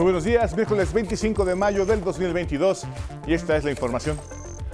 Muy 0.00 0.04
buenos 0.04 0.24
días, 0.24 0.56
miércoles 0.56 0.94
25 0.94 1.44
de 1.44 1.54
mayo 1.54 1.84
del 1.84 2.02
2022 2.02 2.86
y 3.26 3.34
esta 3.34 3.54
es 3.58 3.64
la 3.64 3.70
información. 3.70 4.18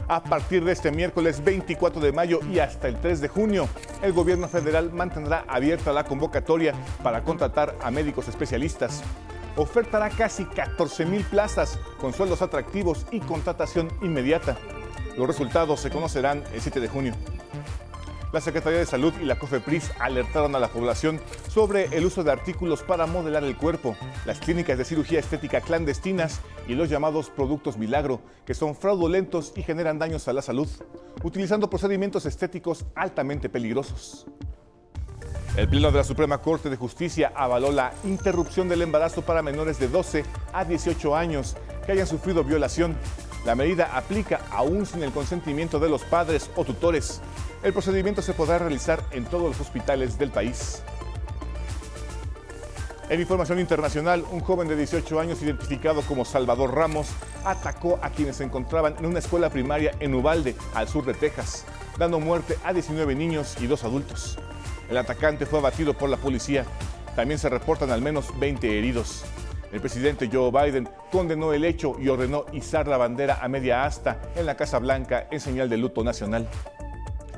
A 0.06 0.22
partir 0.22 0.64
de 0.64 0.70
este 0.70 0.92
miércoles 0.92 1.42
24 1.42 2.00
de 2.00 2.12
mayo 2.12 2.38
y 2.48 2.60
hasta 2.60 2.86
el 2.86 2.94
3 3.00 3.22
de 3.22 3.26
junio, 3.26 3.68
el 4.02 4.12
gobierno 4.12 4.46
federal 4.46 4.92
mantendrá 4.92 5.44
abierta 5.48 5.92
la 5.92 6.04
convocatoria 6.04 6.74
para 7.02 7.24
contratar 7.24 7.74
a 7.82 7.90
médicos 7.90 8.28
especialistas. 8.28 9.02
Ofertará 9.56 10.10
casi 10.10 10.44
14 10.44 11.06
mil 11.06 11.24
plazas 11.24 11.80
con 12.00 12.12
sueldos 12.12 12.40
atractivos 12.40 13.04
y 13.10 13.18
contratación 13.18 13.88
inmediata. 14.02 14.56
Los 15.16 15.26
resultados 15.26 15.80
se 15.80 15.90
conocerán 15.90 16.44
el 16.54 16.60
7 16.60 16.78
de 16.78 16.86
junio. 16.86 17.14
La 18.32 18.40
Secretaría 18.40 18.80
de 18.80 18.86
Salud 18.86 19.14
y 19.20 19.24
la 19.24 19.38
COFEPRIS 19.38 19.92
alertaron 20.00 20.56
a 20.56 20.58
la 20.58 20.68
población 20.68 21.20
sobre 21.48 21.84
el 21.96 22.04
uso 22.04 22.24
de 22.24 22.32
artículos 22.32 22.82
para 22.82 23.06
modelar 23.06 23.44
el 23.44 23.56
cuerpo, 23.56 23.96
las 24.24 24.40
clínicas 24.40 24.76
de 24.76 24.84
cirugía 24.84 25.20
estética 25.20 25.60
clandestinas 25.60 26.40
y 26.66 26.74
los 26.74 26.90
llamados 26.90 27.30
productos 27.30 27.78
milagro, 27.78 28.20
que 28.44 28.54
son 28.54 28.74
fraudulentos 28.74 29.52
y 29.54 29.62
generan 29.62 29.98
daños 29.98 30.26
a 30.26 30.32
la 30.32 30.42
salud, 30.42 30.68
utilizando 31.22 31.70
procedimientos 31.70 32.26
estéticos 32.26 32.84
altamente 32.96 33.48
peligrosos. 33.48 34.26
El 35.56 35.68
Pleno 35.68 35.90
de 35.90 35.98
la 35.98 36.04
Suprema 36.04 36.42
Corte 36.42 36.68
de 36.68 36.76
Justicia 36.76 37.32
avaló 37.34 37.70
la 37.70 37.94
interrupción 38.04 38.68
del 38.68 38.82
embarazo 38.82 39.22
para 39.22 39.40
menores 39.40 39.78
de 39.78 39.88
12 39.88 40.24
a 40.52 40.64
18 40.64 41.16
años 41.16 41.56
que 41.86 41.92
hayan 41.92 42.06
sufrido 42.06 42.44
violación. 42.44 42.96
La 43.46 43.54
medida 43.54 43.96
aplica 43.96 44.40
aún 44.50 44.84
sin 44.84 45.02
el 45.04 45.12
consentimiento 45.12 45.78
de 45.78 45.88
los 45.88 46.02
padres 46.02 46.50
o 46.56 46.64
tutores. 46.64 47.22
El 47.66 47.72
procedimiento 47.72 48.22
se 48.22 48.32
podrá 48.32 48.60
realizar 48.60 49.02
en 49.10 49.24
todos 49.24 49.48
los 49.48 49.60
hospitales 49.60 50.16
del 50.20 50.30
país. 50.30 50.84
En 53.08 53.20
información 53.20 53.58
internacional, 53.58 54.24
un 54.30 54.38
joven 54.38 54.68
de 54.68 54.76
18 54.76 55.18
años 55.18 55.42
identificado 55.42 56.02
como 56.02 56.24
Salvador 56.24 56.72
Ramos 56.72 57.08
atacó 57.44 57.98
a 58.02 58.10
quienes 58.10 58.36
se 58.36 58.44
encontraban 58.44 58.94
en 59.00 59.06
una 59.06 59.18
escuela 59.18 59.50
primaria 59.50 59.90
en 59.98 60.14
Uvalde, 60.14 60.54
al 60.74 60.86
sur 60.86 61.04
de 61.04 61.14
Texas, 61.14 61.64
dando 61.98 62.20
muerte 62.20 62.56
a 62.62 62.72
19 62.72 63.16
niños 63.16 63.56
y 63.60 63.66
dos 63.66 63.82
adultos. 63.82 64.38
El 64.88 64.96
atacante 64.96 65.44
fue 65.44 65.58
abatido 65.58 65.92
por 65.92 66.08
la 66.08 66.18
policía. 66.18 66.64
También 67.16 67.40
se 67.40 67.48
reportan 67.48 67.90
al 67.90 68.00
menos 68.00 68.26
20 68.38 68.78
heridos. 68.78 69.24
El 69.72 69.80
presidente 69.80 70.30
Joe 70.32 70.52
Biden 70.52 70.88
condenó 71.10 71.52
el 71.52 71.64
hecho 71.64 71.96
y 71.98 72.10
ordenó 72.10 72.44
izar 72.52 72.86
la 72.86 72.96
bandera 72.96 73.40
a 73.42 73.48
media 73.48 73.86
asta 73.86 74.22
en 74.36 74.46
la 74.46 74.56
Casa 74.56 74.78
Blanca 74.78 75.26
en 75.32 75.40
señal 75.40 75.68
de 75.68 75.78
luto 75.78 76.04
nacional. 76.04 76.46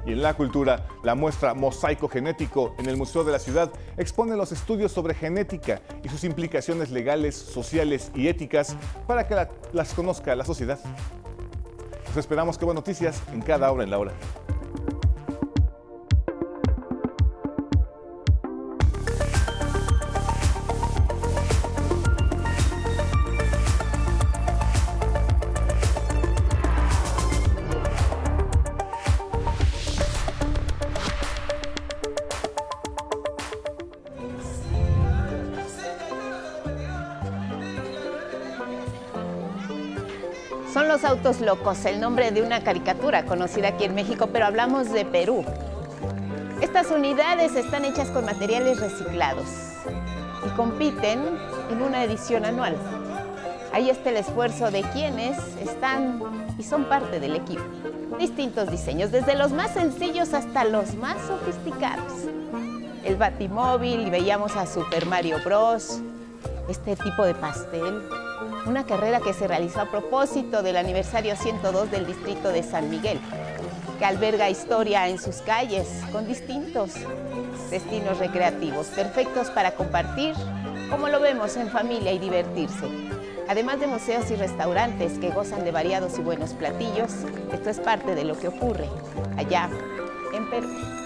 Y 0.06 0.12
en 0.12 0.22
la 0.22 0.34
cultura, 0.34 0.86
la 1.02 1.14
muestra 1.14 1.54
Mosaico 1.54 2.08
Genético 2.08 2.74
en 2.78 2.88
el 2.88 2.96
Museo 2.96 3.24
de 3.24 3.32
la 3.32 3.38
Ciudad 3.38 3.70
expone 3.96 4.36
los 4.36 4.52
estudios 4.52 4.92
sobre 4.92 5.14
genética 5.14 5.80
y 6.02 6.08
sus 6.08 6.24
implicaciones 6.24 6.90
legales, 6.90 7.36
sociales 7.36 8.10
y 8.14 8.28
éticas 8.28 8.76
para 9.06 9.26
que 9.26 9.48
las 9.72 9.94
conozca 9.94 10.34
la 10.34 10.44
sociedad. 10.44 10.78
Nos 12.08 12.16
esperamos 12.16 12.56
que 12.56 12.64
buenas 12.64 12.82
noticias 12.82 13.22
en 13.32 13.42
cada 13.42 13.70
hora 13.70 13.84
en 13.84 13.90
la 13.90 13.98
hora. 13.98 14.12
Locos, 41.40 41.84
el 41.84 42.00
nombre 42.00 42.30
de 42.30 42.42
una 42.42 42.62
caricatura 42.62 43.24
conocida 43.24 43.68
aquí 43.68 43.84
en 43.84 43.94
México, 43.94 44.28
pero 44.32 44.46
hablamos 44.46 44.90
de 44.92 45.04
Perú. 45.04 45.44
Estas 46.60 46.90
unidades 46.90 47.54
están 47.54 47.84
hechas 47.84 48.08
con 48.10 48.24
materiales 48.24 48.80
reciclados 48.80 49.46
y 50.46 50.50
compiten 50.56 51.20
en 51.70 51.82
una 51.82 52.04
edición 52.04 52.44
anual. 52.44 52.76
Ahí 53.72 53.90
está 53.90 54.10
el 54.10 54.16
esfuerzo 54.16 54.70
de 54.70 54.82
quienes 54.82 55.38
están 55.58 56.20
y 56.58 56.62
son 56.62 56.84
parte 56.84 57.20
del 57.20 57.36
equipo. 57.36 57.62
Distintos 58.18 58.70
diseños, 58.70 59.12
desde 59.12 59.36
los 59.36 59.52
más 59.52 59.72
sencillos 59.72 60.34
hasta 60.34 60.64
los 60.64 60.94
más 60.94 61.16
sofisticados. 61.26 62.12
El 63.04 63.16
Batimóvil 63.16 64.10
veíamos 64.10 64.56
a 64.56 64.66
Super 64.66 65.06
Mario 65.06 65.38
Bros. 65.44 66.00
Este 66.68 66.96
tipo 66.96 67.24
de 67.24 67.34
pastel, 67.34 68.02
una 68.68 68.84
carrera 68.84 69.20
que 69.20 69.32
se 69.32 69.48
realizó 69.48 69.80
a 69.80 69.90
propósito 69.90 70.62
del 70.62 70.76
aniversario 70.76 71.34
102 71.36 71.90
del 71.90 72.06
distrito 72.06 72.50
de 72.50 72.62
San 72.62 72.90
Miguel, 72.90 73.18
que 73.98 74.04
alberga 74.04 74.50
historia 74.50 75.08
en 75.08 75.18
sus 75.18 75.36
calles 75.36 75.88
con 76.12 76.26
distintos 76.26 76.92
destinos 77.70 78.18
recreativos, 78.18 78.88
perfectos 78.88 79.50
para 79.50 79.72
compartir, 79.72 80.34
como 80.90 81.08
lo 81.08 81.18
vemos 81.20 81.56
en 81.56 81.68
familia 81.70 82.12
y 82.12 82.18
divertirse. 82.18 82.86
Además 83.48 83.80
de 83.80 83.86
museos 83.86 84.30
y 84.30 84.36
restaurantes 84.36 85.18
que 85.18 85.30
gozan 85.30 85.64
de 85.64 85.72
variados 85.72 86.18
y 86.18 86.22
buenos 86.22 86.52
platillos, 86.52 87.12
esto 87.52 87.70
es 87.70 87.80
parte 87.80 88.14
de 88.14 88.24
lo 88.24 88.38
que 88.38 88.48
ocurre 88.48 88.88
allá 89.38 89.70
en 90.34 90.50
Perú. 90.50 90.97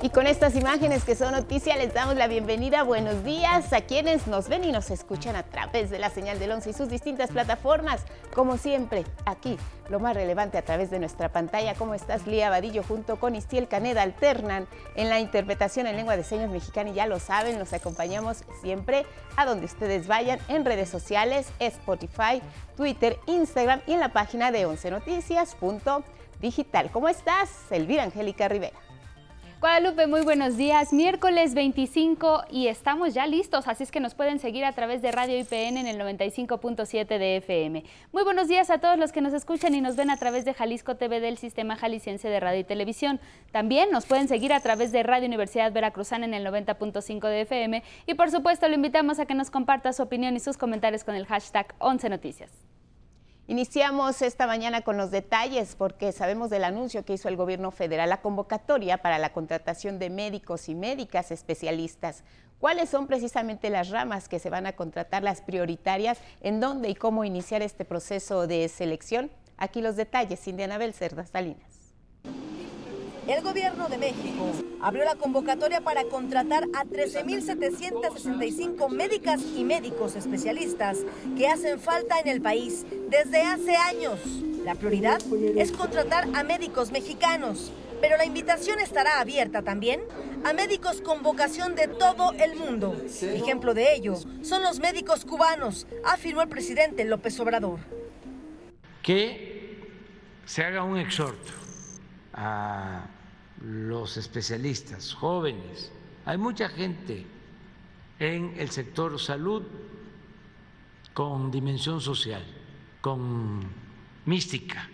Y 0.00 0.10
con 0.10 0.28
estas 0.28 0.54
imágenes 0.54 1.02
que 1.02 1.16
son 1.16 1.32
noticia, 1.32 1.76
les 1.76 1.92
damos 1.92 2.14
la 2.14 2.28
bienvenida. 2.28 2.84
Buenos 2.84 3.24
días 3.24 3.72
a 3.72 3.80
quienes 3.80 4.28
nos 4.28 4.48
ven 4.48 4.62
y 4.62 4.70
nos 4.70 4.92
escuchan 4.92 5.34
a 5.34 5.42
través 5.42 5.90
de 5.90 5.98
la 5.98 6.08
señal 6.08 6.38
del 6.38 6.52
11 6.52 6.70
y 6.70 6.72
sus 6.72 6.88
distintas 6.88 7.30
plataformas. 7.30 8.04
Como 8.32 8.58
siempre, 8.58 9.04
aquí, 9.26 9.58
lo 9.88 9.98
más 9.98 10.14
relevante 10.14 10.56
a 10.56 10.62
través 10.62 10.92
de 10.92 11.00
nuestra 11.00 11.30
pantalla. 11.30 11.74
¿Cómo 11.74 11.94
estás, 11.94 12.28
Lía 12.28 12.48
Vadillo? 12.48 12.84
Junto 12.84 13.16
con 13.16 13.34
Istiel 13.34 13.66
Caneda 13.66 14.02
alternan 14.02 14.68
en 14.94 15.08
la 15.08 15.18
interpretación 15.18 15.88
en 15.88 15.96
lengua 15.96 16.16
de 16.16 16.22
señas 16.22 16.48
mexicana. 16.48 16.90
Y 16.90 16.94
ya 16.94 17.08
lo 17.08 17.18
saben, 17.18 17.58
nos 17.58 17.72
acompañamos 17.72 18.44
siempre 18.62 19.04
a 19.34 19.46
donde 19.46 19.66
ustedes 19.66 20.06
vayan 20.06 20.38
en 20.46 20.64
redes 20.64 20.88
sociales, 20.88 21.48
Spotify, 21.58 22.40
Twitter, 22.76 23.18
Instagram 23.26 23.80
y 23.84 23.94
en 23.94 24.00
la 24.00 24.12
página 24.12 24.52
de 24.52 24.64
11 24.64 24.92
noticias.digital. 24.92 26.92
¿Cómo 26.92 27.08
estás? 27.08 27.50
Elvira 27.72 28.04
Angélica 28.04 28.46
Rivera. 28.46 28.78
Guadalupe, 29.60 30.06
muy 30.06 30.20
buenos 30.20 30.56
días. 30.56 30.92
Miércoles 30.92 31.52
25 31.52 32.44
y 32.48 32.68
estamos 32.68 33.12
ya 33.12 33.26
listos, 33.26 33.66
así 33.66 33.82
es 33.82 33.90
que 33.90 33.98
nos 33.98 34.14
pueden 34.14 34.38
seguir 34.38 34.64
a 34.64 34.70
través 34.70 35.02
de 35.02 35.10
Radio 35.10 35.36
IPN 35.36 35.78
en 35.78 35.88
el 35.88 35.98
95.7 35.98 37.18
de 37.18 37.38
FM. 37.38 37.82
Muy 38.12 38.22
buenos 38.22 38.46
días 38.46 38.70
a 38.70 38.78
todos 38.78 38.96
los 38.96 39.10
que 39.10 39.20
nos 39.20 39.32
escuchan 39.32 39.74
y 39.74 39.80
nos 39.80 39.96
ven 39.96 40.10
a 40.10 40.16
través 40.16 40.44
de 40.44 40.54
Jalisco 40.54 40.94
TV 40.94 41.18
del 41.18 41.38
Sistema 41.38 41.74
Jalisciense 41.74 42.28
de 42.28 42.38
Radio 42.38 42.60
y 42.60 42.64
Televisión. 42.64 43.18
También 43.50 43.90
nos 43.90 44.06
pueden 44.06 44.28
seguir 44.28 44.52
a 44.52 44.60
través 44.60 44.92
de 44.92 45.02
Radio 45.02 45.26
Universidad 45.26 45.72
Veracruzana 45.72 46.24
en 46.24 46.34
el 46.34 46.46
90.5 46.46 47.26
de 47.26 47.40
FM 47.40 47.82
y 48.06 48.14
por 48.14 48.30
supuesto 48.30 48.68
lo 48.68 48.76
invitamos 48.76 49.18
a 49.18 49.26
que 49.26 49.34
nos 49.34 49.50
comparta 49.50 49.92
su 49.92 50.04
opinión 50.04 50.36
y 50.36 50.40
sus 50.40 50.56
comentarios 50.56 51.02
con 51.02 51.16
el 51.16 51.26
hashtag 51.26 51.74
11 51.80 52.10
Noticias. 52.10 52.67
Iniciamos 53.50 54.20
esta 54.20 54.46
mañana 54.46 54.82
con 54.82 54.98
los 54.98 55.10
detalles 55.10 55.74
porque 55.74 56.12
sabemos 56.12 56.50
del 56.50 56.64
anuncio 56.64 57.06
que 57.06 57.14
hizo 57.14 57.30
el 57.30 57.36
gobierno 57.36 57.70
federal, 57.70 58.10
la 58.10 58.20
convocatoria 58.20 58.98
para 58.98 59.18
la 59.18 59.32
contratación 59.32 59.98
de 59.98 60.10
médicos 60.10 60.68
y 60.68 60.74
médicas 60.74 61.30
especialistas. 61.30 62.24
¿Cuáles 62.58 62.90
son 62.90 63.06
precisamente 63.06 63.70
las 63.70 63.88
ramas 63.88 64.28
que 64.28 64.38
se 64.38 64.50
van 64.50 64.66
a 64.66 64.74
contratar, 64.74 65.22
las 65.22 65.40
prioritarias, 65.40 66.18
en 66.42 66.60
dónde 66.60 66.90
y 66.90 66.94
cómo 66.94 67.24
iniciar 67.24 67.62
este 67.62 67.86
proceso 67.86 68.46
de 68.46 68.68
selección? 68.68 69.30
Aquí 69.56 69.80
los 69.80 69.96
detalles, 69.96 70.46
Indianabel 70.46 70.92
Cerda 70.92 71.24
Salinas 71.24 71.78
el 73.28 73.42
gobierno 73.42 73.88
de 73.88 73.98
México 73.98 74.50
abrió 74.80 75.04
la 75.04 75.16
convocatoria 75.16 75.82
para 75.82 76.04
contratar 76.04 76.64
a 76.74 76.84
13.765 76.84 78.88
médicas 78.88 79.42
y 79.54 79.64
médicos 79.64 80.16
especialistas 80.16 81.00
que 81.36 81.46
hacen 81.46 81.78
falta 81.78 82.18
en 82.20 82.28
el 82.28 82.40
país 82.40 82.86
desde 83.10 83.42
hace 83.42 83.76
años. 83.76 84.18
La 84.64 84.74
prioridad 84.74 85.20
es 85.56 85.72
contratar 85.72 86.26
a 86.34 86.42
médicos 86.42 86.90
mexicanos, 86.90 87.70
pero 88.00 88.16
la 88.16 88.24
invitación 88.24 88.80
estará 88.80 89.20
abierta 89.20 89.60
también 89.62 90.00
a 90.44 90.54
médicos 90.54 91.02
con 91.02 91.22
vocación 91.22 91.74
de 91.74 91.86
todo 91.86 92.32
el 92.32 92.56
mundo. 92.56 92.96
Ejemplo 93.22 93.74
de 93.74 93.94
ello 93.94 94.14
son 94.42 94.62
los 94.62 94.80
médicos 94.80 95.26
cubanos, 95.26 95.86
afirmó 96.02 96.40
el 96.40 96.48
presidente 96.48 97.04
López 97.04 97.38
Obrador. 97.40 97.80
Que 99.02 99.86
se 100.46 100.64
haga 100.64 100.82
un 100.82 100.96
exhorto 100.96 101.52
a 102.32 103.17
los 103.62 104.16
especialistas 104.16 105.14
jóvenes. 105.14 105.92
Hay 106.24 106.38
mucha 106.38 106.68
gente 106.68 107.26
en 108.18 108.54
el 108.56 108.70
sector 108.70 109.18
salud 109.18 109.62
con 111.14 111.50
dimensión 111.50 112.00
social, 112.00 112.44
con 113.00 113.60
mística. 114.26 114.88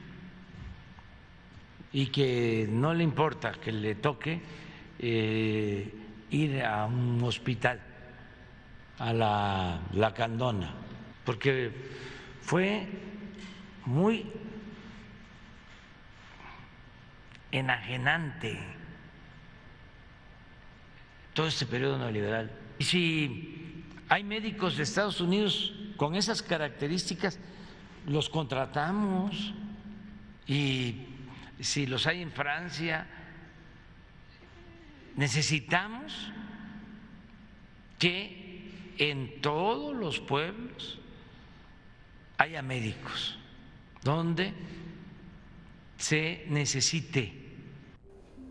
y 1.93 2.07
que 2.07 2.67
no 2.69 2.93
le 2.93 3.05
importa 3.05 3.53
que 3.53 3.71
le 3.71 3.95
toque 3.95 4.41
eh, 4.99 5.95
ir 6.31 6.63
a 6.63 6.87
un 6.87 7.23
hospital, 7.23 7.81
a 8.99 9.13
la, 9.13 9.81
la 9.93 10.13
Candona, 10.13 10.75
porque 11.25 11.71
fue 12.41 12.89
muy 13.87 14.27
enajenante 17.59 18.59
todo 21.33 21.47
este 21.47 21.67
periodo 21.67 21.99
neoliberal. 21.99 22.51
Y 22.79 22.85
si 22.85 23.85
hay 24.09 24.25
médicos 24.25 24.77
de 24.77 24.83
Estados 24.83 25.21
Unidos 25.21 25.73
con 25.97 26.17
esas 26.17 26.43
características, 26.43 27.39
los 28.07 28.29
contratamos 28.29 29.55
y 30.47 31.07
si 31.61 31.87
los 31.87 32.07
hay 32.07 32.23
en 32.23 32.33
Francia, 32.33 33.07
necesitamos 35.17 36.33
que 37.99 38.71
en 38.99 39.41
todos 39.41 39.97
los 39.97 40.21
pueblos 40.21 40.99
haya 42.37 42.63
médicos 42.63 43.39
donde 44.03 44.53
se 45.97 46.45
necesite. 46.49 47.44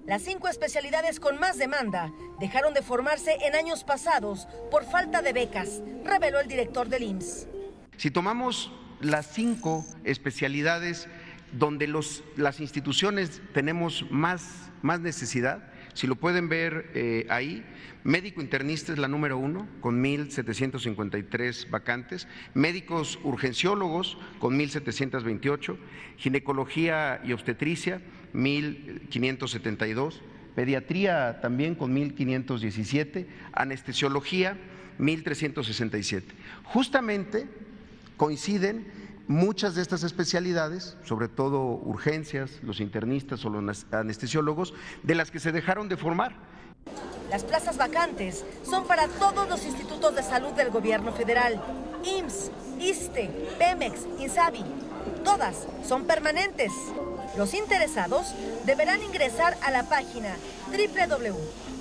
Las 0.06 0.24
cinco 0.24 0.50
especialidades 0.50 1.22
con 1.22 1.40
más 1.40 1.58
demanda 1.58 2.12
dejaron 2.38 2.74
de 2.74 2.82
formarse 2.82 3.38
en 3.46 3.56
años 3.56 3.86
pasados 3.86 4.50
por 4.70 4.84
falta 4.84 5.22
de 5.22 5.32
becas, 5.32 5.82
reveló 6.04 6.42
el 6.42 6.50
director 6.50 6.90
del 6.90 7.04
IMSS. 7.04 7.48
Si 7.96 8.12
tomamos 8.12 8.74
las 9.00 9.28
cinco 9.28 9.86
especialidades 10.04 11.08
donde 11.54 11.88
los, 11.88 12.22
las 12.36 12.60
instituciones 12.60 13.42
tenemos 13.54 14.06
más, 14.12 14.72
más 14.82 15.00
necesidad, 15.00 15.72
si 15.94 16.06
lo 16.06 16.16
pueden 16.16 16.50
ver 16.50 16.92
eh, 16.96 17.26
ahí, 17.30 17.64
médico 18.04 18.42
internista 18.42 18.92
es 18.92 19.00
la 19.00 19.08
número 19.08 19.38
uno, 19.38 19.70
con 19.80 20.04
1.753 20.04 21.70
vacantes, 21.70 22.28
médicos 22.54 23.20
urgenciólogos 23.24 24.18
con 24.40 24.60
1.728, 24.60 25.78
ginecología 26.18 27.22
y 27.24 27.32
obstetricia 27.32 28.02
1.572, 28.34 30.16
pediatría 30.56 31.40
también 31.42 31.76
con 31.76 31.96
1.517, 31.96 33.28
anestesiología 33.54 34.58
1.367. 35.00 36.24
Justamente 36.64 37.48
coinciden 38.18 38.86
muchas 39.28 39.76
de 39.76 39.82
estas 39.82 40.04
especialidades, 40.04 40.98
sobre 41.04 41.28
todo 41.28 41.64
urgencias, 41.64 42.60
los 42.64 42.80
internistas 42.80 43.44
o 43.46 43.50
los 43.50 43.86
anestesiólogos, 43.92 44.74
de 45.04 45.16
las 45.16 45.32
que 45.32 45.40
se 45.40 45.52
dejaron 45.52 45.88
de 45.90 45.98
formar. 45.98 46.36
Las 47.30 47.44
plazas 47.44 47.78
vacantes 47.78 48.44
son 48.64 48.86
para 48.86 49.08
todos 49.08 49.48
los 49.50 49.66
institutos 49.66 50.16
de 50.16 50.24
salud 50.24 50.52
del 50.52 50.70
gobierno 50.70 51.14
federal, 51.14 51.62
IMSS, 52.04 52.52
ISTE, 52.80 53.30
PEMEX, 53.58 54.06
INSABI. 54.20 54.64
Todas 55.24 55.68
son 55.88 56.06
permanentes. 56.06 56.72
Los 57.36 57.54
interesados 57.54 58.34
deberán 58.66 59.02
ingresar 59.02 59.58
a 59.62 59.72
la 59.72 59.84
página 59.84 60.36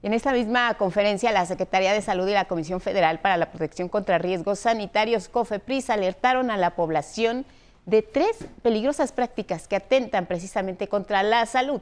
En 0.04 0.14
esta 0.14 0.34
misma 0.34 0.74
conferencia, 0.74 1.32
la 1.32 1.46
Secretaría 1.46 1.94
de 1.94 2.02
Salud 2.02 2.28
y 2.28 2.34
la 2.34 2.44
Comisión 2.44 2.82
Federal 2.82 3.22
para 3.22 3.38
la 3.38 3.52
Protección 3.52 3.88
contra 3.88 4.18
Riesgos 4.18 4.60
Sanitarios, 4.60 5.30
COFEPRIS, 5.30 5.90
alertaron 5.90 6.52
a 6.52 6.58
la 6.58 6.76
población 6.76 7.46
de 7.86 8.02
tres 8.02 8.46
peligrosas 8.62 9.14
prácticas 9.14 9.70
que 9.70 9.78
atentan 9.78 10.26
precisamente 10.26 10.90
contra 10.90 11.24
la 11.24 11.46
salud. 11.46 11.80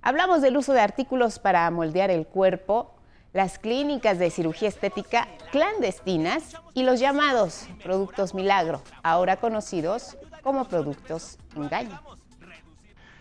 Hablamos 0.00 0.42
del 0.42 0.56
uso 0.56 0.74
de 0.74 0.80
artículos 0.80 1.40
para 1.40 1.68
moldear 1.72 2.12
el 2.12 2.28
cuerpo, 2.28 2.92
las 3.32 3.58
clínicas 3.58 4.20
de 4.20 4.30
cirugía 4.30 4.68
estética 4.68 5.26
clandestinas 5.50 6.54
y 6.72 6.84
los 6.84 7.00
llamados 7.00 7.66
productos 7.82 8.32
milagro, 8.32 8.80
ahora 9.02 9.38
conocidos 9.38 10.16
como 10.40 10.66
productos 10.66 11.36
engaño. 11.56 12.00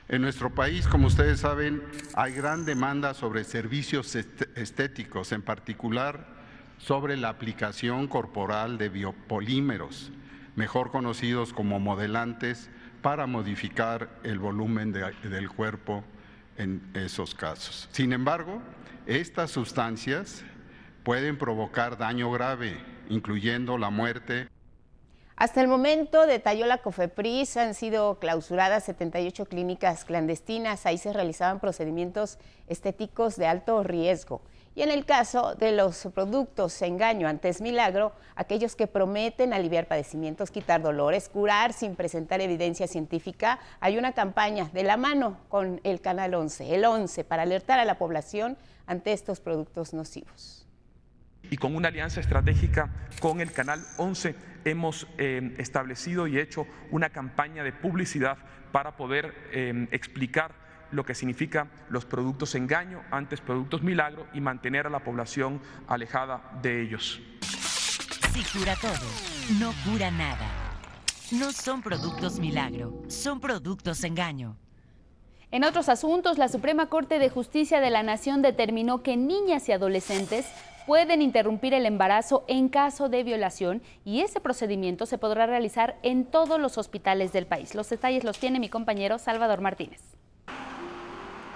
En 0.08 0.22
nuestro 0.22 0.54
país, 0.54 0.88
como 0.88 1.08
ustedes 1.08 1.40
saben, 1.40 1.82
hay 2.14 2.34
gran 2.34 2.64
demanda 2.64 3.16
sobre 3.16 3.44
servicios 3.44 4.16
estéticos, 4.16 5.32
en 5.32 5.42
particular 5.42 6.28
sobre 6.78 7.18
la 7.18 7.30
aplicación 7.30 8.08
corporal 8.08 8.78
de 8.78 8.90
biopolímeros, 8.90 10.12
mejor 10.56 10.92
conocidos 10.92 11.54
como 11.54 11.80
modelantes, 11.80 12.70
para 13.02 13.26
modificar 13.26 14.20
el 14.24 14.38
volumen 14.38 14.92
del 14.92 15.50
cuerpo 15.50 16.04
en 16.58 16.82
esos 16.94 17.34
casos. 17.34 17.90
Sin 17.92 18.14
embargo, 18.14 18.62
estas 19.08 19.50
sustancias 19.50 20.44
pueden 21.04 21.38
provocar 21.38 21.98
daño 21.98 22.32
grave, 22.32 22.78
incluyendo 23.10 23.80
la 23.80 23.90
muerte 23.90 24.50
hasta 25.38 25.60
el 25.60 25.68
momento, 25.68 26.28
detalló 26.28 26.66
la 26.66 26.78
COFEPRIS, 26.78 27.58
han 27.58 27.74
sido 27.74 28.20
clausuradas 28.20 28.86
78 28.86 29.46
clínicas 29.46 30.06
clandestinas. 30.06 30.86
Ahí 30.86 30.98
se 30.98 31.12
realizaban 31.12 31.60
procedimientos 31.60 32.38
estéticos 32.68 33.36
de 33.36 33.46
alto 33.46 33.84
riesgo. 33.84 34.42
Y 34.76 34.82
en 34.82 34.92
el 34.92 35.06
caso 35.06 35.56
de 35.56 35.74
los 35.74 36.08
productos 36.14 36.82
engaño 36.82 37.28
antes 37.28 37.60
milagro, 37.60 38.14
aquellos 38.36 38.78
que 38.78 38.88
prometen 38.88 39.54
aliviar 39.54 39.88
padecimientos, 39.88 40.52
quitar 40.52 40.82
dolores, 40.82 41.28
curar 41.28 41.74
sin 41.74 41.96
presentar 41.96 42.40
evidencia 42.40 42.88
científica, 42.88 43.60
hay 43.82 43.98
una 43.98 44.14
campaña 44.14 44.70
de 44.74 44.84
la 44.84 44.96
mano 44.96 45.38
con 45.50 45.82
el 45.84 46.00
Canal 46.00 46.34
11, 46.34 46.76
el 46.76 46.86
11, 46.86 47.26
para 47.26 47.44
alertar 47.44 47.80
a 47.80 47.86
la 47.86 47.98
población 47.98 48.58
ante 48.86 49.12
estos 49.12 49.42
productos 49.42 49.94
nocivos. 49.94 50.66
Y 51.50 51.58
con 51.58 51.76
una 51.76 51.90
alianza 51.90 52.22
estratégica 52.22 52.90
con 53.22 53.40
el 53.40 53.52
Canal 53.52 53.82
11 53.98 54.55
hemos 54.66 55.08
eh, 55.18 55.56
establecido 55.58 56.28
y 56.28 56.38
hecho 56.38 56.68
una 56.92 57.10
campaña 57.10 57.64
de 57.64 57.72
publicidad 57.72 58.38
para 58.72 58.98
poder 58.98 59.34
eh, 59.52 59.88
explicar 59.92 60.54
lo 60.92 61.06
que 61.06 61.16
significa 61.16 61.68
los 61.90 62.06
productos 62.06 62.56
engaño, 62.56 63.04
antes 63.12 63.42
productos 63.42 63.82
milagro 63.82 64.28
y 64.34 64.42
mantener 64.42 64.88
a 64.88 64.90
la 64.90 65.04
población 65.04 65.62
alejada 65.88 66.60
de 66.62 66.82
ellos. 66.82 67.22
Si 68.34 68.44
cura 68.58 68.76
todo, 68.76 69.08
no 69.60 69.74
cura 69.86 70.12
nada. 70.12 70.48
no 71.32 71.52
son 71.52 71.82
productos 71.82 72.40
milagro, 72.40 73.04
son 73.08 73.40
productos 73.40 74.04
engaño. 74.04 74.58
En 75.52 75.64
otros 75.64 75.90
asuntos, 75.90 76.38
la 76.38 76.50
Suprema 76.50 76.88
Corte 76.88 77.18
de 77.18 77.30
Justicia 77.30 77.80
de 77.80 77.90
la 77.90 78.04
Nación 78.04 78.42
determinó 78.42 79.04
que 79.04 79.16
niñas 79.16 79.70
y 79.70 79.72
adolescentes 79.72 80.46
pueden 80.86 81.22
interrumpir 81.22 81.74
el 81.74 81.86
embarazo 81.86 82.44
en 82.48 82.70
caso 82.70 83.10
de 83.10 83.24
violación 83.24 83.82
y 84.04 84.22
ese 84.22 84.40
procedimiento 84.40 85.06
se 85.06 85.18
podrá 85.18 85.46
realizar 85.46 85.98
en 86.04 86.26
todos 86.26 86.60
los 86.60 86.78
hospitales 86.78 87.34
del 87.34 87.48
país. 87.48 87.76
Los 87.76 87.90
detalles 87.90 88.24
los 88.24 88.38
tiene 88.38 88.60
mi 88.60 88.70
compañero 88.70 89.18
Salvador 89.18 89.62
Martínez. 89.62 90.02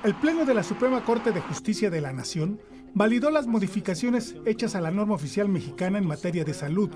El 0.03 0.15
Pleno 0.15 0.45
de 0.45 0.53
la 0.53 0.63
Suprema 0.63 1.03
Corte 1.03 1.31
de 1.31 1.41
Justicia 1.41 1.89
de 1.89 2.01
la 2.01 2.13
Nación 2.13 2.59
validó 2.93 3.29
las 3.29 3.45
modificaciones 3.45 4.35
hechas 4.45 4.73
a 4.73 4.81
la 4.81 4.91
norma 4.91 5.13
oficial 5.13 5.47
mexicana 5.47 5.97
en 5.97 6.07
materia 6.07 6.43
de 6.43 6.53
salud 6.53 6.89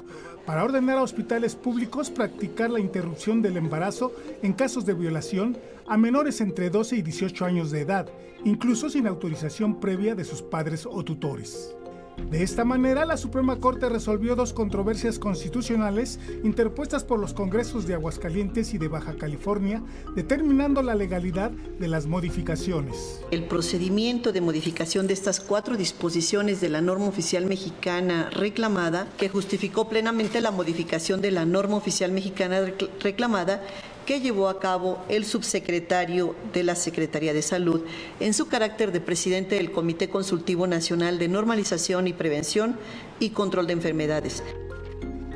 para 0.45 0.63
ordenar 0.63 0.97
a 0.97 1.03
hospitales 1.03 1.55
públicos 1.55 2.09
practicar 2.09 2.69
la 2.69 2.79
interrupción 2.79 3.41
del 3.41 3.57
embarazo 3.57 4.11
en 4.41 4.53
casos 4.53 4.85
de 4.85 4.93
violación 4.93 5.57
a 5.87 5.97
menores 5.97 6.41
entre 6.41 6.69
12 6.69 6.95
y 6.95 7.01
18 7.01 7.45
años 7.45 7.71
de 7.71 7.81
edad, 7.81 8.09
incluso 8.43 8.89
sin 8.89 9.05
autorización 9.05 9.79
previa 9.79 10.15
de 10.15 10.23
sus 10.23 10.41
padres 10.41 10.87
o 10.89 11.03
tutores. 11.03 11.75
De 12.17 12.43
esta 12.43 12.63
manera, 12.63 13.05
la 13.05 13.17
Suprema 13.17 13.59
Corte 13.59 13.89
resolvió 13.89 14.35
dos 14.35 14.53
controversias 14.53 15.19
constitucionales 15.19 16.19
interpuestas 16.43 17.03
por 17.03 17.19
los 17.19 17.33
Congresos 17.33 17.87
de 17.87 17.93
Aguascalientes 17.95 18.73
y 18.73 18.77
de 18.77 18.87
Baja 18.87 19.15
California, 19.15 19.81
determinando 20.15 20.81
la 20.81 20.95
legalidad 20.95 21.51
de 21.51 21.87
las 21.87 22.05
modificaciones. 22.05 23.21
El 23.31 23.45
procedimiento 23.45 24.31
de 24.31 24.41
modificación 24.41 25.07
de 25.07 25.13
estas 25.13 25.39
cuatro 25.39 25.77
disposiciones 25.77 26.61
de 26.61 26.69
la 26.69 26.81
norma 26.81 27.07
oficial 27.07 27.45
mexicana 27.45 28.29
reclamada, 28.31 29.07
que 29.17 29.29
justificó 29.29 29.89
plenamente 29.89 30.41
la 30.41 30.51
modificación 30.51 31.21
de 31.21 31.31
la 31.31 31.45
norma 31.45 31.77
oficial 31.77 32.11
mexicana 32.11 32.61
reclamada, 33.01 33.63
que 34.05 34.19
llevó 34.19 34.49
a 34.49 34.59
cabo 34.59 35.03
el 35.09 35.25
subsecretario 35.25 36.35
de 36.53 36.63
la 36.63 36.75
Secretaría 36.75 37.33
de 37.33 37.41
Salud 37.41 37.83
en 38.19 38.33
su 38.33 38.47
carácter 38.47 38.91
de 38.91 39.01
presidente 39.01 39.55
del 39.55 39.71
Comité 39.71 40.09
Consultivo 40.09 40.67
Nacional 40.67 41.19
de 41.19 41.27
Normalización 41.27 42.07
y 42.07 42.13
Prevención 42.13 42.77
y 43.19 43.29
Control 43.29 43.67
de 43.67 43.73
Enfermedades. 43.73 44.43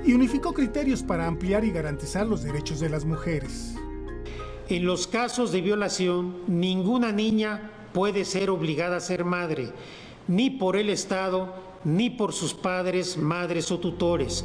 Y 0.06 0.14
unificó 0.14 0.54
criterios 0.54 1.04
para 1.04 1.28
ampliar 1.28 1.66
y 1.66 1.72
garantizar 1.72 2.26
los 2.26 2.44
derechos 2.44 2.80
de 2.80 2.90
las 2.90 3.06
mujeres. 3.06 3.76
En 4.70 4.86
los 4.86 5.08
casos 5.08 5.52
de 5.52 5.62
violación, 5.62 6.38
ninguna 6.48 7.12
niña 7.12 7.72
puede 7.94 8.26
ser 8.26 8.50
obligada 8.50 8.98
a 8.98 9.02
ser 9.02 9.24
madre, 9.24 9.72
ni 10.28 10.50
por 10.50 10.76
el 10.76 10.90
Estado, 10.90 11.54
ni 11.84 12.10
por 12.10 12.34
sus 12.34 12.54
padres, 12.54 13.18
madres 13.18 13.72
o 13.72 13.80
tutores. 13.80 14.44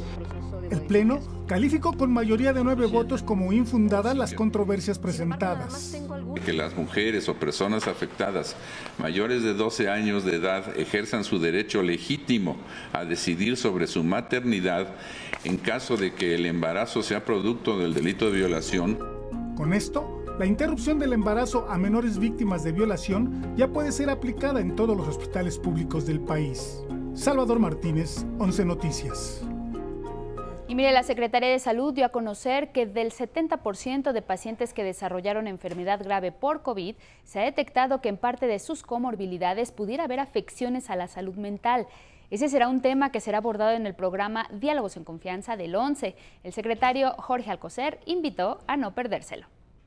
El 0.69 0.81
Pleno 0.81 1.19
calificó 1.47 1.93
con 1.93 2.11
mayoría 2.11 2.53
de 2.53 2.63
nueve 2.63 2.85
votos 2.85 3.21
como 3.21 3.51
infundadas 3.51 4.15
las 4.15 4.33
controversias 4.33 4.97
presentadas. 4.99 5.97
Que 6.45 6.53
las 6.53 6.75
mujeres 6.75 7.29
o 7.29 7.35
personas 7.35 7.87
afectadas 7.87 8.55
mayores 8.97 9.43
de 9.43 9.53
12 9.53 9.89
años 9.89 10.23
de 10.23 10.35
edad 10.35 10.77
ejerzan 10.77 11.23
su 11.23 11.39
derecho 11.39 11.83
legítimo 11.83 12.57
a 12.91 13.05
decidir 13.05 13.57
sobre 13.57 13.87
su 13.87 14.03
maternidad 14.03 14.95
en 15.43 15.57
caso 15.57 15.97
de 15.97 16.13
que 16.13 16.35
el 16.35 16.45
embarazo 16.45 17.03
sea 17.03 17.25
producto 17.25 17.77
del 17.77 17.93
delito 17.93 18.31
de 18.31 18.37
violación. 18.37 18.97
Con 19.55 19.73
esto, 19.73 20.23
la 20.39 20.45
interrupción 20.47 20.97
del 20.97 21.13
embarazo 21.13 21.67
a 21.69 21.77
menores 21.77 22.17
víctimas 22.17 22.63
de 22.63 22.71
violación 22.71 23.53
ya 23.55 23.67
puede 23.67 23.91
ser 23.91 24.09
aplicada 24.09 24.61
en 24.61 24.75
todos 24.75 24.97
los 24.97 25.07
hospitales 25.07 25.59
públicos 25.59 26.07
del 26.07 26.19
país. 26.19 26.79
Salvador 27.13 27.59
Martínez, 27.59 28.25
11 28.39 28.65
Noticias. 28.65 29.45
Y 30.73 30.75
mire, 30.75 30.91
la 30.91 31.03
Secretaría 31.03 31.49
de 31.49 31.59
Salud 31.59 31.93
dio 31.93 32.03
a 32.03 32.09
conocer 32.09 32.71
que 32.71 32.87
del 32.87 33.11
70% 33.11 34.11
de 34.11 34.21
pacientes 34.23 34.73
que 34.73 34.83
desarrollaron 34.83 35.45
enfermedad 35.45 36.03
grave 36.03 36.31
por 36.31 36.63
COVID, 36.63 36.95
se 37.23 37.39
ha 37.39 37.43
detectado 37.43 38.01
que 38.01 38.09
en 38.09 38.17
parte 38.17 38.47
de 38.47 38.57
sus 38.57 38.81
comorbilidades 38.81 39.71
pudiera 39.71 40.05
haber 40.05 40.19
afecciones 40.19 40.89
a 40.89 40.95
la 40.95 41.07
salud 41.07 41.35
mental. 41.35 41.85
Ese 42.31 42.49
será 42.49 42.69
un 42.69 42.81
tema 42.81 43.11
que 43.11 43.19
será 43.19 43.37
abordado 43.37 43.73
en 43.73 43.85
el 43.85 43.93
programa 43.93 44.47
Diálogos 44.51 44.97
en 44.97 45.03
Confianza 45.03 45.57
del 45.57 45.75
11. 45.75 46.15
El 46.43 46.53
secretario 46.53 47.13
Jorge 47.19 47.51
Alcocer 47.51 47.99
invitó 48.07 48.57
a 48.65 48.75
no 48.75 48.95
perdérselo. 48.95 49.45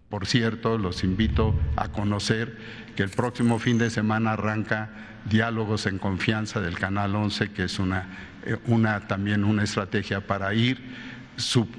Por 0.09 0.25
cierto, 0.25 0.79
los 0.79 1.03
invito 1.03 1.53
a 1.75 1.89
conocer 1.89 2.59
que 2.95 3.03
el 3.03 3.11
próximo 3.11 3.59
fin 3.59 3.77
de 3.77 3.91
semana 3.91 4.35
arranca 4.35 4.91
Diálogos 5.25 5.87
en 5.87 5.99
Confianza 5.99 6.61
del 6.61 6.79
Canal 6.79 7.17
11, 7.17 7.53
que 7.53 7.65
es 7.65 7.81
una 7.81 8.36
una, 8.67 9.07
también 9.07 9.45
una 9.45 9.65
estrategia 9.65 10.21
para 10.21 10.55
ir 10.55 10.81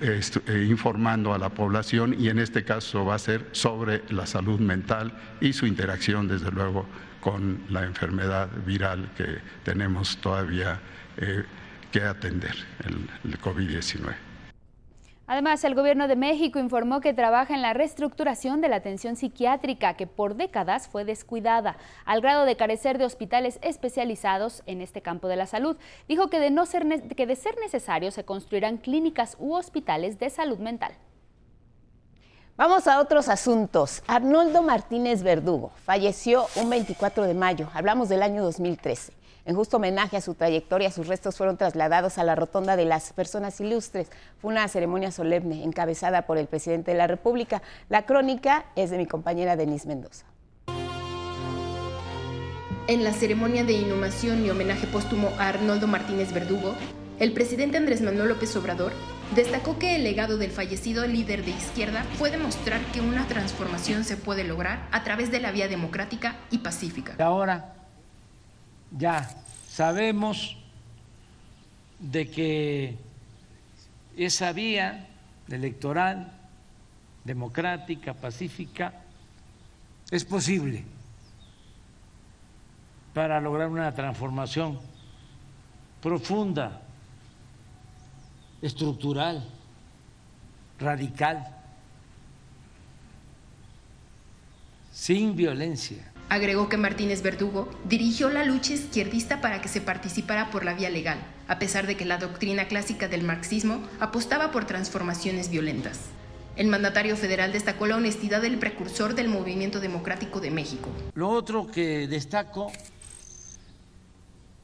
eh, 0.06 0.68
informando 0.70 1.34
a 1.34 1.40
la 1.40 1.50
población 1.50 2.16
y 2.20 2.30
en 2.30 2.38
este 2.38 2.64
caso 2.64 3.06
va 3.06 3.16
a 3.16 3.20
ser 3.20 3.48
sobre 3.54 4.04
la 4.10 4.28
salud 4.28 4.60
mental 4.60 5.12
y 5.42 5.54
su 5.54 5.66
interacción, 5.66 6.28
desde 6.28 6.52
luego, 6.52 6.86
con 7.22 7.64
la 7.70 7.84
enfermedad 7.84 8.50
viral 8.66 9.10
que 9.18 9.40
tenemos 9.64 10.18
todavía 10.18 10.80
eh, 11.18 11.44
que 11.92 12.04
atender, 12.04 12.56
el, 12.86 13.32
el 13.32 13.40
COVID-19. 13.40 14.27
Además, 15.30 15.62
el 15.66 15.76
Gobierno 15.76 16.08
de 16.08 16.16
México 16.16 16.58
informó 16.58 17.02
que 17.02 17.14
trabaja 17.14 17.54
en 17.54 17.62
la 17.62 17.74
reestructuración 17.74 18.62
de 18.62 18.70
la 18.70 18.78
atención 18.78 19.18
psiquiátrica, 19.18 19.96
que 19.96 20.08
por 20.08 20.36
décadas 20.36 20.88
fue 20.88 21.04
descuidada, 21.04 21.76
al 22.06 22.22
grado 22.22 22.46
de 22.46 22.56
carecer 22.56 22.98
de 22.98 23.04
hospitales 23.04 23.60
especializados 23.62 24.64
en 24.68 24.80
este 24.80 25.02
campo 25.02 25.28
de 25.28 25.36
la 25.36 25.46
salud. 25.46 25.76
Dijo 26.08 26.30
que 26.30 26.40
de, 26.40 26.50
no 26.50 26.66
ser, 26.66 26.86
que 27.14 27.28
de 27.28 27.36
ser 27.36 27.58
necesario 27.60 28.10
se 28.12 28.24
construirán 28.24 28.78
clínicas 28.78 29.36
u 29.38 29.54
hospitales 29.54 30.18
de 30.18 30.30
salud 30.30 30.60
mental. 30.60 30.94
Vamos 32.56 32.88
a 32.88 33.02
otros 33.02 33.28
asuntos. 33.28 34.04
Arnoldo 34.08 34.64
Martínez 34.64 35.24
Verdugo 35.24 35.72
falleció 35.84 36.48
un 36.56 36.70
24 36.70 37.26
de 37.26 37.34
mayo. 37.34 37.70
Hablamos 37.74 38.08
del 38.08 38.24
año 38.24 38.44
2013. 38.44 39.12
En 39.48 39.56
justo 39.56 39.78
homenaje 39.78 40.18
a 40.18 40.22
su 40.22 40.34
trayectoria, 40.34 40.92
sus 40.92 41.08
restos 41.08 41.38
fueron 41.38 41.56
trasladados 41.56 42.18
a 42.18 42.26
la 42.26 42.36
Rotonda 42.36 42.76
de 42.76 42.84
las 42.84 43.14
Personas 43.14 43.62
Ilustres. 43.62 44.10
Fue 44.42 44.52
una 44.52 44.68
ceremonia 44.68 45.10
solemne 45.10 45.64
encabezada 45.64 46.24
por 46.24 46.38
el 46.38 46.48
presidente 46.48 46.92
de 46.92 46.98
la 46.98 47.08
República. 47.08 47.62
La 47.88 48.06
crónica 48.06 48.66
es 48.76 48.90
de 48.90 48.98
mi 48.98 49.06
compañera 49.06 49.56
Denise 49.56 49.88
Mendoza. 49.88 50.26
En 52.88 53.06
la 53.06 53.14
ceremonia 53.14 53.64
de 53.64 53.72
inhumación 53.72 54.46
y 54.46 54.50
homenaje 54.50 54.86
póstumo 54.86 55.30
a 55.40 55.48
Arnoldo 55.48 55.88
Martínez 55.88 56.34
Verdugo, 56.34 56.74
el 57.18 57.32
presidente 57.32 57.78
Andrés 57.78 58.02
Manuel 58.02 58.28
López 58.28 58.54
Obrador 58.58 58.92
destacó 59.34 59.80
que 59.80 59.96
el 59.96 60.04
legado 60.04 60.38
del 60.38 60.52
fallecido 60.52 61.08
líder 61.08 61.46
de 61.46 61.52
izquierda 61.52 62.04
fue 62.18 62.32
demostrar 62.32 62.82
que 62.92 63.00
una 63.00 63.26
transformación 63.30 64.04
se 64.04 64.18
puede 64.18 64.44
lograr 64.44 64.90
a 64.92 65.06
través 65.06 65.32
de 65.32 65.40
la 65.40 65.54
vía 65.54 65.70
democrática 65.70 66.36
y 66.52 66.58
pacífica. 66.58 67.16
Ahora 67.20 67.77
ya 68.92 69.30
sabemos 69.70 70.58
de 72.00 72.30
que 72.30 72.98
esa 74.16 74.52
vía 74.52 75.08
electoral, 75.50 76.32
democrática, 77.24 78.14
pacífica, 78.14 78.94
es 80.12 80.24
posible 80.24 80.84
para 83.14 83.42
lograr 83.42 83.70
una 83.70 83.94
transformación 83.94 84.80
profunda, 86.02 86.82
estructural, 88.62 89.44
radical, 90.80 91.48
sin 94.92 95.36
violencia. 95.36 96.12
Agregó 96.30 96.68
que 96.68 96.76
Martínez 96.76 97.22
Verdugo 97.22 97.70
dirigió 97.86 98.30
la 98.30 98.44
lucha 98.44 98.74
izquierdista 98.74 99.40
para 99.40 99.62
que 99.62 99.70
se 99.70 99.80
participara 99.80 100.52
por 100.52 100.66
la 100.66 100.74
vía 100.74 100.90
legal, 100.90 101.20
a 101.48 101.58
pesar 101.58 101.88
de 101.88 101.96
que 101.96 102.04
la 102.04 102.18
doctrina 102.18 102.68
clásica 102.68 103.08
del 103.08 103.24
marxismo 103.24 103.82
apostaba 104.02 104.52
por 104.52 104.66
transformaciones 104.66 105.50
violentas. 105.50 106.00
El 106.58 106.68
mandatario 106.68 107.16
federal 107.16 107.54
destacó 107.54 107.86
la 107.86 107.96
honestidad 107.96 108.42
del 108.42 108.58
precursor 108.58 109.16
del 109.16 109.30
movimiento 109.30 109.80
democrático 109.80 110.42
de 110.42 110.52
México. 110.52 110.90
Lo 111.14 111.30
otro 111.30 111.68
que 111.68 112.08
destaco 112.08 112.72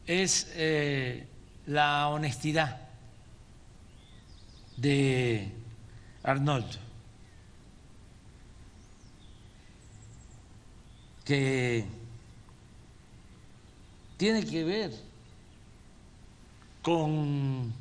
es 0.05 0.51
eh, 0.55 1.27
la 1.65 2.09
honestidad 2.09 2.81
de 4.75 5.49
Arnoldo. 6.23 6.82
Que 11.25 11.85
tiene 14.17 14.45
que 14.45 14.63
ver 14.63 14.91
con 16.81 17.73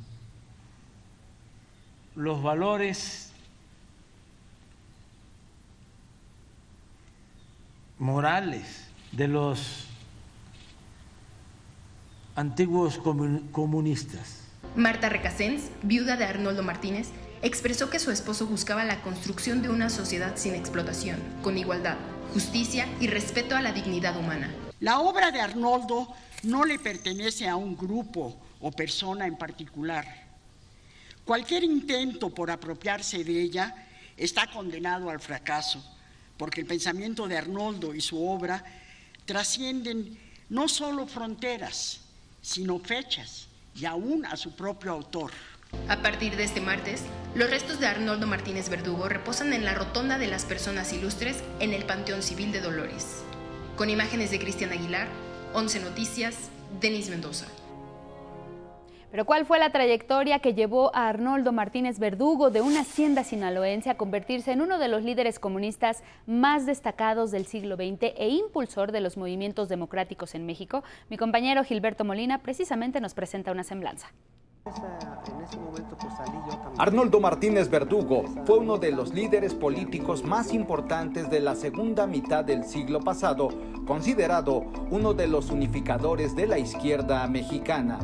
los 2.15 2.41
valores 2.41 3.31
morales 7.99 8.87
de 9.11 9.27
los 9.27 9.87
antiguos 12.35 12.99
comunistas. 13.51 14.41
Marta 14.75 15.09
Recasens, 15.09 15.69
viuda 15.83 16.17
de 16.17 16.25
Arnoldo 16.25 16.63
Martínez, 16.63 17.09
expresó 17.43 17.89
que 17.89 17.99
su 17.99 18.09
esposo 18.09 18.47
buscaba 18.47 18.85
la 18.85 19.01
construcción 19.01 19.61
de 19.61 19.69
una 19.69 19.89
sociedad 19.89 20.37
sin 20.37 20.55
explotación, 20.55 21.19
con 21.43 21.57
igualdad, 21.57 21.97
justicia 22.31 22.87
y 23.01 23.07
respeto 23.07 23.55
a 23.55 23.61
la 23.61 23.73
dignidad 23.73 24.17
humana. 24.17 24.49
La 24.79 25.01
obra 25.01 25.29
de 25.29 25.41
Arnoldo 25.41 26.07
no 26.43 26.63
le 26.63 26.79
pertenece 26.79 27.47
a 27.47 27.57
un 27.57 27.75
grupo 27.75 28.39
o 28.61 28.71
persona 28.71 29.27
en 29.27 29.37
particular. 29.37 30.05
Cualquier 31.25 31.65
intento 31.65 32.29
por 32.29 32.49
apropiarse 32.49 33.25
de 33.25 33.41
ella 33.41 33.75
está 34.15 34.47
condenado 34.47 35.09
al 35.09 35.19
fracaso, 35.19 35.83
porque 36.37 36.61
el 36.61 36.67
pensamiento 36.67 37.27
de 37.27 37.37
Arnoldo 37.37 37.93
y 37.93 37.99
su 37.99 38.25
obra 38.25 38.63
trascienden 39.25 40.17
no 40.47 40.69
solo 40.69 41.07
fronteras, 41.07 41.99
sino 42.41 42.79
fechas 42.79 43.47
y 43.75 43.85
aún 43.85 44.25
a 44.25 44.37
su 44.37 44.55
propio 44.55 44.91
autor. 44.91 45.31
A 45.93 45.97
partir 45.97 46.35
de 46.37 46.43
este 46.43 46.59
martes, 46.59 47.03
los 47.35 47.49
restos 47.49 47.79
de 47.79 47.87
Arnoldo 47.87 48.25
Martínez 48.25 48.69
Verdugo 48.69 49.09
reposan 49.09 49.53
en 49.53 49.63
la 49.63 49.75
Rotonda 49.75 50.17
de 50.17 50.27
las 50.27 50.43
Personas 50.43 50.91
Ilustres 50.91 51.43
en 51.59 51.71
el 51.71 51.83
Panteón 51.83 52.23
Civil 52.23 52.51
de 52.51 52.61
Dolores. 52.61 53.23
Con 53.75 53.89
imágenes 53.89 54.31
de 54.31 54.39
Cristian 54.39 54.71
Aguilar, 54.71 55.07
11 55.53 55.81
Noticias, 55.81 56.49
Denis 56.79 57.09
Mendoza. 57.09 57.45
Pero 59.11 59.25
¿cuál 59.25 59.45
fue 59.45 59.59
la 59.59 59.71
trayectoria 59.71 60.39
que 60.39 60.55
llevó 60.55 60.95
a 60.95 61.09
Arnoldo 61.09 61.51
Martínez 61.51 61.99
Verdugo 61.99 62.49
de 62.49 62.61
una 62.61 62.81
hacienda 62.81 63.23
sinaloense 63.23 63.89
a 63.89 63.97
convertirse 63.97 64.51
en 64.51 64.61
uno 64.61 64.79
de 64.79 64.87
los 64.87 65.03
líderes 65.03 65.37
comunistas 65.37 66.01
más 66.25 66.65
destacados 66.65 67.29
del 67.29 67.45
siglo 67.45 67.75
XX 67.75 68.13
e 68.17 68.29
impulsor 68.29 68.91
de 68.91 69.01
los 69.01 69.15
movimientos 69.15 69.69
democráticos 69.69 70.33
en 70.33 70.45
México? 70.45 70.83
Mi 71.09 71.17
compañero 71.17 71.63
Gilberto 71.63 72.03
Molina 72.03 72.41
precisamente 72.41 72.99
nos 72.99 73.13
presenta 73.13 73.51
una 73.51 73.63
semblanza. 73.63 74.11
Arnoldo 76.77 77.19
Martínez 77.19 77.69
Verdugo 77.69 78.23
fue 78.45 78.59
uno 78.59 78.77
de 78.77 78.91
los 78.91 79.13
líderes 79.13 79.53
políticos 79.53 80.23
más 80.23 80.53
importantes 80.53 81.29
de 81.29 81.41
la 81.41 81.55
segunda 81.55 82.07
mitad 82.07 82.45
del 82.45 82.63
siglo 82.63 83.01
pasado, 83.01 83.49
considerado 83.85 84.63
uno 84.89 85.13
de 85.13 85.27
los 85.27 85.51
unificadores 85.51 86.35
de 86.35 86.47
la 86.47 86.59
izquierda 86.59 87.27
mexicana. 87.27 87.99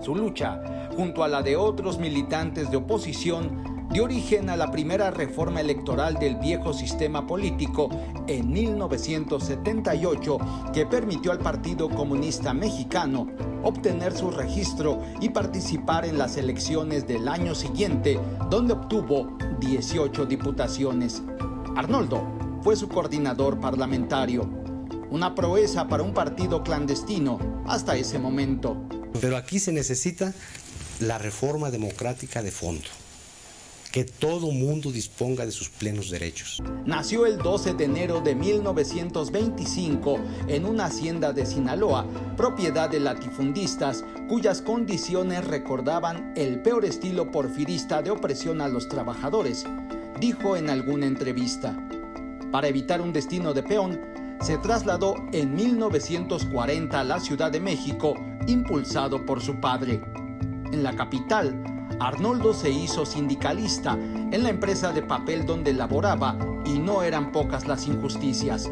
Su 0.00 0.14
lucha, 0.14 0.62
junto 0.94 1.24
a 1.24 1.28
la 1.28 1.42
de 1.42 1.56
otros 1.56 1.98
militantes 1.98 2.70
de 2.70 2.76
oposición, 2.76 3.73
dio 3.94 4.02
origen 4.02 4.50
a 4.50 4.56
la 4.56 4.72
primera 4.72 5.12
reforma 5.12 5.60
electoral 5.60 6.14
del 6.14 6.34
viejo 6.34 6.72
sistema 6.72 7.28
político 7.28 7.88
en 8.26 8.50
1978 8.50 10.38
que 10.72 10.84
permitió 10.84 11.30
al 11.30 11.38
Partido 11.38 11.88
Comunista 11.88 12.52
Mexicano 12.52 13.28
obtener 13.62 14.12
su 14.16 14.32
registro 14.32 15.00
y 15.20 15.28
participar 15.28 16.04
en 16.06 16.18
las 16.18 16.36
elecciones 16.36 17.06
del 17.06 17.28
año 17.28 17.54
siguiente, 17.54 18.18
donde 18.50 18.72
obtuvo 18.72 19.38
18 19.60 20.26
diputaciones. 20.26 21.22
Arnoldo 21.76 22.26
fue 22.62 22.74
su 22.74 22.88
coordinador 22.88 23.60
parlamentario, 23.60 24.50
una 25.10 25.36
proeza 25.36 25.86
para 25.86 26.02
un 26.02 26.12
partido 26.12 26.64
clandestino 26.64 27.62
hasta 27.64 27.94
ese 27.94 28.18
momento. 28.18 28.76
Pero 29.20 29.36
aquí 29.36 29.60
se 29.60 29.70
necesita 29.70 30.34
la 30.98 31.18
reforma 31.18 31.70
democrática 31.70 32.42
de 32.42 32.50
fondo 32.50 32.88
que 33.94 34.02
todo 34.02 34.50
mundo 34.50 34.90
disponga 34.90 35.46
de 35.46 35.52
sus 35.52 35.68
plenos 35.68 36.10
derechos. 36.10 36.60
Nació 36.84 37.26
el 37.26 37.38
12 37.38 37.74
de 37.74 37.84
enero 37.84 38.20
de 38.20 38.34
1925 38.34 40.18
en 40.48 40.66
una 40.66 40.86
hacienda 40.86 41.32
de 41.32 41.46
Sinaloa, 41.46 42.04
propiedad 42.36 42.90
de 42.90 42.98
latifundistas, 42.98 44.04
cuyas 44.28 44.62
condiciones 44.62 45.44
recordaban 45.44 46.32
el 46.34 46.60
peor 46.60 46.84
estilo 46.84 47.30
porfirista 47.30 48.02
de 48.02 48.10
opresión 48.10 48.60
a 48.62 48.66
los 48.66 48.88
trabajadores, 48.88 49.64
dijo 50.18 50.56
en 50.56 50.70
alguna 50.70 51.06
entrevista. 51.06 51.78
Para 52.50 52.66
evitar 52.66 53.00
un 53.00 53.12
destino 53.12 53.54
de 53.54 53.62
peón, 53.62 54.00
se 54.40 54.58
trasladó 54.58 55.14
en 55.32 55.54
1940 55.54 56.98
a 56.98 57.04
la 57.04 57.20
Ciudad 57.20 57.52
de 57.52 57.60
México, 57.60 58.14
impulsado 58.48 59.24
por 59.24 59.40
su 59.40 59.60
padre. 59.60 60.02
En 60.72 60.82
la 60.82 60.96
capital, 60.96 61.73
Arnoldo 62.00 62.52
se 62.52 62.70
hizo 62.70 63.06
sindicalista 63.06 63.92
en 63.94 64.42
la 64.42 64.50
empresa 64.50 64.92
de 64.92 65.02
papel 65.02 65.46
donde 65.46 65.72
laboraba 65.72 66.36
y 66.64 66.78
no 66.78 67.02
eran 67.02 67.32
pocas 67.32 67.66
las 67.66 67.86
injusticias. 67.86 68.70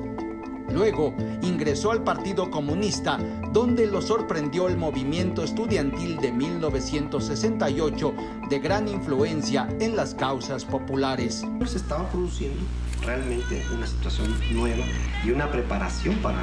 Luego 0.72 1.14
ingresó 1.42 1.90
al 1.92 2.02
Partido 2.02 2.50
Comunista, 2.50 3.18
donde 3.52 3.86
lo 3.86 4.00
sorprendió 4.00 4.68
el 4.68 4.76
movimiento 4.76 5.44
estudiantil 5.44 6.16
de 6.16 6.32
1968, 6.32 8.14
de 8.48 8.58
gran 8.58 8.88
influencia 8.88 9.68
en 9.80 9.96
las 9.96 10.14
causas 10.14 10.64
populares. 10.64 11.44
Se 11.66 11.76
estaba 11.76 12.08
produciendo 12.08 12.60
realmente 13.04 13.62
una 13.74 13.86
situación 13.86 14.34
nueva 14.52 14.84
y 15.24 15.30
una 15.30 15.50
preparación 15.50 16.16
para 16.16 16.40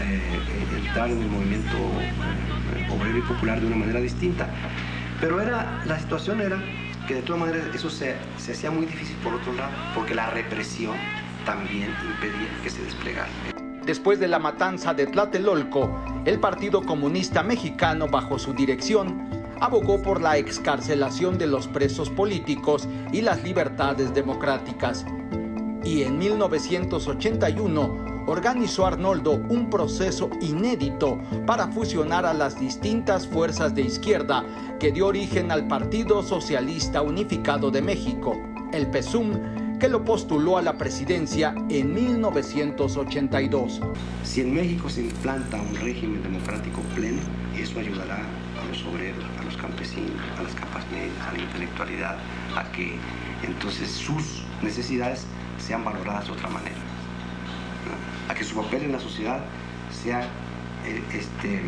eh, 0.00 0.20
entrar 0.76 1.10
en 1.10 1.22
el 1.22 1.28
movimiento 1.28 1.76
eh, 1.76 2.88
obrero 2.92 3.18
y 3.18 3.22
popular 3.22 3.60
de 3.60 3.66
una 3.66 3.76
manera 3.76 4.00
distinta. 4.00 4.48
Pero 5.20 5.40
era, 5.40 5.82
la 5.86 5.98
situación 5.98 6.40
era 6.40 6.62
que 7.06 7.14
de 7.14 7.22
todas 7.22 7.40
maneras 7.40 7.66
eso 7.74 7.90
se, 7.90 8.16
se 8.38 8.52
hacía 8.52 8.70
muy 8.70 8.86
difícil 8.86 9.16
por 9.16 9.34
otro 9.34 9.52
lado, 9.52 9.72
porque 9.94 10.14
la 10.14 10.30
represión 10.30 10.96
también 11.44 11.94
impedía 12.04 12.48
que 12.62 12.70
se 12.70 12.82
desplegara. 12.82 13.28
Después 13.84 14.18
de 14.18 14.28
la 14.28 14.38
matanza 14.38 14.94
de 14.94 15.06
Tlatelolco, 15.06 16.02
el 16.24 16.40
Partido 16.40 16.82
Comunista 16.82 17.42
Mexicano, 17.42 18.08
bajo 18.08 18.38
su 18.38 18.54
dirección, 18.54 19.28
abogó 19.60 20.00
por 20.02 20.22
la 20.22 20.38
excarcelación 20.38 21.36
de 21.36 21.46
los 21.46 21.68
presos 21.68 22.08
políticos 22.08 22.88
y 23.12 23.20
las 23.20 23.42
libertades 23.42 24.14
democráticas. 24.14 25.04
Y 25.84 26.02
en 26.02 26.18
1981 26.18 28.13
organizó 28.26 28.86
Arnoldo 28.86 29.32
un 29.32 29.68
proceso 29.70 30.30
inédito 30.40 31.18
para 31.46 31.68
fusionar 31.68 32.26
a 32.26 32.34
las 32.34 32.58
distintas 32.58 33.26
fuerzas 33.26 33.74
de 33.74 33.82
izquierda 33.82 34.44
que 34.78 34.92
dio 34.92 35.06
origen 35.06 35.50
al 35.50 35.66
Partido 35.66 36.22
Socialista 36.22 37.02
Unificado 37.02 37.70
de 37.70 37.82
México, 37.82 38.40
el 38.72 38.86
PESUM, 38.88 39.78
que 39.78 39.88
lo 39.88 40.04
postuló 40.04 40.56
a 40.56 40.62
la 40.62 40.78
presidencia 40.78 41.54
en 41.68 41.92
1982. 41.92 43.80
Si 44.22 44.40
en 44.40 44.54
México 44.54 44.88
se 44.88 45.02
implanta 45.02 45.60
un 45.60 45.74
régimen 45.76 46.22
democrático 46.22 46.80
pleno, 46.94 47.20
eso 47.58 47.78
ayudará 47.78 48.18
a 48.18 48.64
los 48.68 48.84
obreros, 48.86 49.24
a 49.38 49.44
los 49.44 49.56
campesinos, 49.56 50.22
a 50.38 50.42
las 50.42 50.54
capas 50.54 50.84
medias, 50.90 51.20
a 51.28 51.32
la 51.32 51.38
intelectualidad, 51.40 52.16
a 52.56 52.64
que 52.72 52.96
entonces 53.42 53.90
sus 53.90 54.44
necesidades 54.62 55.26
sean 55.58 55.84
valoradas 55.84 56.26
de 56.26 56.32
otra 56.32 56.48
manera 56.48 56.83
a 58.28 58.34
que 58.34 58.44
su 58.44 58.56
papel 58.56 58.84
en 58.84 58.92
la 58.92 59.00
sociedad 59.00 59.44
sea 59.90 60.22
eh, 60.86 61.02
este, 61.12 61.60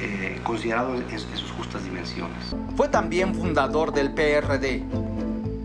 eh, 0.00 0.40
considerado 0.42 0.94
en, 0.94 1.02
en 1.10 1.18
sus 1.18 1.50
justas 1.52 1.84
dimensiones. 1.84 2.54
Fue 2.76 2.88
también 2.88 3.34
fundador 3.34 3.92
del 3.92 4.12
PRD. 4.12 4.84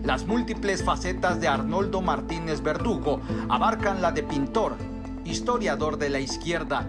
Las 0.04 0.26
múltiples 0.26 0.82
facetas 0.82 1.40
de 1.40 1.48
Arnoldo 1.48 2.00
Martínez 2.02 2.60
Verdugo 2.62 3.20
abarcan 3.48 4.02
la 4.02 4.10
de 4.10 4.22
pintor, 4.22 4.76
historiador 5.24 5.96
de 5.96 6.08
la 6.08 6.18
izquierda, 6.18 6.86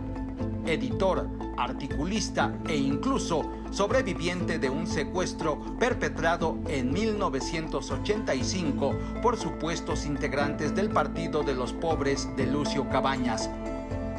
editor, 0.65 1.27
articulista 1.57 2.53
e 2.67 2.75
incluso 2.75 3.49
sobreviviente 3.71 4.59
de 4.59 4.69
un 4.69 4.87
secuestro 4.87 5.59
perpetrado 5.79 6.57
en 6.67 6.91
1985 6.91 8.95
por 9.21 9.37
supuestos 9.37 10.05
integrantes 10.05 10.75
del 10.75 10.89
Partido 10.89 11.43
de 11.43 11.55
los 11.55 11.73
Pobres 11.73 12.27
de 12.35 12.47
Lucio 12.47 12.89
Cabañas. 12.89 13.49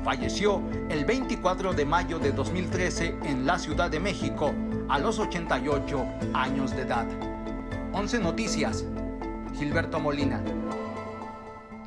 Falleció 0.05 0.63
el 0.91 1.05
24 1.05 1.73
de 1.73 1.85
mayo 1.85 2.19
de 2.19 2.33
2013 2.33 3.17
en 3.25 3.47
la 3.47 3.59
Ciudad 3.59 3.91
de 3.91 4.01
México 4.01 4.53
a 4.89 4.99
los 4.99 5.19
88 5.19 6.05
años 6.35 6.77
de 6.77 6.83
edad. 6.83 7.07
11 7.93 8.19
Noticias, 8.19 8.85
Gilberto 9.55 10.01
Molina. 10.01 10.43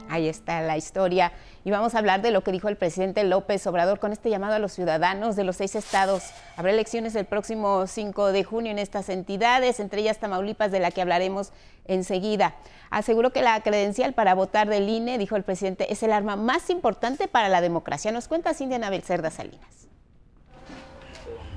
Ahí 0.09 0.27
está 0.27 0.61
la 0.61 0.77
historia. 0.77 1.31
Y 1.63 1.71
vamos 1.71 1.95
a 1.95 1.99
hablar 1.99 2.21
de 2.21 2.31
lo 2.31 2.41
que 2.41 2.51
dijo 2.51 2.69
el 2.69 2.77
presidente 2.77 3.23
López 3.23 3.65
Obrador 3.67 3.99
con 3.99 4.11
este 4.11 4.29
llamado 4.29 4.55
a 4.55 4.59
los 4.59 4.71
ciudadanos 4.71 5.35
de 5.35 5.43
los 5.43 5.57
seis 5.57 5.75
estados. 5.75 6.23
Habrá 6.55 6.71
elecciones 6.71 7.15
el 7.15 7.25
próximo 7.25 7.87
5 7.87 8.31
de 8.31 8.43
junio 8.43 8.71
en 8.71 8.79
estas 8.79 9.09
entidades, 9.09 9.79
entre 9.79 10.01
ellas 10.01 10.19
Tamaulipas, 10.19 10.71
de 10.71 10.79
la 10.79 10.91
que 10.91 11.01
hablaremos 11.01 11.51
enseguida. 11.85 12.55
Aseguró 12.89 13.31
que 13.31 13.41
la 13.41 13.59
credencial 13.61 14.13
para 14.13 14.33
votar 14.33 14.69
del 14.69 14.87
INE, 14.87 15.17
dijo 15.17 15.35
el 15.35 15.43
presidente, 15.43 15.91
es 15.91 16.03
el 16.03 16.13
arma 16.13 16.35
más 16.35 16.69
importante 16.69 17.27
para 17.27 17.49
la 17.49 17.61
democracia. 17.61 18.11
Nos 18.11 18.27
cuenta 18.27 18.53
Cindy 18.53 18.75
Anabel 18.75 19.01
Cerda 19.01 19.29
Salinas. 19.29 19.87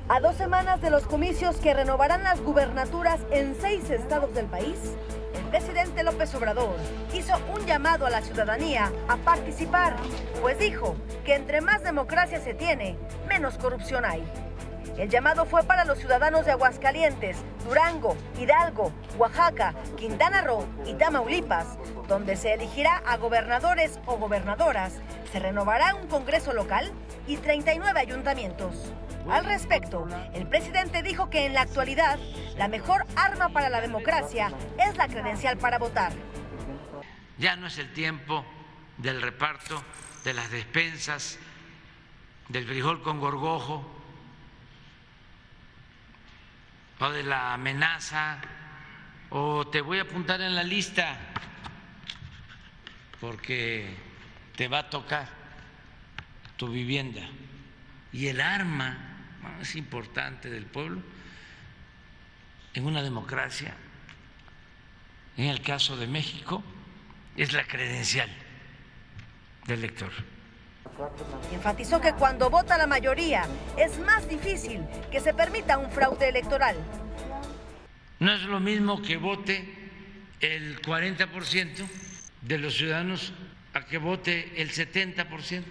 A 0.08 0.18
dos 0.18 0.34
semanas 0.34 0.80
de 0.80 0.90
los 0.90 1.06
comicios 1.06 1.58
que 1.58 1.72
renovarán 1.72 2.24
las 2.24 2.40
gubernaturas 2.40 3.20
en 3.30 3.54
seis 3.60 3.90
estados 3.90 4.34
del 4.34 4.46
país, 4.46 4.76
el 5.34 5.42
presidente 5.50 6.02
López 6.02 6.34
Obrador 6.34 6.76
hizo 7.12 7.34
un 7.54 7.64
llamado 7.66 8.06
a 8.06 8.10
la 8.10 8.22
ciudadanía 8.22 8.92
a 9.08 9.16
participar, 9.16 9.96
pues 10.40 10.58
dijo 10.58 10.96
que 11.24 11.34
entre 11.34 11.60
más 11.60 11.82
democracia 11.82 12.40
se 12.40 12.54
tiene, 12.54 12.96
menos 13.28 13.58
corrupción 13.58 14.04
hay. 14.04 14.22
El 15.00 15.08
llamado 15.08 15.46
fue 15.46 15.62
para 15.64 15.86
los 15.86 15.98
ciudadanos 15.98 16.44
de 16.44 16.52
Aguascalientes, 16.52 17.38
Durango, 17.64 18.18
Hidalgo, 18.38 18.92
Oaxaca, 19.16 19.74
Quintana 19.96 20.42
Roo 20.42 20.68
y 20.84 20.92
Tamaulipas, 20.92 21.78
donde 22.06 22.36
se 22.36 22.52
elegirá 22.52 22.98
a 23.06 23.16
gobernadores 23.16 23.98
o 24.04 24.18
gobernadoras, 24.18 25.00
se 25.32 25.38
renovará 25.38 25.94
un 25.94 26.06
Congreso 26.06 26.52
local 26.52 26.92
y 27.26 27.38
39 27.38 27.98
ayuntamientos. 27.98 28.92
Al 29.30 29.46
respecto, 29.46 30.06
el 30.34 30.46
presidente 30.46 31.02
dijo 31.02 31.30
que 31.30 31.46
en 31.46 31.54
la 31.54 31.62
actualidad 31.62 32.18
la 32.58 32.68
mejor 32.68 33.06
arma 33.16 33.48
para 33.48 33.70
la 33.70 33.80
democracia 33.80 34.52
es 34.76 34.98
la 34.98 35.08
credencial 35.08 35.56
para 35.56 35.78
votar. 35.78 36.12
Ya 37.38 37.56
no 37.56 37.68
es 37.68 37.78
el 37.78 37.90
tiempo 37.94 38.44
del 38.98 39.22
reparto 39.22 39.82
de 40.24 40.34
las 40.34 40.50
despensas, 40.50 41.38
del 42.50 42.66
frijol 42.66 43.00
con 43.00 43.18
gorgojo 43.18 43.99
o 47.00 47.10
de 47.10 47.22
la 47.22 47.54
amenaza 47.54 48.38
o 49.30 49.66
te 49.66 49.80
voy 49.80 49.98
a 49.98 50.02
apuntar 50.02 50.40
en 50.40 50.54
la 50.54 50.62
lista 50.62 51.18
porque 53.20 53.96
te 54.56 54.68
va 54.68 54.80
a 54.80 54.90
tocar 54.90 55.28
tu 56.56 56.68
vivienda. 56.68 57.22
Y 58.12 58.26
el 58.26 58.40
arma 58.40 58.98
más 59.42 59.76
importante 59.76 60.50
del 60.50 60.66
pueblo 60.66 61.02
en 62.74 62.84
una 62.84 63.02
democracia, 63.02 63.74
en 65.36 65.46
el 65.46 65.62
caso 65.62 65.96
de 65.96 66.06
México, 66.06 66.62
es 67.36 67.52
la 67.52 67.64
credencial 67.64 68.28
del 69.66 69.80
lector. 69.80 70.10
Enfatizó 71.52 72.00
que 72.00 72.12
cuando 72.12 72.50
vota 72.50 72.76
la 72.76 72.86
mayoría 72.86 73.46
es 73.76 73.98
más 73.98 74.28
difícil 74.28 74.80
que 75.10 75.20
se 75.20 75.34
permita 75.34 75.78
un 75.78 75.90
fraude 75.90 76.28
electoral. 76.28 76.76
No 78.18 78.32
es 78.32 78.42
lo 78.42 78.60
mismo 78.60 79.00
que 79.00 79.16
vote 79.16 79.80
el 80.40 80.80
40% 80.82 81.88
de 82.42 82.58
los 82.58 82.76
ciudadanos 82.76 83.32
a 83.72 83.86
que 83.86 83.98
vote 83.98 84.60
el 84.60 84.70
70%. 84.70 85.64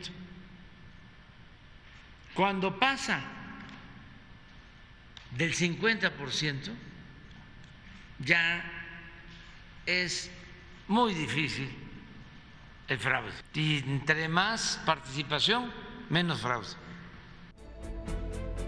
Cuando 2.33 2.79
pasa 2.79 3.21
del 5.31 5.53
50%, 5.53 6.71
ya 8.19 8.63
es 9.85 10.31
muy 10.87 11.13
difícil 11.13 11.69
el 12.89 12.99
fraude. 12.99 13.31
Y 13.53 13.77
entre 13.79 14.27
más 14.27 14.79
participación, 14.85 15.71
menos 16.09 16.41
fraude. 16.41 16.67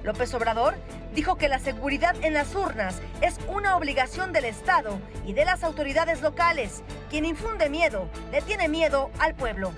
López 0.03 0.33
Obrador 0.33 0.75
dijo 1.13 1.37
que 1.37 1.47
la 1.47 1.59
seguridad 1.59 2.15
en 2.23 2.33
las 2.33 2.55
urnas 2.55 3.01
es 3.21 3.37
una 3.47 3.75
obligación 3.75 4.33
del 4.33 4.45
Estado 4.45 4.99
y 5.25 5.33
de 5.33 5.45
las 5.45 5.63
autoridades 5.63 6.21
locales. 6.21 6.83
Quien 7.09 7.25
infunde 7.25 7.69
miedo 7.69 8.09
le 8.31 8.41
tiene 8.41 8.67
miedo 8.67 9.11
al 9.19 9.35
pueblo. 9.35 9.73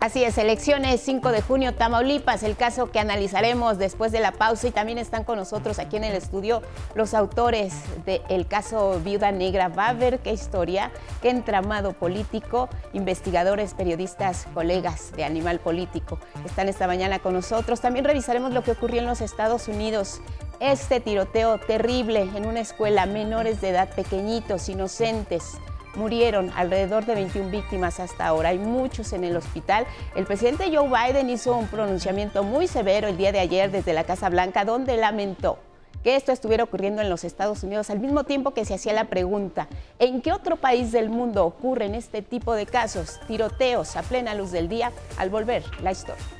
Así 0.00 0.22
es, 0.22 0.38
elecciones 0.38 1.00
5 1.00 1.32
de 1.32 1.42
junio, 1.42 1.74
Tamaulipas, 1.74 2.44
el 2.44 2.54
caso 2.54 2.92
que 2.92 3.00
analizaremos 3.00 3.78
después 3.78 4.12
de 4.12 4.20
la 4.20 4.30
pausa 4.30 4.68
y 4.68 4.70
también 4.70 4.96
están 4.96 5.24
con 5.24 5.38
nosotros 5.38 5.80
aquí 5.80 5.96
en 5.96 6.04
el 6.04 6.14
estudio 6.14 6.62
los 6.94 7.14
autores 7.14 7.74
del 8.06 8.46
caso 8.46 9.00
Viuda 9.04 9.32
Negra. 9.32 9.66
Va 9.66 9.88
a 9.88 9.94
ver 9.94 10.20
qué 10.20 10.32
historia, 10.32 10.92
qué 11.20 11.30
entramado 11.30 11.94
político, 11.94 12.68
investigadores, 12.92 13.74
periodistas, 13.74 14.46
colegas 14.54 15.10
de 15.16 15.24
Animal 15.24 15.58
Político 15.58 16.20
están 16.44 16.68
esta 16.68 16.86
mañana 16.86 17.18
con 17.18 17.34
nosotros. 17.34 17.80
También 17.80 18.04
revisaremos 18.04 18.52
lo 18.52 18.62
que 18.62 18.70
ocurrió 18.70 19.00
en 19.00 19.06
los 19.06 19.20
Estados 19.20 19.66
Unidos. 19.66 20.20
Este 20.60 21.00
tiroteo 21.00 21.58
terrible 21.58 22.22
en 22.36 22.46
una 22.46 22.60
escuela, 22.60 23.06
menores 23.06 23.60
de 23.60 23.70
edad, 23.70 23.88
pequeñitos, 23.90 24.68
inocentes 24.68 25.58
Murieron 25.98 26.52
alrededor 26.54 27.04
de 27.06 27.16
21 27.16 27.50
víctimas 27.50 27.98
hasta 27.98 28.26
ahora. 28.26 28.50
Hay 28.50 28.58
muchos 28.58 29.12
en 29.12 29.24
el 29.24 29.36
hospital. 29.36 29.84
El 30.14 30.26
presidente 30.26 30.70
Joe 30.72 30.88
Biden 30.88 31.28
hizo 31.28 31.56
un 31.56 31.66
pronunciamiento 31.66 32.44
muy 32.44 32.68
severo 32.68 33.08
el 33.08 33.16
día 33.16 33.32
de 33.32 33.40
ayer 33.40 33.72
desde 33.72 33.92
la 33.92 34.04
Casa 34.04 34.28
Blanca 34.28 34.64
donde 34.64 34.96
lamentó 34.96 35.58
que 36.04 36.14
esto 36.14 36.30
estuviera 36.30 36.62
ocurriendo 36.62 37.02
en 37.02 37.10
los 37.10 37.24
Estados 37.24 37.64
Unidos 37.64 37.90
al 37.90 37.98
mismo 37.98 38.22
tiempo 38.22 38.52
que 38.52 38.64
se 38.64 38.74
hacía 38.74 38.92
la 38.92 39.06
pregunta, 39.06 39.66
¿en 39.98 40.22
qué 40.22 40.32
otro 40.32 40.56
país 40.56 40.92
del 40.92 41.10
mundo 41.10 41.44
ocurren 41.44 41.96
este 41.96 42.22
tipo 42.22 42.54
de 42.54 42.66
casos, 42.66 43.18
tiroteos 43.26 43.96
a 43.96 44.02
plena 44.02 44.34
luz 44.34 44.52
del 44.52 44.68
día? 44.68 44.92
Al 45.16 45.30
volver, 45.30 45.64
la 45.82 45.90
historia. 45.90 46.37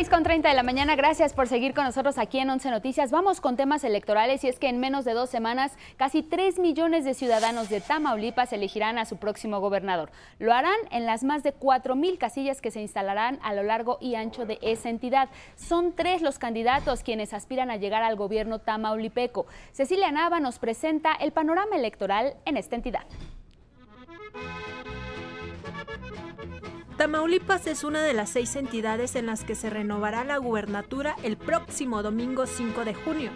6 0.00 0.08
con 0.08 0.22
30 0.22 0.48
de 0.48 0.54
la 0.54 0.62
mañana, 0.62 0.96
gracias 0.96 1.34
por 1.34 1.46
seguir 1.46 1.74
con 1.74 1.84
nosotros 1.84 2.16
aquí 2.16 2.38
en 2.38 2.48
Once 2.48 2.70
Noticias. 2.70 3.10
Vamos 3.10 3.42
con 3.42 3.58
temas 3.58 3.84
electorales 3.84 4.42
y 4.44 4.48
es 4.48 4.58
que 4.58 4.70
en 4.70 4.80
menos 4.80 5.04
de 5.04 5.12
dos 5.12 5.28
semanas 5.28 5.76
casi 5.98 6.22
3 6.22 6.58
millones 6.58 7.04
de 7.04 7.12
ciudadanos 7.12 7.68
de 7.68 7.82
Tamaulipas 7.82 8.54
elegirán 8.54 8.96
a 8.96 9.04
su 9.04 9.18
próximo 9.18 9.60
gobernador. 9.60 10.10
Lo 10.38 10.54
harán 10.54 10.78
en 10.90 11.04
las 11.04 11.22
más 11.22 11.42
de 11.42 11.52
4 11.52 11.96
mil 11.96 12.16
casillas 12.16 12.62
que 12.62 12.70
se 12.70 12.80
instalarán 12.80 13.40
a 13.42 13.52
lo 13.52 13.62
largo 13.62 13.98
y 14.00 14.14
ancho 14.14 14.46
de 14.46 14.58
esa 14.62 14.88
entidad. 14.88 15.28
Son 15.54 15.94
tres 15.94 16.22
los 16.22 16.38
candidatos 16.38 17.02
quienes 17.02 17.34
aspiran 17.34 17.70
a 17.70 17.76
llegar 17.76 18.02
al 18.02 18.16
gobierno 18.16 18.58
tamaulipeco. 18.58 19.44
Cecilia 19.72 20.10
Nava 20.10 20.40
nos 20.40 20.58
presenta 20.58 21.12
el 21.12 21.32
panorama 21.32 21.76
electoral 21.76 22.36
en 22.46 22.56
esta 22.56 22.74
entidad. 22.74 23.04
Tamaulipas 27.00 27.66
es 27.66 27.82
una 27.82 28.02
de 28.02 28.12
las 28.12 28.28
seis 28.28 28.56
entidades 28.56 29.16
en 29.16 29.24
las 29.24 29.42
que 29.42 29.54
se 29.54 29.70
renovará 29.70 30.22
la 30.22 30.36
gubernatura 30.36 31.16
el 31.22 31.38
próximo 31.38 32.02
domingo 32.02 32.44
5 32.46 32.84
de 32.84 32.92
junio. 32.92 33.30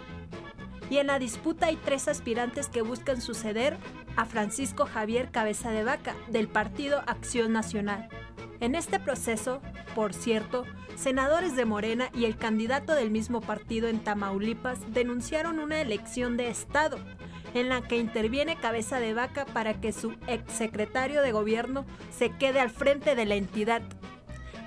Y 0.91 0.97
en 0.97 1.07
la 1.07 1.17
disputa 1.17 1.65
hay 1.65 1.75
tres 1.77 2.07
aspirantes 2.07 2.69
que 2.69 2.83
buscan 2.83 3.21
suceder 3.21 3.75
a 4.17 4.25
Francisco 4.25 4.85
Javier 4.85 5.31
Cabeza 5.31 5.71
de 5.71 5.83
Vaca, 5.83 6.13
del 6.27 6.47
Partido 6.47 7.01
Acción 7.07 7.53
Nacional. 7.53 8.07
En 8.59 8.75
este 8.75 8.99
proceso, 8.99 9.63
por 9.95 10.13
cierto, 10.13 10.65
senadores 10.95 11.55
de 11.55 11.65
Morena 11.65 12.09
y 12.13 12.25
el 12.25 12.37
candidato 12.37 12.93
del 12.93 13.09
mismo 13.09 13.41
partido 13.41 13.87
en 13.87 13.97
Tamaulipas 13.97 14.93
denunciaron 14.93 15.57
una 15.57 15.81
elección 15.81 16.37
de 16.37 16.49
Estado, 16.49 16.99
en 17.55 17.69
la 17.69 17.81
que 17.81 17.97
interviene 17.97 18.57
Cabeza 18.57 18.99
de 18.99 19.15
Vaca 19.15 19.45
para 19.45 19.81
que 19.81 19.91
su 19.91 20.13
exsecretario 20.27 21.23
de 21.23 21.31
gobierno 21.31 21.87
se 22.15 22.29
quede 22.29 22.59
al 22.59 22.69
frente 22.69 23.15
de 23.15 23.25
la 23.25 23.33
entidad. 23.35 23.81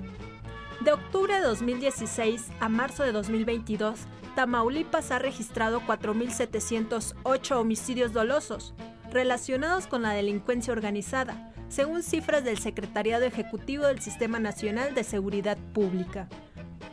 De 0.80 0.92
octubre 0.92 1.34
de 1.34 1.40
2016 1.40 2.48
a 2.60 2.68
marzo 2.68 3.02
de 3.02 3.12
2022, 3.12 4.00
Tamaulipas 4.34 5.10
ha 5.10 5.18
registrado 5.18 5.80
4.708 5.80 7.56
homicidios 7.56 8.12
dolosos 8.12 8.74
relacionados 9.10 9.86
con 9.86 10.02
la 10.02 10.10
delincuencia 10.10 10.72
organizada, 10.72 11.52
según 11.68 12.02
cifras 12.02 12.44
del 12.44 12.58
Secretariado 12.58 13.24
Ejecutivo 13.24 13.86
del 13.86 14.00
Sistema 14.00 14.38
Nacional 14.38 14.94
de 14.94 15.04
Seguridad 15.04 15.56
Pública. 15.72 16.28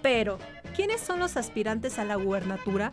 Pero, 0.01 0.37
¿quiénes 0.75 1.01
son 1.01 1.19
los 1.19 1.37
aspirantes 1.37 1.99
a 1.99 2.05
la 2.05 2.15
gubernatura? 2.15 2.91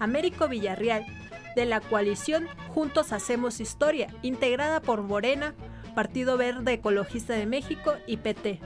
Américo 0.00 0.48
Villarreal, 0.48 1.06
de 1.54 1.66
la 1.66 1.80
coalición 1.80 2.48
Juntos 2.68 3.12
Hacemos 3.12 3.60
Historia, 3.60 4.08
integrada 4.22 4.80
por 4.80 5.02
Morena, 5.02 5.54
Partido 5.94 6.36
Verde 6.36 6.74
Ecologista 6.74 7.34
de 7.34 7.46
México 7.46 7.94
y 8.06 8.16
PT. 8.16 8.60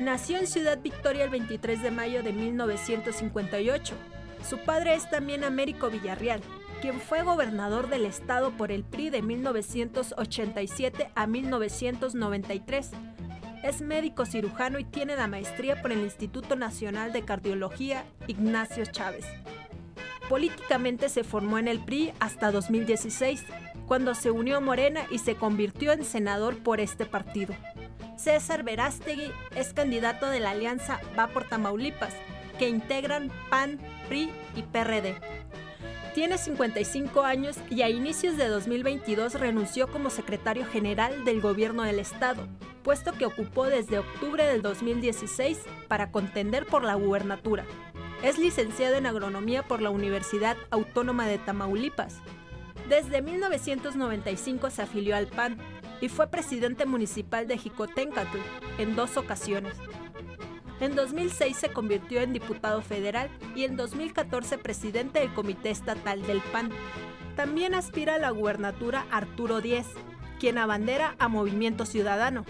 Nació 0.00 0.38
en 0.38 0.46
Ciudad 0.46 0.80
Victoria 0.82 1.24
el 1.24 1.30
23 1.30 1.82
de 1.82 1.90
mayo 1.90 2.22
de 2.22 2.32
1958. 2.32 3.94
Su 4.48 4.58
padre 4.58 4.94
es 4.94 5.08
también 5.08 5.44
Américo 5.44 5.90
Villarreal, 5.90 6.40
quien 6.80 7.00
fue 7.00 7.22
gobernador 7.22 7.88
del 7.88 8.06
estado 8.06 8.50
por 8.50 8.72
el 8.72 8.82
PRI 8.82 9.10
de 9.10 9.22
1987 9.22 11.10
a 11.14 11.26
1993. 11.28 12.90
Es 13.62 13.80
médico 13.80 14.26
cirujano 14.26 14.80
y 14.80 14.84
tiene 14.84 15.14
la 15.14 15.28
maestría 15.28 15.80
por 15.80 15.92
el 15.92 16.00
Instituto 16.00 16.56
Nacional 16.56 17.12
de 17.12 17.22
Cardiología 17.22 18.04
Ignacio 18.26 18.84
Chávez. 18.86 19.24
Políticamente 20.28 21.08
se 21.08 21.24
formó 21.24 21.58
en 21.58 21.68
el 21.68 21.80
PRI 21.80 22.12
hasta 22.20 22.50
2016, 22.50 23.44
cuando 23.86 24.14
se 24.14 24.30
unió 24.30 24.56
a 24.56 24.60
Morena 24.60 25.02
y 25.10 25.18
se 25.18 25.34
convirtió 25.34 25.92
en 25.92 26.04
senador 26.04 26.58
por 26.58 26.80
este 26.80 27.04
partido. 27.04 27.54
César 28.16 28.62
Verástegui 28.62 29.30
es 29.56 29.72
candidato 29.74 30.26
de 30.30 30.40
la 30.40 30.50
alianza 30.50 31.00
Va 31.18 31.26
por 31.26 31.48
Tamaulipas, 31.48 32.14
que 32.58 32.68
integran 32.68 33.30
PAN, 33.50 33.78
PRI 34.08 34.30
y 34.54 34.62
PRD. 34.62 35.16
Tiene 36.14 36.36
55 36.36 37.22
años 37.22 37.56
y 37.70 37.82
a 37.82 37.88
inicios 37.88 38.36
de 38.36 38.46
2022 38.48 39.34
renunció 39.40 39.88
como 39.88 40.10
secretario 40.10 40.66
general 40.66 41.24
del 41.24 41.40
gobierno 41.40 41.84
del 41.84 41.98
estado, 41.98 42.46
puesto 42.82 43.12
que 43.12 43.24
ocupó 43.24 43.64
desde 43.64 43.98
octubre 43.98 44.44
del 44.44 44.60
2016 44.60 45.58
para 45.88 46.10
contender 46.10 46.66
por 46.66 46.84
la 46.84 46.94
gubernatura. 46.94 47.64
Es 48.22 48.38
licenciado 48.38 48.94
en 48.94 49.06
agronomía 49.06 49.64
por 49.64 49.82
la 49.82 49.90
Universidad 49.90 50.56
Autónoma 50.70 51.26
de 51.26 51.38
Tamaulipas. 51.38 52.18
Desde 52.88 53.20
1995 53.20 54.70
se 54.70 54.82
afilió 54.82 55.16
al 55.16 55.26
PAN 55.26 55.58
y 56.00 56.08
fue 56.08 56.28
presidente 56.28 56.86
municipal 56.86 57.48
de 57.48 57.58
Jicotencatl 57.58 58.38
en 58.78 58.94
dos 58.94 59.16
ocasiones. 59.16 59.76
En 60.78 60.94
2006 60.94 61.56
se 61.56 61.72
convirtió 61.72 62.20
en 62.20 62.32
diputado 62.32 62.80
federal 62.80 63.28
y 63.56 63.64
en 63.64 63.76
2014 63.76 64.56
presidente 64.58 65.18
del 65.18 65.34
Comité 65.34 65.70
Estatal 65.70 66.22
del 66.22 66.40
PAN. 66.52 66.70
También 67.34 67.74
aspira 67.74 68.14
a 68.14 68.18
la 68.18 68.30
gubernatura 68.30 69.04
Arturo 69.10 69.60
Díez, 69.60 69.86
quien 70.38 70.58
abandera 70.58 71.16
a 71.18 71.26
Movimiento 71.26 71.86
Ciudadano. 71.86 72.44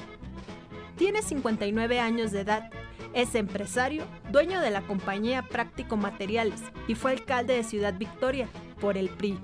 Tiene 1.02 1.20
59 1.20 1.98
años 1.98 2.30
de 2.30 2.42
edad, 2.42 2.70
es 3.12 3.34
empresario, 3.34 4.04
dueño 4.30 4.60
de 4.60 4.70
la 4.70 4.82
compañía 4.82 5.42
Práctico 5.42 5.96
Materiales 5.96 6.60
y 6.86 6.94
fue 6.94 7.10
alcalde 7.10 7.56
de 7.56 7.64
Ciudad 7.64 7.92
Victoria 7.98 8.46
por 8.80 8.96
el 8.96 9.08
PRI. 9.08 9.36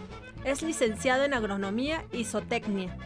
Es 0.45 0.63
licenciado 0.63 1.25
en 1.25 1.35
agronomía 1.35 2.05
y 2.13 2.27
zootecnia 2.27 2.97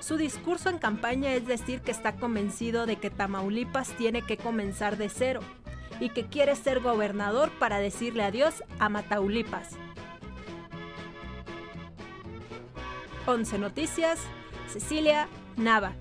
su 0.00 0.16
discurso 0.16 0.70
en 0.70 0.78
campaña 0.78 1.32
es 1.34 1.46
decir 1.46 1.80
que 1.80 1.92
está 1.92 2.16
convencido 2.16 2.84
de 2.84 2.96
que 2.96 3.10
Tamaulipas 3.10 3.90
tiene 3.92 4.22
que 4.22 4.36
comenzar 4.36 4.96
de 4.96 5.08
cero 5.08 5.38
y 6.00 6.08
que 6.08 6.26
quiere 6.26 6.56
ser 6.56 6.80
gobernador 6.80 7.48
para 7.60 7.78
decirle 7.78 8.24
adiós 8.24 8.64
a 8.80 8.88
Mataulipas. 8.88 9.76
11 13.26 13.56
Noticias, 13.60 14.18
Cecilia 14.66 15.28
Nava. 15.56 15.92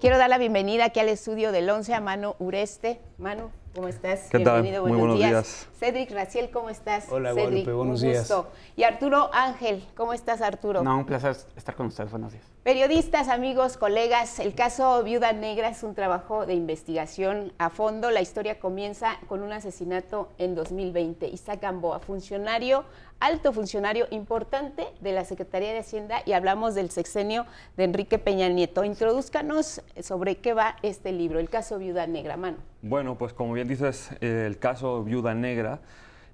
Quiero 0.00 0.16
dar 0.16 0.30
la 0.30 0.38
bienvenida 0.38 0.84
aquí 0.84 1.00
al 1.00 1.08
estudio 1.08 1.50
del 1.50 1.68
11 1.68 1.92
a 1.92 2.00
Manu 2.00 2.36
Ureste. 2.38 3.00
Manu, 3.18 3.50
¿Cómo 3.74 3.88
estás? 3.88 4.28
¿Qué 4.30 4.38
Bienvenido, 4.38 4.82
buenos, 4.82 4.98
Muy 4.98 5.08
buenos 5.08 5.18
días. 5.18 5.68
Cedric 5.76 6.12
Raciel, 6.12 6.50
¿cómo 6.50 6.70
estás? 6.70 7.06
Hola, 7.10 7.30
Cedric, 7.30 7.64
Guadalupe, 7.64 7.72
buenos 7.72 8.02
un 8.02 8.08
días. 8.08 8.20
Gusto. 8.20 8.48
Y 8.76 8.84
Arturo 8.84 9.28
Ángel, 9.32 9.84
¿cómo 9.96 10.12
estás, 10.12 10.40
Arturo? 10.40 10.84
No, 10.84 10.98
un 10.98 11.04
placer 11.04 11.36
estar 11.56 11.74
con 11.74 11.86
ustedes, 11.86 12.12
buenos 12.12 12.32
días. 12.32 12.44
Periodistas, 12.68 13.28
amigos, 13.28 13.78
colegas, 13.78 14.38
el 14.40 14.54
caso 14.54 15.02
Viuda 15.02 15.32
Negra 15.32 15.70
es 15.70 15.82
un 15.82 15.94
trabajo 15.94 16.44
de 16.44 16.52
investigación 16.52 17.50
a 17.56 17.70
fondo. 17.70 18.10
La 18.10 18.20
historia 18.20 18.58
comienza 18.60 19.16
con 19.26 19.42
un 19.42 19.52
asesinato 19.52 20.28
en 20.36 20.54
2020. 20.54 21.28
Isaac 21.28 21.62
Gamboa, 21.62 21.98
funcionario, 21.98 22.84
alto 23.20 23.54
funcionario 23.54 24.06
importante 24.10 24.86
de 25.00 25.12
la 25.12 25.24
Secretaría 25.24 25.72
de 25.72 25.78
Hacienda 25.78 26.20
y 26.26 26.32
hablamos 26.32 26.74
del 26.74 26.90
sexenio 26.90 27.46
de 27.78 27.84
Enrique 27.84 28.18
Peña 28.18 28.50
Nieto. 28.50 28.84
Introduzcanos 28.84 29.80
sobre 30.02 30.36
qué 30.36 30.52
va 30.52 30.76
este 30.82 31.12
libro, 31.12 31.38
el 31.38 31.48
caso 31.48 31.78
Viuda 31.78 32.06
Negra, 32.06 32.36
mano. 32.36 32.58
Bueno, 32.82 33.16
pues 33.16 33.32
como 33.32 33.54
bien 33.54 33.66
dices, 33.66 34.10
el 34.20 34.58
caso 34.58 35.04
Viuda 35.04 35.32
Negra 35.32 35.80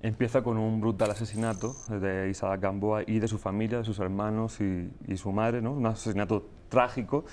empieza 0.05 0.43
con 0.43 0.59
un 0.59 0.83
brutal 0.83 1.11
asesinato 1.11 1.75
de 1.89 2.29
Isaac 2.29 2.61
Gamboa 2.61 3.05
y 3.07 3.21
de 3.21 3.27
su 3.27 3.39
familia, 3.39 3.79
de 3.79 3.85
sus 3.85 3.99
hermanos 4.01 4.59
y, 4.61 5.17
su 5.17 5.33
madre, 5.33 5.63
¿no? 5.63 5.73
un 5.73 5.87
asesinato 5.87 6.47
trágico. 6.69 7.25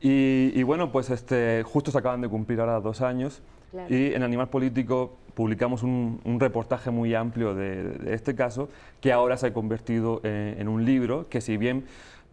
Y, 0.00 0.62
bueno, 0.62 0.92
pues 0.92 1.10
este, 1.10 1.62
justo 1.64 1.90
se 1.90 1.98
acaban 1.98 2.20
de 2.20 2.28
cumplir 2.28 2.60
ahora 2.60 2.78
dos 2.78 3.00
años 3.00 3.42
y 3.88 4.12
en 4.12 4.22
Animal 4.22 4.48
Político 4.48 5.16
publicamos 5.34 5.82
un, 5.82 6.20
reportaje 6.38 6.90
muy 6.92 7.14
amplio 7.14 7.54
de, 7.54 7.98
este 8.06 8.36
caso 8.36 8.68
que 9.00 9.12
ahora 9.12 9.36
se 9.36 9.48
ha 9.48 9.52
convertido 9.52 10.20
en 10.22 10.68
un 10.68 10.84
libro 10.84 11.28
que 11.28 11.40
si 11.40 11.56
bien 11.56 11.84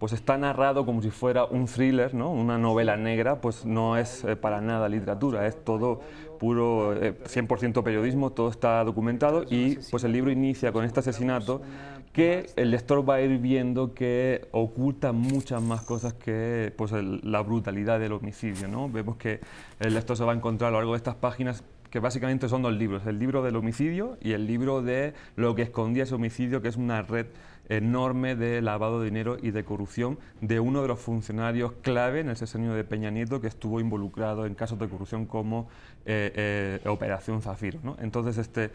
pues 0.01 0.13
está 0.13 0.35
narrado 0.35 0.83
como 0.83 0.99
si 1.03 1.11
fuera 1.11 1.45
un 1.45 1.67
thriller, 1.67 2.15
¿no? 2.15 2.31
una 2.31 2.57
novela 2.57 2.97
negra, 2.97 3.39
pues 3.39 3.67
no 3.67 3.97
es 3.97 4.23
eh, 4.23 4.35
para 4.35 4.59
nada 4.59 4.89
literatura, 4.89 5.45
es 5.45 5.63
todo 5.63 6.01
puro 6.39 6.95
100% 6.95 7.79
eh, 7.79 7.83
periodismo, 7.83 8.31
todo 8.31 8.49
está 8.49 8.83
documentado 8.83 9.43
y 9.47 9.75
pues 9.91 10.03
el 10.03 10.13
libro 10.13 10.31
inicia 10.31 10.71
con 10.71 10.85
este 10.85 11.01
asesinato 11.01 11.61
que 12.13 12.47
el 12.55 12.71
lector 12.71 13.07
va 13.07 13.15
a 13.15 13.21
ir 13.21 13.37
viendo 13.37 13.93
que 13.93 14.47
oculta 14.49 15.11
muchas 15.11 15.61
más 15.61 15.81
cosas 15.81 16.15
que 16.15 16.73
pues, 16.75 16.91
la 16.93 17.41
brutalidad 17.41 17.99
del 17.99 18.13
homicidio. 18.13 18.67
¿no? 18.67 18.89
Vemos 18.89 19.17
que 19.17 19.39
el 19.79 19.93
lector 19.93 20.17
se 20.17 20.23
va 20.23 20.31
a 20.31 20.35
encontrar 20.35 20.69
a 20.69 20.71
lo 20.71 20.77
largo 20.79 20.93
de 20.93 20.97
estas 20.97 21.13
páginas 21.13 21.63
que 21.91 21.99
básicamente 21.99 22.49
son 22.49 22.63
dos 22.63 22.73
libros, 22.73 23.05
el 23.05 23.19
libro 23.19 23.43
del 23.43 23.55
homicidio 23.55 24.17
y 24.19 24.31
el 24.31 24.47
libro 24.47 24.81
de 24.81 25.13
lo 25.35 25.53
que 25.53 25.61
escondía 25.61 26.03
ese 26.03 26.15
homicidio, 26.15 26.63
que 26.63 26.69
es 26.69 26.77
una 26.77 27.03
red 27.03 27.27
enorme 27.69 28.35
de 28.35 28.61
lavado 28.61 28.99
de 28.99 29.05
dinero 29.05 29.37
y 29.41 29.51
de 29.51 29.63
corrupción 29.63 30.19
de 30.41 30.59
uno 30.59 30.81
de 30.81 30.87
los 30.87 30.99
funcionarios 30.99 31.73
clave 31.81 32.19
en 32.19 32.29
el 32.29 32.35
sexenio 32.35 32.73
de 32.73 32.83
Peña 32.83 33.09
Nieto 33.11 33.39
que 33.39 33.47
estuvo 33.47 33.79
involucrado 33.79 34.45
en 34.45 34.55
casos 34.55 34.77
de 34.79 34.89
corrupción 34.89 35.25
como 35.25 35.69
eh, 36.05 36.79
eh, 36.83 36.89
Operación 36.89 37.41
Zafiro. 37.41 37.79
Entonces, 37.99 38.37
este, 38.37 38.71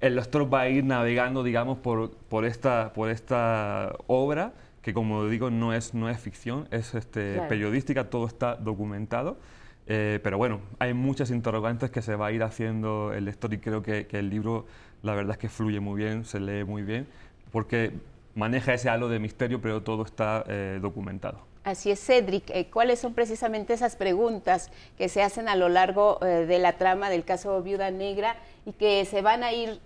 el 0.00 0.16
lector 0.16 0.52
va 0.52 0.62
a 0.62 0.68
ir 0.68 0.84
navegando, 0.84 1.42
digamos, 1.42 1.78
por, 1.78 2.10
por, 2.28 2.44
esta, 2.44 2.92
por 2.92 3.10
esta 3.10 3.94
obra 4.06 4.52
que, 4.82 4.92
como 4.92 5.26
digo, 5.26 5.50
no 5.50 5.72
es, 5.72 5.94
no 5.94 6.08
es 6.08 6.18
ficción, 6.18 6.66
es 6.70 6.94
este, 6.94 7.40
periodística, 7.48 8.10
todo 8.10 8.26
está 8.26 8.56
documentado. 8.56 9.38
Eh, 9.86 10.20
pero 10.22 10.38
bueno, 10.38 10.60
hay 10.78 10.94
muchas 10.94 11.30
interrogantes 11.30 11.90
que 11.90 12.02
se 12.02 12.14
va 12.14 12.26
a 12.26 12.32
ir 12.32 12.42
haciendo 12.42 13.12
el 13.12 13.24
lector 13.24 13.52
y 13.52 13.58
creo 13.58 13.82
que, 13.82 14.06
que 14.06 14.18
el 14.18 14.30
libro, 14.30 14.66
la 15.02 15.14
verdad 15.14 15.32
es 15.32 15.38
que 15.38 15.48
fluye 15.48 15.80
muy 15.80 16.02
bien, 16.02 16.24
se 16.24 16.40
lee 16.40 16.64
muy 16.64 16.82
bien, 16.82 17.06
porque 17.52 17.92
maneja 18.34 18.74
ese 18.74 18.88
halo 18.88 19.08
de 19.08 19.18
misterio, 19.18 19.60
pero 19.60 19.82
todo 19.82 20.02
está 20.02 20.44
eh, 20.48 20.78
documentado. 20.80 21.38
Así 21.64 21.92
es, 21.92 22.04
Cedric. 22.04 22.50
Eh, 22.50 22.68
¿Cuáles 22.72 22.98
son 22.98 23.14
precisamente 23.14 23.72
esas 23.72 23.94
preguntas 23.94 24.70
que 24.98 25.08
se 25.08 25.22
hacen 25.22 25.48
a 25.48 25.54
lo 25.54 25.68
largo 25.68 26.18
eh, 26.24 26.46
de 26.46 26.58
la 26.58 26.72
trama 26.72 27.08
del 27.08 27.24
caso 27.24 27.62
Viuda 27.62 27.90
Negra 27.90 28.34
y 28.66 28.72
que 28.72 29.04
se 29.04 29.22
van 29.22 29.44
a 29.44 29.52
ir, 29.52 29.78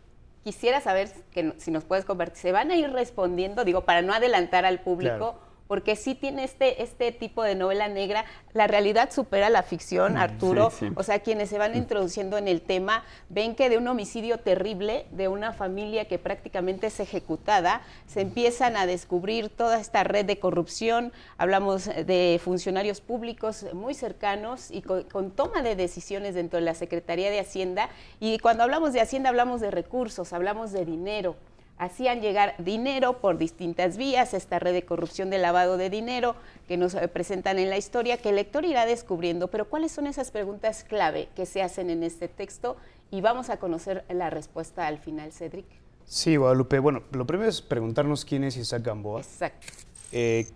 quisiera 0.43 0.81
saber 0.81 1.11
que, 1.33 1.53
si 1.59 1.71
nos 1.71 1.85
puedes 1.85 2.07
compartir, 2.07 2.39
se 2.39 2.53
van 2.53 2.71
a 2.71 2.77
ir 2.77 2.91
respondiendo, 2.91 3.65
digo, 3.65 3.83
para 3.83 4.01
no 4.01 4.15
adelantar 4.15 4.65
al 4.65 4.81
público? 4.81 5.39
Porque 5.69 5.97
sí 5.97 6.15
tiene 6.15 6.45
este, 6.45 6.83
este 6.83 7.13
tipo 7.13 7.43
de 7.43 7.55
novela 7.55 7.89
negra. 7.89 8.25
La 8.53 8.67
realidad 8.67 9.11
supera 9.11 9.51
la 9.51 9.63
ficción, 9.63 10.15
mm, 10.15 10.19
Arturo. 10.19 10.73
O 10.95 11.03
sea, 11.03 11.21
quienes 11.21 11.51
se 11.51 11.59
van 11.59 11.73
mm. 11.73 11.77
introduciendo 11.77 12.39
en 12.39 12.49
el 12.49 12.61
tema 12.61 13.05
ven 13.29 13.55
que 13.55 13.69
de 13.69 13.79
un 13.79 13.89
homicidio 13.89 14.39
terrible, 14.39 15.07
de 15.11 15.29
una 15.29 15.53
familia 15.53 16.07
que 16.07 16.19
prácticamente 16.19 16.89
es 16.89 17.01
ejecutada, 17.01 17.83
se 18.07 18.21
empiezan 18.21 18.77
a 18.77 18.87
descubrir 18.87 19.49
toda 19.49 19.81
esta 19.81 20.05
red 20.05 20.25
de 20.25 20.39
corrupción. 20.39 21.13
Hablamos 21.39 21.87
de 21.87 22.41
funcionarios 22.43 23.01
públicos 23.01 23.67
muy 23.73 23.95
cercanos 23.95 24.71
y 24.71 24.83
con, 24.83 25.03
con 25.05 25.31
toma 25.31 25.63
de 25.63 25.77
decisiones 25.77 26.35
dentro 26.35 26.59
de 26.59 26.65
la 26.65 26.75
Secretaría 26.75 27.31
de 27.31 27.41
Hacienda. 27.41 27.89
Y 28.21 28.39
cuando 28.39 28.63
hablamos 28.63 28.93
de 28.93 29.01
Hacienda 29.01 29.31
hablamos 29.31 29.61
de 29.61 29.71
recursos, 29.71 30.33
hablamos 30.33 30.73
de 30.73 30.85
dinero 30.85 31.37
hacían 31.79 32.21
llegar 32.21 32.55
dinero 32.59 33.21
por 33.21 33.39
distintas 33.39 33.97
vías, 33.97 34.35
esta 34.35 34.59
red 34.59 34.73
de 34.73 34.85
corrupción 34.85 35.31
de 35.31 35.39
lavado 35.39 35.77
de 35.77 35.91
dinero 35.91 36.35
que 36.69 36.77
nos 36.77 36.95
eh, 36.95 37.09
presentan 37.09 37.59
en 37.59 37.71
la 37.71 37.77
historia, 37.77 38.17
que 38.17 38.31
el 38.31 38.37
lector 38.37 38.65
irá 38.65 38.87
descubriendo. 38.87 39.49
Pero 39.49 39.69
¿cuáles 39.69 39.93
son 39.93 40.07
esas 40.07 40.31
preguntas 40.31 40.85
clave 40.85 41.29
que 41.37 41.47
se 41.47 41.63
hacen 41.63 41.91
en 41.91 42.03
este 42.03 42.29
texto? 42.29 42.77
Y 43.11 43.21
vamos 43.21 43.51
a 43.51 43.59
conocer 43.59 44.05
la 44.09 44.31
respuesta 44.31 44.87
al 44.87 44.99
final, 44.99 45.33
Cedric. 45.33 45.67
Sí, 46.05 46.37
Guadalupe. 46.37 46.79
Bueno, 46.79 47.03
lo 47.13 47.27
primero 47.27 47.49
es 47.49 47.61
preguntarnos 47.61 48.25
quién 48.25 48.45
es 48.45 48.57
Isaac 48.57 48.83
Gamboa. 48.85 49.21
Exacto. 49.21 49.67
Eh, 50.13 50.47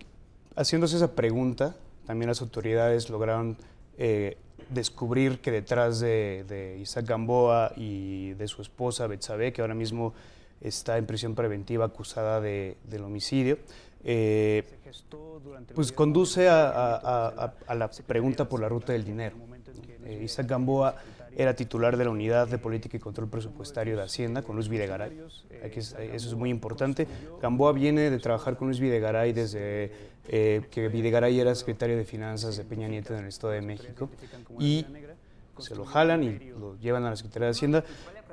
haciéndose 0.55 0.95
esa 0.95 1.13
pregunta, 1.13 1.75
también 2.05 2.29
las 2.29 2.41
autoridades 2.41 3.09
lograron 3.09 3.57
eh, 3.97 4.37
descubrir 4.69 5.39
que 5.39 5.51
detrás 5.51 5.99
de, 5.99 6.45
de, 6.47 6.77
Isaac 6.79 7.05
Gamboa 7.05 7.73
y 7.75 8.31
de 8.33 8.47
su 8.47 8.61
esposa 8.61 9.07
Betsabe, 9.07 9.51
que 9.51 9.61
ahora 9.61 9.75
mismo 9.75 10.13
está 10.61 10.97
en 10.97 11.05
prisión 11.05 11.35
preventiva 11.35 11.85
acusada 11.85 12.39
de, 12.39 12.77
del 12.83 13.03
homicidio. 13.03 13.57
Eh, 14.03 14.63
pues 15.75 15.91
conduce 15.91 16.47
a, 16.49 17.53
la 17.69 17.91
pregunta 18.07 18.47
por 18.47 18.59
la 18.59 18.69
ruta 18.69 18.93
del 18.93 19.03
dinero. 19.03 19.35
Eh, 20.05 20.21
Isaac 20.23 20.47
Gamboa 20.47 20.95
era 21.35 21.55
titular 21.55 21.95
de 21.95 22.05
la 22.05 22.09
Unidad 22.09 22.47
de 22.47 22.57
Política 22.57 22.97
y 22.97 22.99
Control 22.99 23.29
Presupuestario 23.29 23.95
de 23.95 24.03
Hacienda 24.03 24.41
con 24.41 24.55
Luis 24.55 24.67
Videgaray. 24.67 25.17
Eso 25.63 25.95
es 26.29 26.33
muy 26.35 26.49
importante. 26.49 27.07
Gamboa 27.41 27.71
viene 27.71 28.09
de 28.09 28.19
trabajar 28.19 28.57
con 28.57 28.67
Luis 28.67 28.79
Videgaray 28.79 29.31
desde 29.31 29.91
eh, 30.27 30.61
que 30.69 30.89
Videgaray 30.89 31.39
era 31.39 31.55
secretario 31.55 31.95
de 31.95 32.03
Finanzas 32.03 32.57
de 32.57 32.65
Peña 32.65 32.87
Nieto 32.87 33.13
en 33.13 33.21
el 33.21 33.27
Estado 33.27 33.53
de 33.53 33.61
México. 33.61 34.09
Y 34.59 34.85
se 35.59 35.75
lo 35.75 35.85
jalan 35.85 36.23
y 36.23 36.39
lo 36.39 36.77
llevan 36.79 37.05
a 37.05 37.11
la 37.11 37.15
Secretaría 37.15 37.47
de 37.47 37.51
Hacienda. 37.51 37.83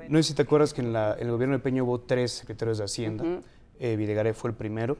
No 0.07 0.17
sé 0.17 0.23
si 0.23 0.33
te 0.33 0.41
acuerdas 0.41 0.73
que 0.73 0.81
en, 0.81 0.95
el 0.95 1.31
gobierno 1.31 1.55
de 1.55 1.63
Peña 1.63 1.83
hubo 1.83 1.99
tres 1.99 2.31
secretarios 2.31 2.77
de 2.77 2.85
Hacienda. 2.85 3.23
Eh, 3.79 3.95
Videgaray 3.95 4.33
fue 4.33 4.51
el 4.51 4.55
primero. 4.55 4.97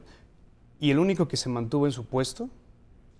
Y 0.78 0.90
el 0.90 0.98
único 0.98 1.28
que 1.28 1.36
se 1.36 1.48
mantuvo 1.48 1.86
en 1.86 1.92
su 1.92 2.06
puesto, 2.06 2.48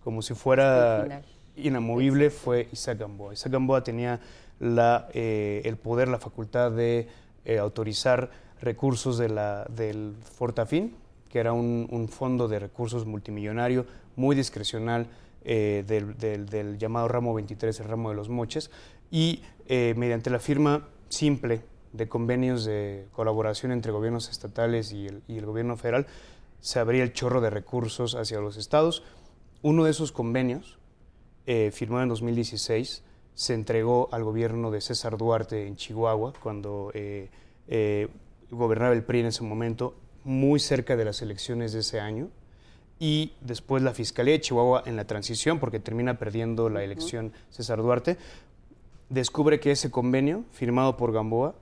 como 0.03 0.23
si 0.23 0.35
fuera 0.35 1.23
inamovible 1.57 2.31
fue 2.31 2.69
Isaac 2.73 2.99
Gamboa. 2.99 3.35
Isaac 3.35 3.53
Gamboa 3.53 3.85
tenía 3.85 4.21
la, 4.59 5.09
eh, 5.13 5.63
el 5.65 5.77
poder, 5.77 6.09
la 6.09 6.19
facultad 6.19 6.71
de 6.71 7.09
eh, 7.45 7.59
autorizar 7.59 8.31
recursos 8.61 9.19
de 9.19 9.29
la, 9.29 9.65
del 9.65 10.15
Fortafín, 10.23 10.95
que 11.29 11.39
era 11.39 11.53
un, 11.53 11.87
un, 11.91 12.09
fondo 12.09 12.49
de 12.49 12.59
recursos 12.59 13.07
multimillonario 13.07 13.87
muy 14.17 14.37
discrecional 14.37 15.07
eh, 15.45 15.85
del, 15.87 16.79
llamado 16.79 17.09
ramo 17.09 17.35
23, 17.35 17.81
el 17.81 17.89
ramo 17.89 18.11
de 18.11 18.17
los 18.17 18.29
moches, 18.29 18.71
y 19.11 19.43
mediante 19.69 20.31
la 20.31 20.41
firma 20.41 20.89
simple 21.09 21.63
de 21.93 22.09
convenios 22.09 22.65
de 22.65 23.09
colaboración 23.13 23.73
entre 23.73 23.93
gobiernos 23.93 24.31
estatales 24.31 24.93
y 24.93 25.07
el, 25.07 25.47
gobierno 25.47 25.77
federal, 25.77 26.07
se 26.61 26.79
abría 26.79 27.03
el 27.03 27.13
chorro 27.13 27.41
de 27.41 27.51
recursos 27.51 28.15
hacia 28.15 28.41
los 28.41 28.57
estados. 28.57 29.03
Uno 29.63 29.85
de 29.85 29.91
esos 29.91 30.13
convenios, 30.13 30.79
eh, 31.47 31.71
firmado 31.73 32.05
en 32.05 32.09
2016, 32.11 33.03
se 33.35 33.55
entregó 33.55 34.09
al 34.13 34.25
gobierno 34.25 34.71
de 34.71 34.81
César 34.81 35.17
Duarte 35.17 35.67
en 35.67 35.77
Chihuahua, 35.77 36.33
cuando 36.43 36.91
eh, 36.95 37.31
eh, 37.69 38.09
gobernaba 38.51 38.93
el 38.93 39.03
PRI 39.03 39.21
en 39.21 39.27
ese 39.27 39.43
momento, 39.43 39.95
muy 40.25 40.61
cerca 40.61 40.97
de 40.97 41.05
las 41.05 41.23
elecciones 41.23 41.73
de 41.73 41.81
ese 41.81 42.01
año. 42.01 42.29
Y 43.01 43.33
después 43.41 43.83
la 43.83 43.95
Fiscalía 43.95 44.35
de 44.35 44.43
Chihuahua 44.43 44.83
en 44.85 44.95
la 44.95 45.07
transición, 45.07 45.59
porque 45.59 45.81
termina 45.81 46.19
perdiendo 46.19 46.69
la 46.69 46.85
elección 46.85 47.33
César 47.49 47.79
Duarte, 47.79 48.19
descubre 49.09 49.59
que 49.59 49.73
ese 49.73 49.91
convenio, 49.91 50.45
firmado 50.53 50.99
por 50.99 51.11
Gamboa, 51.11 51.55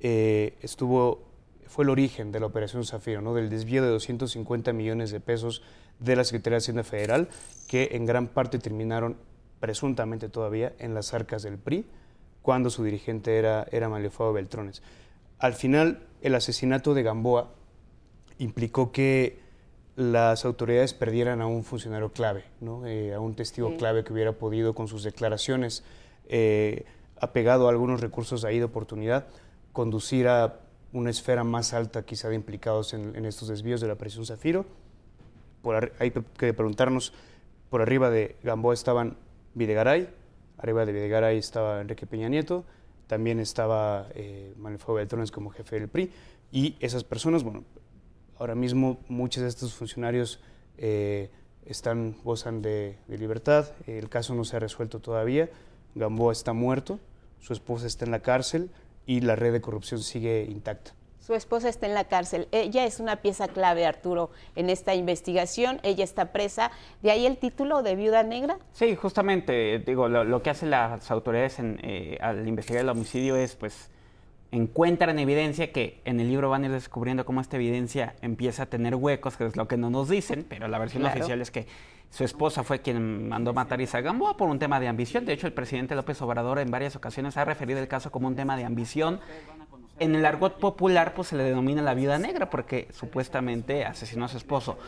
estuvo, 0.00 1.22
fue 1.66 1.84
el 1.84 1.90
origen 1.90 2.30
de 2.30 2.40
la 2.40 2.46
Operación 2.46 2.84
Zafiro, 2.84 3.22
¿no? 3.22 3.34
del 3.34 3.48
desvío 3.48 3.82
de 3.82 3.88
250 3.88 4.74
millones 4.74 5.10
de 5.10 5.20
pesos 5.20 5.62
de 5.98 6.14
la 6.14 6.24
Secretaría 6.24 6.56
de 6.56 6.58
Hacienda 6.58 6.84
Federal, 6.84 7.28
que 7.66 7.90
en 7.92 8.04
gran 8.04 8.28
parte 8.28 8.58
terminaron 8.58 9.16
presuntamente 9.60 10.28
todavía 10.28 10.74
en 10.78 10.92
las 10.92 11.14
arcas 11.14 11.42
del 11.42 11.56
PRI, 11.56 11.86
cuando 12.42 12.68
su 12.68 12.84
dirigente 12.84 13.38
era, 13.38 13.66
era 13.72 13.88
Malefado 13.88 14.34
Beltrones. 14.34 14.82
Al 15.38 15.54
final, 15.54 16.06
el 16.20 16.34
asesinato 16.34 16.92
de 16.92 17.02
Gamboa 17.02 17.54
implicó 18.38 18.92
que 18.92 19.40
las 19.96 20.44
autoridades 20.44 20.94
perdieran 20.94 21.40
a 21.40 21.46
un 21.46 21.64
funcionario 21.64 22.12
clave, 22.12 22.44
¿no? 22.60 22.86
Eh, 22.86 23.14
a 23.14 23.20
un 23.20 23.34
testigo 23.34 23.70
sí. 23.70 23.76
clave 23.76 24.04
que 24.04 24.12
hubiera 24.12 24.32
podido, 24.32 24.74
con 24.74 24.88
sus 24.88 25.02
declaraciones, 25.02 25.84
eh, 26.28 26.84
apegado 27.20 27.66
a 27.66 27.70
algunos 27.70 28.00
recursos 28.00 28.44
ahí 28.44 28.58
de 28.58 28.64
oportunidad, 28.64 29.26
conducir 29.72 30.28
a 30.28 30.60
una 30.92 31.10
esfera 31.10 31.44
más 31.44 31.72
alta 31.74 32.04
quizá 32.04 32.28
de 32.28 32.34
implicados 32.34 32.94
en, 32.94 33.14
en 33.14 33.24
estos 33.24 33.48
desvíos 33.48 33.80
de 33.80 33.88
la 33.88 33.96
presión 33.96 34.24
Zafiro. 34.26 34.64
Por 35.62 35.92
hay 35.98 36.10
que 36.10 36.54
preguntarnos, 36.54 37.12
por 37.68 37.82
arriba 37.82 38.10
de 38.10 38.36
Gamboa 38.42 38.74
estaban 38.74 39.16
Videgaray, 39.54 40.08
arriba 40.58 40.86
de 40.86 40.92
Videgaray 40.92 41.38
estaba 41.38 41.80
Enrique 41.80 42.06
Peña 42.06 42.28
Nieto, 42.28 42.64
también 43.06 43.40
estaba 43.40 44.08
eh, 44.14 44.54
Manuel 44.56 44.80
Beltrones 44.86 45.30
como 45.30 45.50
jefe 45.50 45.78
del 45.78 45.88
PRI, 45.88 46.10
y 46.52 46.76
esas 46.80 47.04
personas, 47.04 47.42
bueno, 47.42 47.64
ahora 48.40 48.54
mismo 48.54 48.98
muchos 49.08 49.42
de 49.42 49.48
estos 49.48 49.74
funcionarios 49.74 50.40
eh, 50.78 51.30
están, 51.66 52.16
gozan 52.24 52.62
de, 52.62 52.96
de, 53.06 53.18
libertad, 53.18 53.68
el 53.86 54.08
caso 54.08 54.34
no 54.34 54.44
se 54.44 54.56
ha 54.56 54.58
resuelto 54.58 54.98
todavía, 54.98 55.50
Gamboa 55.94 56.32
está 56.32 56.54
muerto, 56.54 56.98
su 57.38 57.52
esposa 57.52 57.86
está 57.86 58.06
en 58.06 58.10
la 58.10 58.20
cárcel 58.20 58.70
y 59.06 59.20
la 59.20 59.36
red 59.36 59.52
de 59.52 59.60
corrupción 59.60 60.00
sigue 60.00 60.46
intacta. 60.48 60.94
Su 61.18 61.34
esposa 61.34 61.68
está 61.68 61.86
en 61.86 61.94
la 61.94 62.04
cárcel. 62.04 62.48
Ella 62.50 62.86
es 62.86 62.98
una 62.98 63.16
pieza 63.16 63.46
clave, 63.46 63.84
Arturo, 63.84 64.30
en 64.56 64.70
esta 64.70 64.94
investigación. 64.94 65.78
Ella 65.82 66.02
está 66.02 66.32
presa. 66.32 66.72
¿De 67.02 67.10
ahí 67.10 67.26
el 67.26 67.36
título 67.36 67.82
de 67.82 67.94
Viuda 67.94 68.22
Negra? 68.22 68.58
Sí, 68.72 68.96
justamente, 68.96 69.78
digo, 69.80 70.08
lo, 70.08 70.24
lo 70.24 70.42
que 70.42 70.50
hacen 70.50 70.70
las 70.70 71.10
autoridades 71.10 71.58
en, 71.58 71.78
eh, 71.82 72.16
al 72.20 72.48
investigar 72.48 72.80
el 72.82 72.88
homicidio 72.88 73.36
es, 73.36 73.54
pues, 73.54 73.90
encuentran 74.52 75.18
evidencia 75.18 75.72
que 75.72 76.00
en 76.04 76.20
el 76.20 76.28
libro 76.28 76.50
van 76.50 76.64
a 76.64 76.66
ir 76.66 76.72
descubriendo 76.72 77.24
cómo 77.24 77.40
esta 77.40 77.56
evidencia 77.56 78.16
empieza 78.20 78.64
a 78.64 78.66
tener 78.66 78.94
huecos, 78.94 79.36
que 79.36 79.46
es 79.46 79.56
lo 79.56 79.68
que 79.68 79.76
no 79.76 79.90
nos 79.90 80.08
dicen, 80.08 80.44
pero 80.48 80.68
la 80.68 80.78
versión 80.78 81.02
claro. 81.02 81.18
oficial 81.18 81.40
es 81.40 81.50
que 81.50 81.66
su 82.10 82.24
esposa 82.24 82.64
fue 82.64 82.80
quien 82.80 83.28
mandó 83.28 83.54
matar 83.54 83.78
a 83.78 83.82
Isaac 83.82 84.04
Gamboa 84.04 84.36
por 84.36 84.48
un 84.48 84.58
tema 84.58 84.80
de 84.80 84.88
ambición. 84.88 85.24
De 85.24 85.32
hecho, 85.32 85.46
el 85.46 85.52
presidente 85.52 85.94
López 85.94 86.20
Obrador 86.22 86.58
en 86.58 86.70
varias 86.70 86.96
ocasiones 86.96 87.36
ha 87.36 87.44
referido 87.44 87.78
el 87.78 87.86
caso 87.86 88.10
como 88.10 88.26
un 88.26 88.34
tema 88.34 88.56
de 88.56 88.64
ambición 88.64 89.20
en 90.00 90.14
el 90.14 90.24
argot 90.24 90.58
popular 90.58 91.14
pues 91.14 91.28
se 91.28 91.36
le 91.36 91.44
denomina 91.44 91.82
la 91.82 91.94
viuda 91.94 92.18
negra 92.18 92.50
porque 92.50 92.88
supuestamente 92.92 93.84
asesinó 93.84 94.24
a 94.24 94.28
su 94.28 94.38
esposo. 94.38 94.78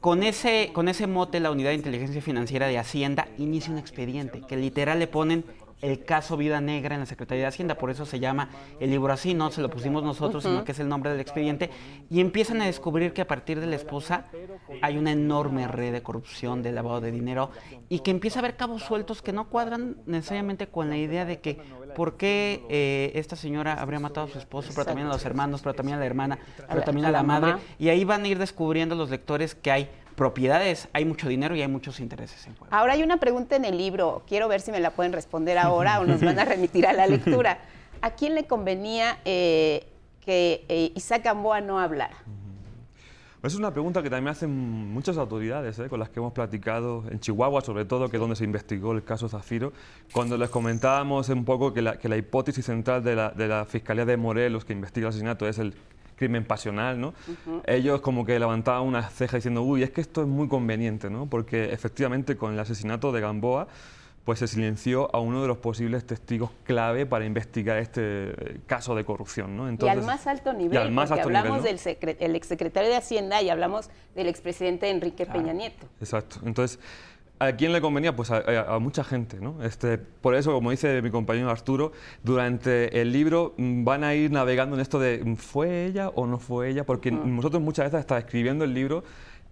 Con 0.00 0.22
ese, 0.22 0.70
con 0.74 0.88
ese 0.88 1.06
mote, 1.06 1.40
la 1.40 1.50
Unidad 1.50 1.70
de 1.70 1.76
Inteligencia 1.76 2.20
Financiera 2.20 2.66
de 2.66 2.78
Hacienda 2.78 3.28
inicia 3.38 3.72
un 3.72 3.78
expediente 3.78 4.42
que 4.46 4.56
literal 4.56 4.98
le 4.98 5.06
ponen 5.06 5.44
el 5.80 6.04
caso 6.04 6.36
Vida 6.36 6.60
Negra 6.60 6.94
en 6.94 7.00
la 7.00 7.06
Secretaría 7.06 7.44
de 7.44 7.48
Hacienda, 7.48 7.76
por 7.76 7.90
eso 7.90 8.04
se 8.04 8.18
llama 8.18 8.48
el 8.80 8.90
libro 8.90 9.12
así, 9.12 9.34
no 9.34 9.50
se 9.50 9.60
lo 9.60 9.70
pusimos 9.70 10.02
nosotros, 10.02 10.44
uh 10.44 10.48
-huh. 10.48 10.50
sino 10.50 10.64
que 10.64 10.72
es 10.72 10.80
el 10.80 10.88
nombre 10.88 11.10
del 11.10 11.20
expediente, 11.20 11.70
y 12.10 12.20
empiezan 12.20 12.60
a 12.62 12.66
descubrir 12.66 13.12
que 13.12 13.22
a 13.22 13.26
partir 13.26 13.60
de 13.60 13.66
la 13.66 13.76
esposa 13.76 14.26
hay 14.82 14.98
una 14.98 15.12
enorme 15.12 15.68
red 15.68 15.92
de 15.92 16.02
corrupción, 16.02 16.62
de 16.62 16.72
lavado 16.72 17.00
de 17.00 17.12
dinero, 17.12 17.50
y 17.88 18.00
que 18.00 18.10
empieza 18.10 18.38
a 18.38 18.40
haber 18.40 18.56
cabos 18.56 18.82
sueltos 18.82 19.22
que 19.22 19.32
no 19.32 19.48
cuadran 19.48 19.96
necesariamente 20.06 20.66
con 20.66 20.90
la 20.90 20.96
idea 20.96 21.24
de 21.24 21.40
que 21.40 21.60
por 21.94 22.16
qué 22.16 22.64
eh, 22.68 23.12
esta 23.14 23.36
señora 23.36 23.74
habría 23.74 24.00
matado 24.00 24.26
a 24.26 24.30
su 24.30 24.38
esposo, 24.38 24.70
pero 24.74 24.84
también 24.84 25.06
a 25.08 25.10
los 25.10 25.24
hermanos, 25.24 25.62
pero 25.62 25.74
también 25.74 25.96
a 25.96 26.00
la 26.00 26.06
hermana, 26.06 26.38
pero 26.68 26.82
también 26.82 27.06
a 27.06 27.10
la 27.10 27.22
madre, 27.22 27.54
y 27.78 27.88
ahí 27.88 28.04
van 28.04 28.24
a 28.24 28.28
ir 28.28 28.38
descubriendo 28.38 28.94
los 28.94 29.10
lectores 29.10 29.54
que 29.54 29.70
hay 29.70 29.90
propiedades, 30.18 30.88
hay 30.92 31.04
mucho 31.04 31.28
dinero 31.28 31.54
y 31.54 31.62
hay 31.62 31.68
muchos 31.68 32.00
intereses 32.00 32.44
en 32.48 32.56
juego. 32.56 32.74
Ahora 32.74 32.94
hay 32.94 33.04
una 33.04 33.18
pregunta 33.18 33.54
en 33.54 33.64
el 33.64 33.78
libro, 33.78 34.24
quiero 34.26 34.48
ver 34.48 34.60
si 34.60 34.72
me 34.72 34.80
la 34.80 34.90
pueden 34.90 35.12
responder 35.12 35.56
ahora 35.56 36.00
o 36.00 36.04
nos 36.04 36.20
van 36.20 36.38
a 36.40 36.44
remitir 36.54 36.86
a 36.86 36.92
la 36.92 37.06
lectura. 37.06 37.58
¿A 38.02 38.10
quién 38.10 38.34
le 38.34 38.44
convenía 38.44 39.18
eh, 39.24 39.86
que 40.20 40.66
eh, 40.68 40.92
Isaac 40.96 41.22
Gamboa 41.24 41.60
no 41.60 41.78
hablara? 41.78 42.16
Es 43.44 43.54
una 43.54 43.72
pregunta 43.72 44.02
que 44.02 44.10
también 44.10 44.32
hacen 44.32 44.50
muchas 44.92 45.16
autoridades 45.16 45.78
¿eh? 45.78 45.88
con 45.88 46.00
las 46.00 46.08
que 46.08 46.18
hemos 46.18 46.32
platicado 46.32 47.04
en 47.08 47.20
Chihuahua, 47.20 47.60
sobre 47.60 47.84
todo, 47.84 48.08
que 48.08 48.16
es 48.16 48.20
donde 48.20 48.34
se 48.34 48.42
investigó 48.42 48.90
el 48.90 49.04
caso 49.04 49.28
Zafiro, 49.28 49.72
cuando 50.12 50.36
les 50.36 50.50
comentábamos 50.50 51.28
un 51.28 51.44
poco 51.44 51.72
que 51.72 51.80
la, 51.80 51.96
que 51.96 52.08
la 52.08 52.16
hipótesis 52.16 52.66
central 52.66 53.04
de 53.04 53.14
la, 53.14 53.30
de 53.30 53.46
la 53.46 53.64
Fiscalía 53.64 54.04
de 54.04 54.16
Morelos 54.16 54.64
que 54.64 54.72
investiga 54.72 55.06
el 55.06 55.10
asesinato 55.10 55.46
es 55.46 55.60
el 55.60 55.74
crimen 56.18 56.44
pasional, 56.44 57.00
¿no? 57.00 57.08
Uh 57.08 57.12
-huh. 57.50 57.62
Ellos 57.66 58.00
como 58.00 58.26
que 58.26 58.38
levantaban 58.38 58.82
una 58.82 59.08
ceja 59.08 59.36
diciendo, 59.36 59.62
uy, 59.62 59.82
es 59.82 59.90
que 59.90 60.00
esto 60.00 60.22
es 60.22 60.28
muy 60.28 60.48
conveniente, 60.48 61.08
¿no? 61.08 61.26
Porque 61.26 61.72
efectivamente 61.72 62.36
con 62.36 62.52
el 62.52 62.60
asesinato 62.60 63.12
de 63.12 63.20
Gamboa, 63.20 63.68
pues 64.28 64.40
se 64.40 64.46
silenció 64.46 65.08
a 65.16 65.20
uno 65.20 65.40
de 65.40 65.48
los 65.48 65.56
posibles 65.56 66.04
testigos 66.04 66.50
clave 66.64 67.06
para 67.06 67.24
investigar 67.24 67.78
este 67.78 68.60
caso 68.66 68.94
de 68.94 69.02
corrupción, 69.02 69.56
¿no? 69.56 69.70
Entonces, 69.70 69.96
y 69.96 70.00
al 70.00 70.04
más 70.04 70.26
alto 70.26 70.52
nivel, 70.52 70.90
más 70.90 71.08
porque 71.08 71.22
alto 71.22 71.28
hablamos 71.28 71.62
nivel, 71.62 71.80
¿no? 71.82 72.04
del 72.04 72.16
el 72.20 72.36
exsecretario 72.36 72.90
de 72.90 72.96
Hacienda 72.96 73.40
y 73.40 73.48
hablamos 73.48 73.88
del 74.14 74.26
expresidente 74.26 74.90
Enrique 74.90 75.24
claro. 75.24 75.40
Peña 75.40 75.54
Nieto. 75.54 75.86
Exacto. 75.98 76.40
Entonces, 76.44 76.78
¿A 77.40 77.52
quién 77.52 77.72
le 77.72 77.80
convenía? 77.80 78.16
Pues 78.16 78.30
a, 78.30 78.38
a, 78.38 78.74
a, 78.74 78.78
mucha 78.80 79.04
gente, 79.04 79.38
¿no? 79.40 79.62
Este, 79.62 79.96
por 79.98 80.34
eso, 80.34 80.52
como 80.52 80.72
dice 80.72 81.00
mi 81.02 81.10
compañero 81.10 81.50
Arturo, 81.50 81.92
durante 82.24 83.00
el 83.00 83.12
libro 83.12 83.54
mm, 83.56 83.84
van 83.84 84.02
a 84.02 84.14
ir 84.14 84.32
navegando 84.32 84.74
en 84.74 84.82
esto 84.82 84.98
de 84.98 85.36
¿fue 85.36 85.86
ella 85.86 86.08
o 86.08 86.26
no 86.26 86.38
fue 86.38 86.68
ella? 86.70 86.84
Porque 86.84 87.12
nosotros 87.12 87.62
muchas 87.62 87.86
veces 87.86 88.00
hasta 88.00 88.18
escribiendo 88.18 88.64
el 88.64 88.74
libro 88.74 89.04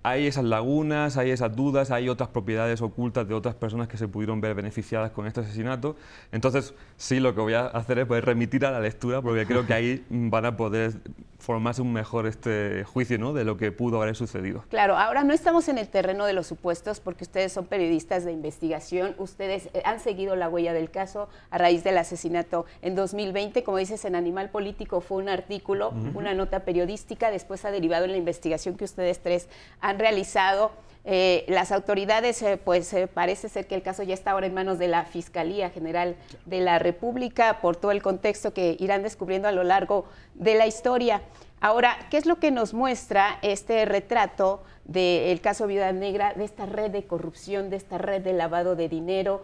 hay 0.06 0.28
esas 0.28 0.44
lagunas, 0.44 1.16
hay 1.16 1.32
esas 1.32 1.56
dudas, 1.56 1.90
hay 1.90 2.08
otras 2.08 2.28
propiedades 2.28 2.80
ocultas 2.80 3.26
de 3.26 3.34
otras 3.34 3.56
personas 3.56 3.88
que 3.88 3.96
se 3.96 4.06
pudieron 4.06 4.40
ver 4.40 4.54
beneficiadas 4.54 5.10
con 5.10 5.26
este 5.26 5.40
asesinato. 5.40 5.96
Entonces, 6.30 6.74
sí, 6.96 7.18
lo 7.18 7.34
que 7.34 7.40
voy 7.40 7.54
a 7.54 7.66
hacer 7.66 7.98
es 7.98 8.06
pues, 8.06 8.22
remitir 8.22 8.64
a 8.66 8.70
la 8.70 8.78
lectura, 8.78 9.20
porque 9.20 9.46
creo 9.46 9.66
que 9.66 9.74
ahí 9.74 10.04
van 10.10 10.44
a 10.44 10.56
poder 10.56 10.92
formarse 11.38 11.82
un 11.82 11.92
mejor 11.92 12.26
este 12.26 12.84
juicio 12.84 13.18
¿no? 13.18 13.32
de 13.32 13.44
lo 13.44 13.56
que 13.56 13.72
pudo 13.72 14.00
haber 14.00 14.16
sucedido. 14.16 14.64
Claro, 14.68 14.96
ahora 14.96 15.22
no 15.24 15.34
estamos 15.34 15.68
en 15.68 15.78
el 15.78 15.88
terreno 15.88 16.24
de 16.24 16.32
los 16.32 16.46
supuestos 16.46 17.00
porque 17.00 17.24
ustedes 17.24 17.52
son 17.52 17.66
periodistas 17.66 18.24
de 18.24 18.32
investigación, 18.32 19.14
ustedes 19.18 19.68
eh, 19.74 19.82
han 19.84 20.00
seguido 20.00 20.34
la 20.36 20.48
huella 20.48 20.72
del 20.72 20.90
caso 20.90 21.28
a 21.50 21.58
raíz 21.58 21.84
del 21.84 21.98
asesinato 21.98 22.64
en 22.80 22.94
2020, 22.94 23.62
como 23.64 23.78
dices, 23.78 24.04
en 24.04 24.14
Animal 24.14 24.50
Político 24.50 25.00
fue 25.00 25.18
un 25.18 25.28
artículo, 25.28 25.90
uh 25.90 25.92
-huh. 25.92 26.16
una 26.16 26.34
nota 26.34 26.60
periodística, 26.60 27.30
después 27.30 27.64
ha 27.64 27.70
derivado 27.70 28.04
en 28.04 28.12
la 28.12 28.16
investigación 28.16 28.76
que 28.76 28.84
ustedes 28.84 29.20
tres 29.20 29.48
han 29.80 29.95
realizado. 29.98 30.72
Eh, 31.08 31.44
las 31.46 31.70
autoridades, 31.70 32.42
eh, 32.42 32.56
pues 32.56 32.92
eh, 32.92 33.06
parece 33.06 33.48
ser 33.48 33.68
que 33.68 33.76
el 33.76 33.82
caso 33.82 34.02
ya 34.02 34.12
está 34.12 34.32
ahora 34.32 34.46
en 34.46 34.54
manos 34.54 34.80
de 34.80 34.88
la 34.88 35.04
Fiscalía 35.04 35.70
General 35.70 36.16
de 36.46 36.58
la 36.58 36.80
República 36.80 37.60
por 37.60 37.76
todo 37.76 37.92
el 37.92 38.02
contexto 38.02 38.52
que 38.52 38.76
irán 38.80 39.04
descubriendo 39.04 39.46
a 39.46 39.52
lo 39.52 39.62
largo 39.62 40.06
de 40.34 40.56
la 40.56 40.66
historia. 40.66 41.22
Ahora, 41.60 41.96
¿qué 42.10 42.16
es 42.16 42.26
lo 42.26 42.40
que 42.40 42.50
nos 42.50 42.74
muestra 42.74 43.38
este 43.42 43.84
retrato 43.84 44.64
del 44.84 45.40
caso 45.40 45.68
Viuda 45.68 45.92
Negra, 45.92 46.34
de 46.34 46.44
esta 46.44 46.66
red 46.66 46.90
de 46.90 47.06
corrupción, 47.06 47.70
de 47.70 47.76
esta 47.76 47.98
red 47.98 48.22
de 48.22 48.32
lavado 48.32 48.74
de 48.74 48.88
dinero? 48.88 49.42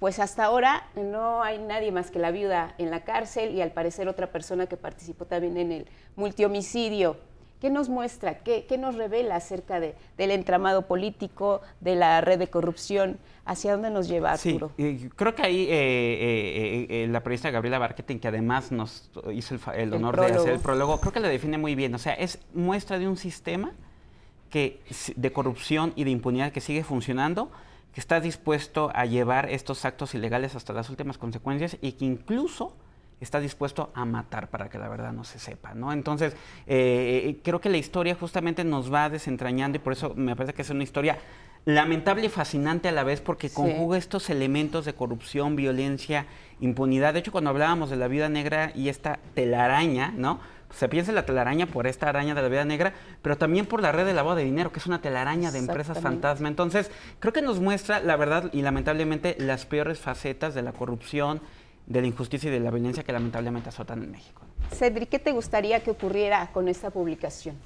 Pues 0.00 0.18
hasta 0.18 0.44
ahora 0.44 0.88
no 0.96 1.42
hay 1.42 1.58
nadie 1.58 1.92
más 1.92 2.10
que 2.10 2.18
la 2.18 2.30
viuda 2.30 2.74
en 2.78 2.90
la 2.90 3.04
cárcel 3.04 3.54
y 3.54 3.62
al 3.62 3.70
parecer 3.70 4.06
otra 4.06 4.32
persona 4.32 4.66
que 4.66 4.76
participó 4.76 5.24
también 5.24 5.56
en 5.56 5.72
el 5.72 5.86
multihomicidio 6.14 7.16
¿Qué 7.64 7.70
nos 7.70 7.88
muestra? 7.88 8.40
¿Qué, 8.40 8.66
qué 8.68 8.76
nos 8.76 8.94
revela 8.94 9.36
acerca 9.36 9.80
de, 9.80 9.94
del 10.18 10.32
entramado 10.32 10.82
político, 10.82 11.62
de 11.80 11.94
la 11.94 12.20
red 12.20 12.38
de 12.38 12.48
corrupción? 12.48 13.16
¿Hacia 13.46 13.72
dónde 13.72 13.88
nos 13.88 14.06
lleva 14.06 14.32
Arturo? 14.32 14.70
Sí, 14.76 15.08
creo 15.16 15.34
que 15.34 15.42
ahí 15.44 15.62
eh, 15.62 15.68
eh, 15.70 16.86
eh, 16.90 17.08
la 17.08 17.22
periodista 17.22 17.50
Gabriela 17.50 17.78
Barquetin, 17.78 18.20
que 18.20 18.28
además 18.28 18.70
nos 18.70 19.10
hizo 19.32 19.54
el, 19.54 19.80
el 19.80 19.94
honor 19.94 20.20
de 20.20 20.26
hacer 20.34 20.52
el 20.52 20.60
prólogo, 20.60 21.00
creo 21.00 21.14
que 21.14 21.20
lo 21.20 21.28
define 21.28 21.56
muy 21.56 21.74
bien. 21.74 21.94
O 21.94 21.98
sea, 21.98 22.12
es 22.12 22.38
muestra 22.52 22.98
de 22.98 23.08
un 23.08 23.16
sistema 23.16 23.72
que, 24.50 24.82
de 25.16 25.32
corrupción 25.32 25.94
y 25.96 26.04
de 26.04 26.10
impunidad 26.10 26.52
que 26.52 26.60
sigue 26.60 26.84
funcionando, 26.84 27.50
que 27.94 28.00
está 28.00 28.20
dispuesto 28.20 28.90
a 28.94 29.06
llevar 29.06 29.48
estos 29.48 29.86
actos 29.86 30.14
ilegales 30.14 30.54
hasta 30.54 30.74
las 30.74 30.90
últimas 30.90 31.16
consecuencias 31.16 31.78
y 31.80 31.92
que 31.92 32.04
incluso 32.04 32.76
está 33.20 33.40
dispuesto 33.40 33.90
a 33.94 34.04
matar 34.04 34.48
para 34.48 34.68
que 34.68 34.78
la 34.78 34.88
verdad 34.88 35.12
no 35.12 35.24
se 35.24 35.38
sepa, 35.38 35.74
¿no? 35.74 35.92
Entonces, 35.92 36.36
creo 36.66 37.60
que 37.60 37.68
la 37.68 37.76
historia 37.76 38.14
justamente 38.14 38.64
nos 38.64 38.92
va 38.92 39.08
desentrañando 39.08 39.76
y 39.76 39.80
por 39.80 39.92
eso 39.94 40.14
me 40.14 40.36
parece 40.36 40.54
que 40.54 40.62
es 40.62 40.70
una 40.70 40.82
historia 40.82 41.18
lamentable 41.64 42.26
y 42.26 42.28
fascinante 42.28 42.88
a 42.88 42.92
la 42.92 43.04
vez 43.04 43.22
porque 43.22 43.48
conjuga 43.48 43.96
estos 43.96 44.28
elementos 44.28 44.84
de 44.84 44.92
corrupción, 44.92 45.56
violencia, 45.56 46.26
impunidad. 46.60 47.14
De 47.14 47.20
hecho, 47.20 47.32
cuando 47.32 47.48
hablábamos 47.50 47.88
de 47.88 47.96
la 47.96 48.08
vida 48.08 48.28
negra 48.28 48.72
y 48.74 48.90
esta 48.90 49.18
telaraña, 49.34 50.12
¿no? 50.14 50.40
Se 50.70 50.88
piensa 50.88 51.12
en 51.12 51.14
la 51.14 51.24
telaraña 51.24 51.66
por 51.66 51.86
esta 51.86 52.08
araña 52.08 52.34
de 52.34 52.42
la 52.42 52.48
vida 52.48 52.64
negra, 52.64 52.92
pero 53.22 53.38
también 53.38 53.64
por 53.64 53.80
la 53.80 53.92
red 53.92 54.04
de 54.04 54.12
lavado 54.12 54.36
de 54.36 54.44
dinero, 54.44 54.72
que 54.72 54.80
es 54.80 54.86
una 54.86 55.00
telaraña 55.00 55.52
de 55.52 55.60
empresas 55.60 56.00
fantasma. 56.00 56.48
Entonces, 56.48 56.90
creo 57.20 57.32
que 57.32 57.42
nos 57.42 57.60
muestra, 57.60 58.00
la 58.00 58.16
verdad, 58.16 58.50
y 58.52 58.60
lamentablemente, 58.60 59.36
las 59.38 59.66
peores 59.66 60.00
facetas 60.00 60.52
de 60.52 60.62
la 60.62 60.72
corrupción, 60.72 61.40
de 61.86 62.00
la 62.00 62.06
injusticia 62.06 62.48
y 62.48 62.52
de 62.52 62.60
la 62.60 62.70
violencia 62.70 63.02
que 63.02 63.12
lamentablemente 63.12 63.68
azotan 63.68 64.02
en 64.02 64.10
México. 64.10 64.42
Cedric, 64.72 65.08
¿qué 65.08 65.18
te 65.18 65.32
gustaría 65.32 65.82
que 65.82 65.90
ocurriera 65.90 66.50
con 66.52 66.68
esta 66.68 66.90
publicación? 66.90 67.56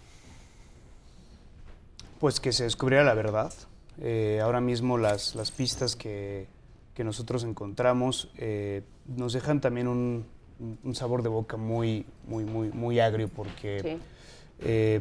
Pues 2.19 2.41
que 2.41 2.53
se 2.53 2.65
descubriera 2.65 3.05
la 3.05 3.15
verdad, 3.15 3.53
eh, 4.01 4.41
ahora 4.43 4.61
mismo 4.61 4.99
las, 4.99 5.35
las 5.35 5.51
pistas 5.51 5.95
que, 5.95 6.49
que, 6.95 7.05
nosotros 7.05 7.45
encontramos 7.45 8.31
eh, 8.37 8.83
nos 9.07 9.33
dejan 9.33 9.61
también 9.61 9.87
un, 9.87 10.27
un, 10.83 10.95
sabor 10.97 11.23
de 11.23 11.29
boca 11.29 11.57
muy, 11.57 12.05
muy, 12.27 12.45
muy, 12.45 12.71
muy 12.71 12.99
agrio 12.99 13.29
porque 13.29 13.99
eh, 14.61 15.01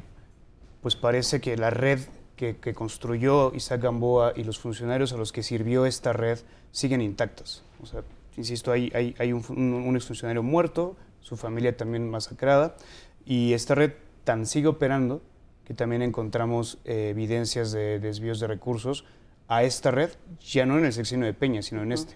pues 0.82 0.96
parece 0.96 1.42
que 1.42 1.58
la 1.58 1.72
red 1.72 2.00
que, 2.36 2.58
que, 2.58 2.76
construyó 2.76 3.52
Isaac 3.56 3.82
Gamboa 3.82 4.34
y 4.36 4.44
los 4.44 4.60
funcionarios 4.60 5.12
a 5.12 5.18
los 5.18 5.32
que 5.32 5.42
sirvió 5.42 5.88
esta 5.88 6.14
red 6.14 6.40
siguen 6.72 7.02
intactas. 7.02 7.64
O 7.82 7.88
sea, 7.88 8.04
insisto, 8.38 8.72
hay, 8.72 8.92
hay, 8.94 9.16
hay 9.20 9.34
un, 9.34 9.44
un 9.50 9.96
exfuncionario 9.96 10.44
muerto, 10.44 10.96
su 11.22 11.36
familia 11.36 11.76
también 11.76 12.10
masacrada, 12.10 12.78
y 13.26 13.54
esta 13.54 13.76
red 13.76 13.92
tan 14.24 14.46
sigue 14.46 14.68
operando 14.68 15.22
que 15.68 15.74
también 15.74 16.02
encontramos 16.02 16.78
eh, 16.86 17.10
evidencias 17.10 17.74
de 17.74 18.00
desvíos 18.00 18.40
de 18.40 18.48
recursos 18.48 19.04
a 19.50 19.64
esta 19.64 19.92
red, 19.92 20.12
ya 20.40 20.66
no 20.66 20.78
en 20.78 20.86
el 20.86 20.94
sexenio 20.94 21.26
de 21.26 21.34
Peña, 21.34 21.62
sino 21.62 21.84
en 21.84 21.92
este. 21.92 22.16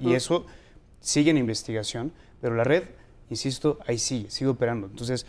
Y 0.00 0.14
eso 0.14 0.46
sigue 1.00 1.30
en 1.30 1.38
investigación, 1.38 2.12
pero 2.40 2.56
la 2.56 2.64
red, 2.64 2.82
insisto, 3.30 3.78
ahí 3.86 3.98
sigue, 3.98 4.30
sigue 4.32 4.50
operando. 4.50 4.88
Entonces, 4.88 5.26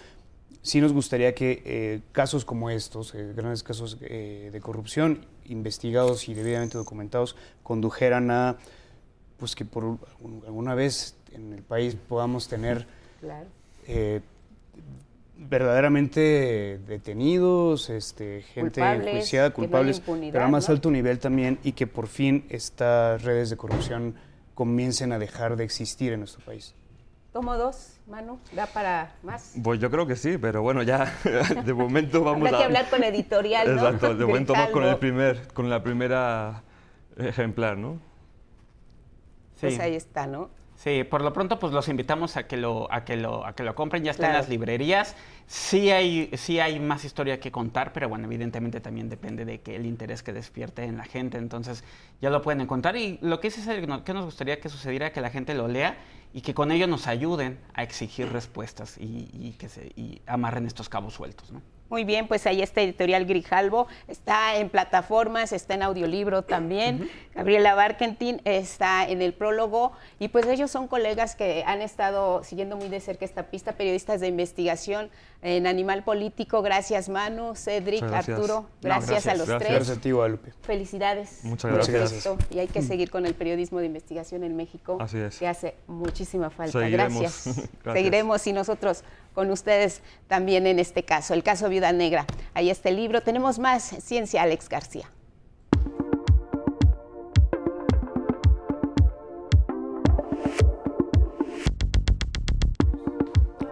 sí 0.64 0.82
nos 0.82 0.94
gustaría 0.94 1.36
que 1.36 1.62
eh, 1.64 2.02
casos 2.12 2.44
como 2.44 2.72
estos, 2.72 3.14
eh, 3.14 3.34
grandes 3.36 3.62
casos 3.62 4.00
de 4.00 4.60
corrupción, 4.64 5.28
investigados 5.46 6.28
y 6.28 6.34
debidamente 6.34 6.76
documentados, 6.76 7.36
condujeran 7.62 8.32
a, 8.32 8.58
pues 9.40 9.56
que 9.56 9.66
por 9.66 9.98
alguna 10.46 10.76
vez 10.76 11.16
en 11.32 11.54
el 11.54 11.64
país 11.64 11.96
podamos 11.96 12.48
tener 12.48 12.86
claro 13.20 13.48
verdaderamente 15.40 16.80
detenidos, 16.86 17.90
este, 17.90 18.42
gente 18.42 18.82
enjuiciada, 18.82 19.52
culpables, 19.52 20.02
pero 20.32 20.44
a 20.44 20.48
más 20.50 20.70
alto 20.70 20.92
nivel 20.92 21.20
también 21.20 21.60
y 21.64 21.72
que 21.72 21.88
por 21.88 22.08
fin 22.08 22.46
estas 22.50 23.24
redes 23.24 23.50
de 23.50 23.58
corrupción 23.58 24.16
comiencen 24.54 25.14
a 25.14 25.20
dejar 25.20 25.56
de 25.56 25.64
existir 25.64 26.12
en 26.12 26.20
nuestro 26.20 26.44
país. 26.44 26.76
Tomo 27.32 27.56
dos, 27.56 28.00
Manu, 28.08 28.40
¿da 28.54 28.66
para 28.66 29.14
más? 29.24 29.54
Pues 29.64 29.80
yo 29.80 29.90
creo 29.90 30.06
que 30.08 30.16
sí, 30.16 30.38
pero 30.38 30.62
bueno, 30.62 30.84
ya 30.84 31.14
de 31.66 31.74
momento 31.74 32.24
vamos 32.24 32.48
Habrá 32.48 32.58
a... 32.58 32.60
que 32.60 32.66
hablar 32.66 32.90
con 32.90 33.04
editorial, 33.04 33.68
¿no? 33.68 33.74
Exacto, 33.74 34.16
de 34.16 34.26
momento 34.26 34.54
vamos 34.54 34.72
con 34.72 34.84
el 34.84 34.98
primer, 34.98 35.48
con 35.54 35.70
la 35.70 35.82
primera 35.82 36.64
ejemplar, 37.18 37.78
¿no? 37.78 38.00
Pues 39.60 39.80
ahí 39.80 39.95
está, 39.95 40.28
¿no? 40.28 40.49
Sí, 40.80 41.03
por 41.03 41.22
lo 41.22 41.34
pronto 41.34 41.60
pues 41.60 41.74
los 41.74 41.89
invitamos 41.89 42.38
a 42.38 42.47
que 42.47 42.55
lo, 42.55 42.89
a 42.89 43.03
que 43.03 43.18
lo, 43.18 43.45
a 43.45 43.53
que 43.53 43.64
lo 43.64 43.76
compren, 43.76 44.01
ya 44.01 44.12
está 44.12 44.28
en 44.28 44.34
las 44.34 44.47
librerías. 44.47 45.14
Sí 45.45 45.91
hay, 45.91 46.30
sí 46.38 46.62
hay 46.62 46.80
más 46.80 47.03
historia 47.03 47.41
que 47.41 47.51
contar, 47.51 47.91
pero 47.91 48.07
bueno, 48.07 48.28
evidentemente 48.28 48.80
también 48.80 49.10
depende 49.10 49.43
de 49.43 49.60
que 49.60 49.76
el 49.76 49.86
interés 49.86 50.24
que 50.24 50.32
despierte 50.32 50.86
en 50.86 50.95
la 50.95 51.03
gente, 51.03 51.38
entonces 51.38 51.84
ya 52.22 52.30
lo 52.30 52.41
pueden 52.41 52.62
encontrar. 52.62 52.95
Y 52.95 53.20
lo 53.22 53.41
que 53.41 53.49
es, 53.49 53.57
es 53.57 53.68
que 54.05 54.14
nos 54.14 54.24
gustaría 54.24 54.62
que 54.62 54.70
sucediera 54.70 55.12
que 55.12 55.20
la 55.20 55.30
gente 55.30 55.53
lo 55.53 55.68
lea 55.68 55.97
y 56.34 56.39
que 56.39 56.53
con 56.53 56.72
ello 56.72 56.88
nos 56.88 57.07
ayuden 57.07 57.60
a 57.74 57.84
exigir 57.84 58.32
respuestas 58.32 58.97
y, 58.97 59.30
y 59.34 59.55
que 59.60 59.68
se 59.68 59.91
y 59.97 60.22
amarren 60.28 60.66
estos 60.66 60.88
cabos 60.88 61.14
sueltos, 61.14 61.51
¿no? 61.51 61.62
Muy 61.90 62.04
bien, 62.04 62.28
pues 62.28 62.46
ahí 62.46 62.62
está 62.62 62.82
Editorial 62.82 63.26
Grijalvo, 63.26 63.88
está 64.08 64.58
en 64.58 64.70
plataformas, 64.70 65.52
está 65.52 65.74
en 65.74 65.84
audiolibro 65.84 66.44
también. 66.44 67.10
Gabriela 67.34 67.74
Barkentin 67.74 68.42
está 68.46 69.08
en 69.08 69.22
el 69.22 69.34
prólogo 69.34 69.94
y 70.20 70.28
pues 70.28 70.46
ellos 70.46 70.70
son 70.70 70.88
colegas 70.88 71.36
que 71.36 71.64
han 71.66 71.82
estado 71.82 72.44
siguiendo 72.44 72.78
muy 72.78 72.90
de 72.90 73.00
cerca 73.00 73.26
esta 73.26 73.44
pista, 73.44 73.74
periodistas 73.74 74.22
de 74.22 74.28
investigación 74.28 75.10
en 75.42 75.66
Animal 75.66 76.04
Político. 76.04 76.62
Gracias 76.62 77.10
Manu, 77.10 77.56
Cedric, 77.56 78.04
Arturo, 78.04 78.68
gracias, 78.82 79.26
a 79.28 79.36
los 79.36 79.48
tres. 79.48 79.72
Gracias 79.72 79.98
a 79.98 80.02
ti, 80.02 80.12
Guadalupe. 80.12 80.52
Felicidades. 80.62 81.44
Muchas 81.44 81.72
gracias. 81.72 82.30
Y 82.52 82.60
hay 82.60 82.68
que 82.68 82.82
seguir 82.82 83.10
con 83.10 83.26
el 83.26 83.34
periodismo 83.34 83.80
de 83.80 83.88
investigación 83.88 84.44
en 84.44 84.56
México, 84.56 84.98
Así 85.00 85.18
es. 85.18 85.40
que 85.40 85.48
hace 85.48 85.76
muchísima 85.88 86.50
falta. 86.50 86.80
Seguiremos. 86.80 87.20
Gracias. 87.22 87.46
Gracias. 87.84 87.94
Seguiremos 87.94 88.46
y 88.48 88.54
nosotros 88.54 89.04
con 89.40 89.52
ustedes 89.52 90.02
también 90.28 90.68
en 90.68 90.80
este 90.80 91.04
caso, 91.04 91.34
el 91.34 91.44
caso 91.44 91.70
Viuda 91.70 91.94
Negra. 91.94 92.26
Ahí 92.54 92.70
está 92.70 92.90
el 92.90 92.98
libro. 92.98 93.22
Tenemos 93.22 93.58
más 93.58 93.84
ciencia, 94.04 94.42
Alex 94.42 94.68
García. 94.68 95.10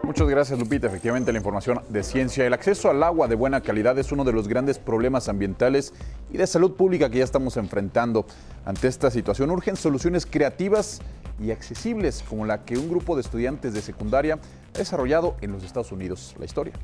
Muchas 0.04 0.26
gracias, 0.26 0.58
Lupita. 0.58 0.86
Efectivamente, 0.86 1.32
la 1.32 1.38
información 1.38 1.82
de 1.90 2.02
ciencia. 2.02 2.46
El 2.46 2.54
acceso 2.54 2.88
al 2.88 3.02
agua 3.02 3.28
de 3.28 3.34
buena 3.34 3.60
calidad 3.60 3.98
es 3.98 4.10
uno 4.10 4.24
de 4.24 4.32
los 4.32 4.48
grandes 4.48 4.78
problemas 4.78 5.28
ambientales 5.28 5.92
y 6.32 6.38
de 6.38 6.46
salud 6.46 6.76
pública 6.76 7.10
que 7.10 7.18
ya 7.18 7.24
estamos 7.24 7.58
enfrentando. 7.58 8.24
Ante 8.64 8.88
esta 8.88 9.10
situación 9.10 9.50
urgen 9.50 9.76
soluciones 9.76 10.24
creativas 10.24 11.02
y 11.38 11.50
accesibles, 11.50 12.24
como 12.26 12.46
la 12.46 12.64
que 12.64 12.78
un 12.78 12.88
grupo 12.88 13.16
de 13.16 13.20
estudiantes 13.20 13.74
de 13.74 13.82
secundaria 13.82 14.38
desarrollado 14.74 15.36
en 15.40 15.52
los 15.52 15.64
Estados 15.64 15.92
Unidos. 15.92 16.34
La 16.38 16.44
historia. 16.44 16.74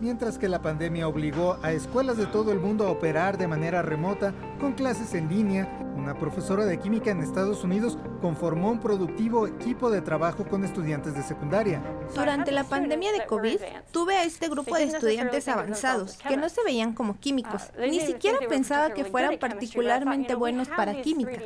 Mientras 0.00 0.38
que 0.38 0.48
la 0.48 0.62
pandemia 0.62 1.06
obligó 1.06 1.58
a 1.62 1.72
escuelas 1.72 2.16
de 2.16 2.26
todo 2.26 2.52
el 2.52 2.58
mundo 2.58 2.86
a 2.86 2.90
operar 2.90 3.36
de 3.36 3.46
manera 3.46 3.82
remota, 3.82 4.32
con 4.60 4.74
clases 4.74 5.14
en 5.14 5.28
línea, 5.28 5.66
una 5.96 6.18
profesora 6.18 6.64
de 6.66 6.78
química 6.78 7.10
en 7.10 7.22
Estados 7.22 7.64
Unidos 7.64 7.98
conformó 8.20 8.70
un 8.70 8.78
productivo 8.78 9.46
equipo 9.46 9.90
de 9.90 10.02
trabajo 10.02 10.44
con 10.44 10.64
estudiantes 10.64 11.14
de 11.14 11.22
secundaria. 11.22 11.82
Durante 12.14 12.52
la 12.52 12.64
pandemia 12.64 13.10
de 13.12 13.24
COVID, 13.26 13.58
tuve 13.90 14.16
a 14.16 14.24
este 14.24 14.48
grupo 14.48 14.76
de 14.76 14.84
estudiantes 14.84 15.48
avanzados 15.48 16.18
que 16.18 16.36
no 16.36 16.48
se 16.48 16.62
veían 16.62 16.92
como 16.92 17.18
químicos. 17.18 17.70
Ni 17.78 18.00
siquiera 18.00 18.38
pensaba 18.48 18.92
que 18.92 19.04
fueran 19.04 19.38
particularmente 19.38 20.34
buenos 20.34 20.68
para 20.68 21.00
química. 21.00 21.40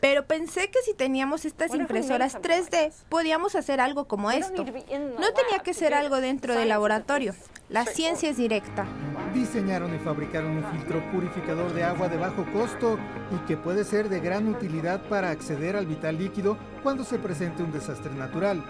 Pero 0.00 0.26
pensé 0.26 0.70
que 0.70 0.80
si 0.82 0.94
teníamos 0.94 1.44
estas 1.44 1.74
impresoras 1.74 2.36
3D, 2.36 2.92
podíamos 3.08 3.54
hacer 3.54 3.80
algo 3.80 4.06
como 4.06 4.30
esto. 4.30 4.64
No 4.64 5.32
tenía 5.32 5.58
que 5.62 5.74
ser 5.74 5.92
algo 5.92 6.20
dentro 6.20 6.54
del 6.54 6.70
laboratorio. 6.70 7.34
La 7.70 7.86
ciencia 7.86 8.28
es 8.28 8.36
directa. 8.36 8.86
Diseñaron 9.32 9.94
y 9.94 9.98
fabricaron 9.98 10.58
un 10.58 10.64
filtro 10.72 11.02
purificador 11.10 11.72
de 11.72 11.82
agua 11.82 12.08
de 12.08 12.18
bajo 12.18 12.44
costo 12.54 12.98
y 13.32 13.46
que 13.46 13.56
puede 13.56 13.82
ser 13.82 14.08
de 14.08 14.20
gran 14.20 14.46
utilidad 14.48 15.02
para 15.08 15.30
acceder 15.30 15.76
al 15.76 15.86
vital 15.86 16.16
líquido 16.16 16.56
cuando 16.84 17.02
se 17.02 17.18
presente 17.18 17.64
un 17.64 17.72
desastre 17.72 18.14
natural. 18.14 18.62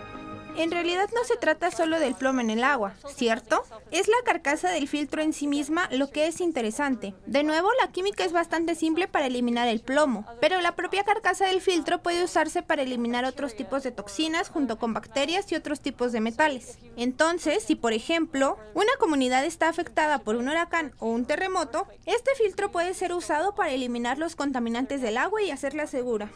En 0.56 0.70
realidad 0.70 1.08
no 1.12 1.24
se 1.24 1.36
trata 1.36 1.72
solo 1.72 1.98
del 1.98 2.14
plomo 2.14 2.40
en 2.40 2.50
el 2.50 2.62
agua, 2.62 2.94
¿cierto? 3.16 3.64
Es 3.90 4.06
la 4.06 4.16
carcasa 4.24 4.70
del 4.70 4.86
filtro 4.86 5.20
en 5.20 5.32
sí 5.32 5.48
misma 5.48 5.88
lo 5.90 6.10
que 6.10 6.28
es 6.28 6.40
interesante. 6.40 7.12
De 7.26 7.42
nuevo, 7.42 7.68
la 7.80 7.90
química 7.90 8.24
es 8.24 8.32
bastante 8.32 8.76
simple 8.76 9.08
para 9.08 9.26
eliminar 9.26 9.66
el 9.66 9.80
plomo, 9.80 10.24
pero 10.40 10.60
la 10.60 10.76
propia 10.76 11.02
carcasa 11.02 11.46
del 11.46 11.60
filtro 11.60 12.02
puede 12.02 12.22
usarse 12.22 12.62
para 12.62 12.82
eliminar 12.82 13.24
otros 13.24 13.56
tipos 13.56 13.82
de 13.82 13.90
toxinas 13.90 14.48
junto 14.48 14.78
con 14.78 14.94
bacterias 14.94 15.50
y 15.50 15.56
otros 15.56 15.80
tipos 15.80 16.12
de 16.12 16.20
metales. 16.20 16.78
Entonces, 16.96 17.64
si 17.64 17.74
por 17.74 17.92
ejemplo, 17.92 18.56
una 18.74 18.92
comunidad 19.00 19.44
está 19.44 19.68
afectada 19.68 20.20
por 20.20 20.36
un 20.36 20.48
huracán 20.48 20.92
o 21.00 21.06
un 21.08 21.26
terremoto, 21.26 21.88
este 22.06 22.30
filtro 22.36 22.70
puede 22.70 22.94
ser 22.94 23.12
usado 23.12 23.56
para 23.56 23.72
eliminar 23.72 24.18
los 24.18 24.36
contaminantes 24.36 25.02
del 25.02 25.18
agua 25.18 25.42
y 25.42 25.50
hacerla 25.50 25.88
segura. 25.88 26.30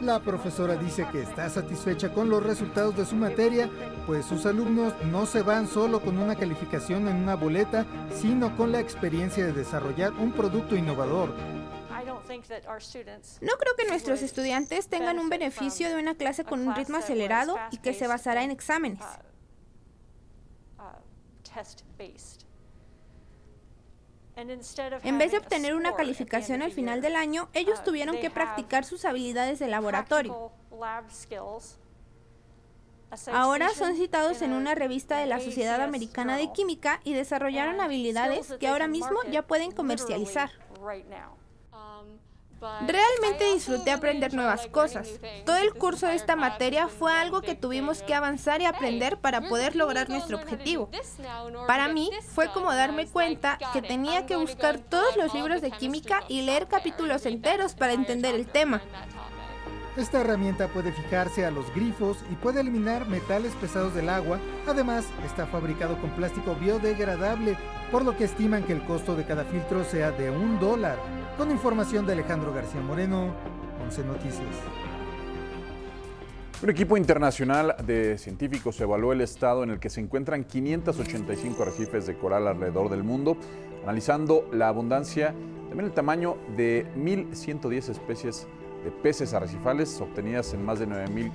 La 0.00 0.18
profesora 0.18 0.76
dice 0.76 1.06
que 1.12 1.20
está 1.20 1.50
satisfecha 1.50 2.12
con 2.12 2.30
los 2.30 2.42
resultados 2.42 2.96
de 2.96 3.04
su 3.04 3.16
materia, 3.16 3.68
pues 4.06 4.24
sus 4.24 4.46
alumnos 4.46 4.94
no 5.04 5.26
se 5.26 5.42
van 5.42 5.68
solo 5.68 6.00
con 6.00 6.16
una 6.16 6.36
calificación 6.36 7.06
en 7.06 7.16
una 7.16 7.36
boleta, 7.36 7.84
sino 8.14 8.56
con 8.56 8.72
la 8.72 8.80
experiencia 8.80 9.44
de 9.44 9.52
desarrollar 9.52 10.12
un 10.14 10.32
producto 10.32 10.74
innovador. 10.74 11.34
No 13.42 13.52
creo 13.58 13.76
que 13.76 13.86
nuestros 13.88 14.22
estudiantes 14.22 14.88
tengan 14.88 15.18
un 15.18 15.28
beneficio 15.28 15.90
de 15.90 15.96
una 15.96 16.14
clase 16.14 16.44
con 16.44 16.66
un 16.66 16.74
ritmo 16.74 16.96
acelerado 16.96 17.58
y 17.70 17.76
que 17.78 17.92
se 17.92 18.06
basará 18.06 18.42
en 18.42 18.52
exámenes. 18.52 19.04
En 25.02 25.18
vez 25.18 25.32
de 25.32 25.38
obtener 25.38 25.74
una 25.74 25.94
calificación 25.94 26.62
al 26.62 26.72
final 26.72 27.02
del 27.02 27.16
año, 27.16 27.48
ellos 27.52 27.82
tuvieron 27.84 28.18
que 28.18 28.30
practicar 28.30 28.84
sus 28.84 29.04
habilidades 29.04 29.58
de 29.58 29.68
laboratorio. 29.68 30.52
Ahora 33.32 33.70
son 33.70 33.96
citados 33.96 34.40
en 34.40 34.52
una 34.52 34.74
revista 34.74 35.18
de 35.18 35.26
la 35.26 35.40
Sociedad 35.40 35.80
Americana 35.82 36.36
de 36.36 36.52
Química 36.52 37.00
y 37.04 37.12
desarrollaron 37.12 37.80
habilidades 37.80 38.54
que 38.60 38.68
ahora 38.68 38.86
mismo 38.86 39.18
ya 39.30 39.42
pueden 39.42 39.72
comercializar. 39.72 40.50
Realmente 42.60 43.54
disfruté 43.54 43.90
aprender 43.90 44.34
nuevas 44.34 44.66
cosas. 44.66 45.08
Todo 45.46 45.56
el 45.56 45.72
curso 45.72 46.06
de 46.06 46.14
esta 46.14 46.36
materia 46.36 46.88
fue 46.88 47.12
algo 47.12 47.40
que 47.40 47.54
tuvimos 47.54 48.02
que 48.02 48.14
avanzar 48.14 48.60
y 48.60 48.66
aprender 48.66 49.16
para 49.16 49.40
poder 49.42 49.76
lograr 49.76 50.10
nuestro 50.10 50.36
objetivo. 50.36 50.90
Para 51.66 51.88
mí 51.88 52.10
fue 52.34 52.52
como 52.52 52.72
darme 52.74 53.06
cuenta 53.06 53.58
que 53.72 53.82
tenía 53.82 54.26
que 54.26 54.36
buscar 54.36 54.78
todos 54.78 55.16
los 55.16 55.32
libros 55.32 55.62
de 55.62 55.70
química 55.70 56.22
y 56.28 56.42
leer 56.42 56.66
capítulos 56.68 57.24
enteros 57.26 57.74
para 57.74 57.92
entender 57.92 58.34
el 58.34 58.46
tema. 58.46 58.82
Esta 59.96 60.20
herramienta 60.20 60.68
puede 60.68 60.92
fijarse 60.92 61.44
a 61.44 61.50
los 61.50 61.74
grifos 61.74 62.18
y 62.30 62.36
puede 62.36 62.60
eliminar 62.60 63.08
metales 63.08 63.52
pesados 63.54 63.92
del 63.92 64.08
agua. 64.08 64.38
Además, 64.68 65.04
está 65.26 65.46
fabricado 65.46 66.00
con 66.00 66.10
plástico 66.10 66.54
biodegradable, 66.54 67.56
por 67.90 68.04
lo 68.04 68.16
que 68.16 68.24
estiman 68.24 68.62
que 68.62 68.72
el 68.72 68.84
costo 68.84 69.16
de 69.16 69.24
cada 69.24 69.44
filtro 69.44 69.82
sea 69.84 70.12
de 70.12 70.30
un 70.30 70.60
dólar. 70.60 70.96
Con 71.36 71.50
información 71.50 72.06
de 72.06 72.12
Alejandro 72.12 72.54
García 72.54 72.80
Moreno, 72.80 73.34
11 73.84 74.04
Noticias. 74.04 74.56
Un 76.62 76.70
equipo 76.70 76.96
internacional 76.96 77.74
de 77.84 78.16
científicos 78.16 78.80
evaluó 78.80 79.12
el 79.12 79.22
estado 79.22 79.64
en 79.64 79.70
el 79.70 79.80
que 79.80 79.90
se 79.90 80.00
encuentran 80.00 80.44
585 80.44 81.62
arrecifes 81.62 82.06
de 82.06 82.16
coral 82.16 82.46
alrededor 82.46 82.90
del 82.90 83.02
mundo, 83.02 83.36
analizando 83.82 84.48
la 84.52 84.68
abundancia, 84.68 85.34
también 85.68 85.86
el 85.86 85.92
tamaño 85.92 86.36
de 86.56 86.86
1.110 86.96 87.88
especies 87.88 88.46
de 88.84 88.90
peces 88.90 89.34
arrecifales 89.34 90.00
obtenidas 90.00 90.52
en 90.54 90.64
más 90.64 90.78
de 90.78 90.88
9.000 90.88 91.30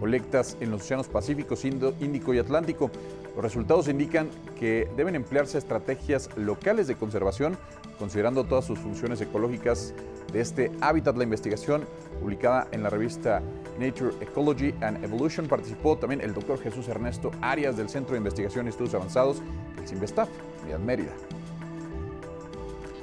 colectas 0.00 0.56
en 0.60 0.70
los 0.70 0.82
océanos 0.82 1.08
Pacíficos, 1.08 1.64
Índico 1.64 2.34
y 2.34 2.38
Atlántico. 2.38 2.90
Los 3.34 3.44
resultados 3.44 3.86
indican 3.86 4.28
que 4.58 4.88
deben 4.96 5.14
emplearse 5.14 5.58
estrategias 5.58 6.30
locales 6.36 6.86
de 6.88 6.96
conservación, 6.96 7.56
considerando 7.98 8.44
todas 8.44 8.64
sus 8.64 8.78
funciones 8.78 9.20
ecológicas 9.20 9.94
de 10.32 10.40
este 10.40 10.72
hábitat. 10.80 11.16
La 11.16 11.24
investigación, 11.24 11.84
publicada 12.20 12.66
en 12.72 12.82
la 12.82 12.90
revista 12.90 13.42
Nature 13.78 14.14
Ecology 14.20 14.74
and 14.80 15.04
Evolution, 15.04 15.46
participó 15.46 15.96
también 15.96 16.22
el 16.22 16.32
doctor 16.34 16.58
Jesús 16.60 16.88
Ernesto 16.88 17.30
Arias 17.42 17.76
del 17.76 17.88
Centro 17.88 18.12
de 18.12 18.18
Investigación 18.18 18.66
y 18.66 18.70
Estudios 18.70 18.94
Avanzados, 18.94 19.42
el 19.78 19.86
CIMBESTAF, 19.86 20.28
Unidad 20.62 20.78
Mérida. 20.80 21.12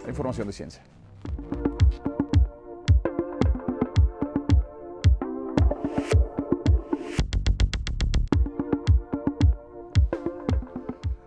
La 0.04 0.10
información 0.10 0.48
de 0.48 0.54
ciencia. 0.54 0.82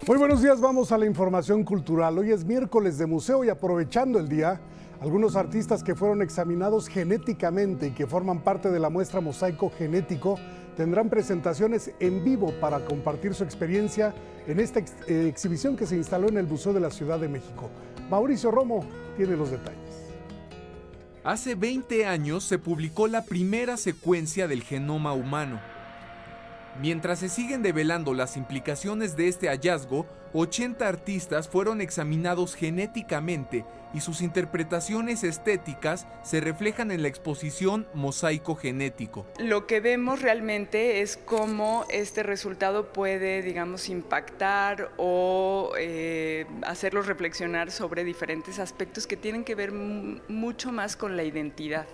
Muy 0.06 0.16
buenos 0.16 0.40
días, 0.40 0.62
vamos 0.62 0.92
a 0.92 0.98
la 0.98 1.04
información 1.04 1.62
cultural. 1.62 2.16
Hoy 2.16 2.32
es 2.32 2.46
miércoles 2.46 2.96
de 2.96 3.04
museo 3.04 3.44
y 3.44 3.50
aprovechando 3.50 4.18
el 4.18 4.30
día, 4.30 4.58
algunos 4.98 5.36
artistas 5.36 5.82
que 5.82 5.94
fueron 5.94 6.22
examinados 6.22 6.88
genéticamente 6.88 7.88
y 7.88 7.90
que 7.90 8.06
forman 8.06 8.42
parte 8.42 8.70
de 8.70 8.80
la 8.80 8.88
muestra 8.88 9.20
Mosaico 9.20 9.70
Genético 9.70 10.38
tendrán 10.74 11.10
presentaciones 11.10 11.92
en 12.00 12.24
vivo 12.24 12.50
para 12.62 12.82
compartir 12.86 13.34
su 13.34 13.44
experiencia 13.44 14.14
en 14.46 14.58
esta 14.58 14.80
eh, 14.80 15.26
exhibición 15.28 15.76
que 15.76 15.86
se 15.86 15.96
instaló 15.96 16.28
en 16.28 16.38
el 16.38 16.46
Museo 16.46 16.72
de 16.72 16.80
la 16.80 16.90
Ciudad 16.90 17.20
de 17.20 17.28
México. 17.28 17.68
Mauricio 18.08 18.50
Romo 18.50 18.86
tiene 19.18 19.36
los 19.36 19.50
detalles. 19.50 20.00
Hace 21.24 21.54
20 21.54 22.06
años 22.06 22.44
se 22.44 22.58
publicó 22.58 23.06
la 23.06 23.26
primera 23.26 23.76
secuencia 23.76 24.48
del 24.48 24.62
genoma 24.62 25.12
humano 25.12 25.60
Mientras 26.78 27.18
se 27.18 27.28
siguen 27.28 27.62
develando 27.62 28.14
las 28.14 28.36
implicaciones 28.36 29.16
de 29.16 29.28
este 29.28 29.48
hallazgo, 29.48 30.06
80 30.32 30.86
artistas 30.86 31.48
fueron 31.48 31.80
examinados 31.80 32.54
genéticamente 32.54 33.64
y 33.92 34.00
sus 34.00 34.20
interpretaciones 34.22 35.24
estéticas 35.24 36.06
se 36.22 36.40
reflejan 36.40 36.90
en 36.90 37.02
la 37.02 37.08
exposición 37.08 37.86
Mosaico 37.94 38.54
Genético. 38.54 39.26
Lo 39.38 39.66
que 39.66 39.80
vemos 39.80 40.22
realmente 40.22 41.00
es 41.00 41.16
cómo 41.16 41.84
este 41.90 42.22
resultado 42.22 42.92
puede, 42.92 43.42
digamos, 43.42 43.88
impactar 43.88 44.90
o 44.96 45.72
eh, 45.78 46.46
hacerlos 46.62 47.06
reflexionar 47.06 47.70
sobre 47.70 48.04
diferentes 48.04 48.58
aspectos 48.58 49.06
que 49.06 49.16
tienen 49.16 49.44
que 49.44 49.54
ver 49.54 49.72
mucho 49.72 50.72
más 50.72 50.96
con 50.96 51.16
la 51.16 51.24
identidad, 51.24 51.86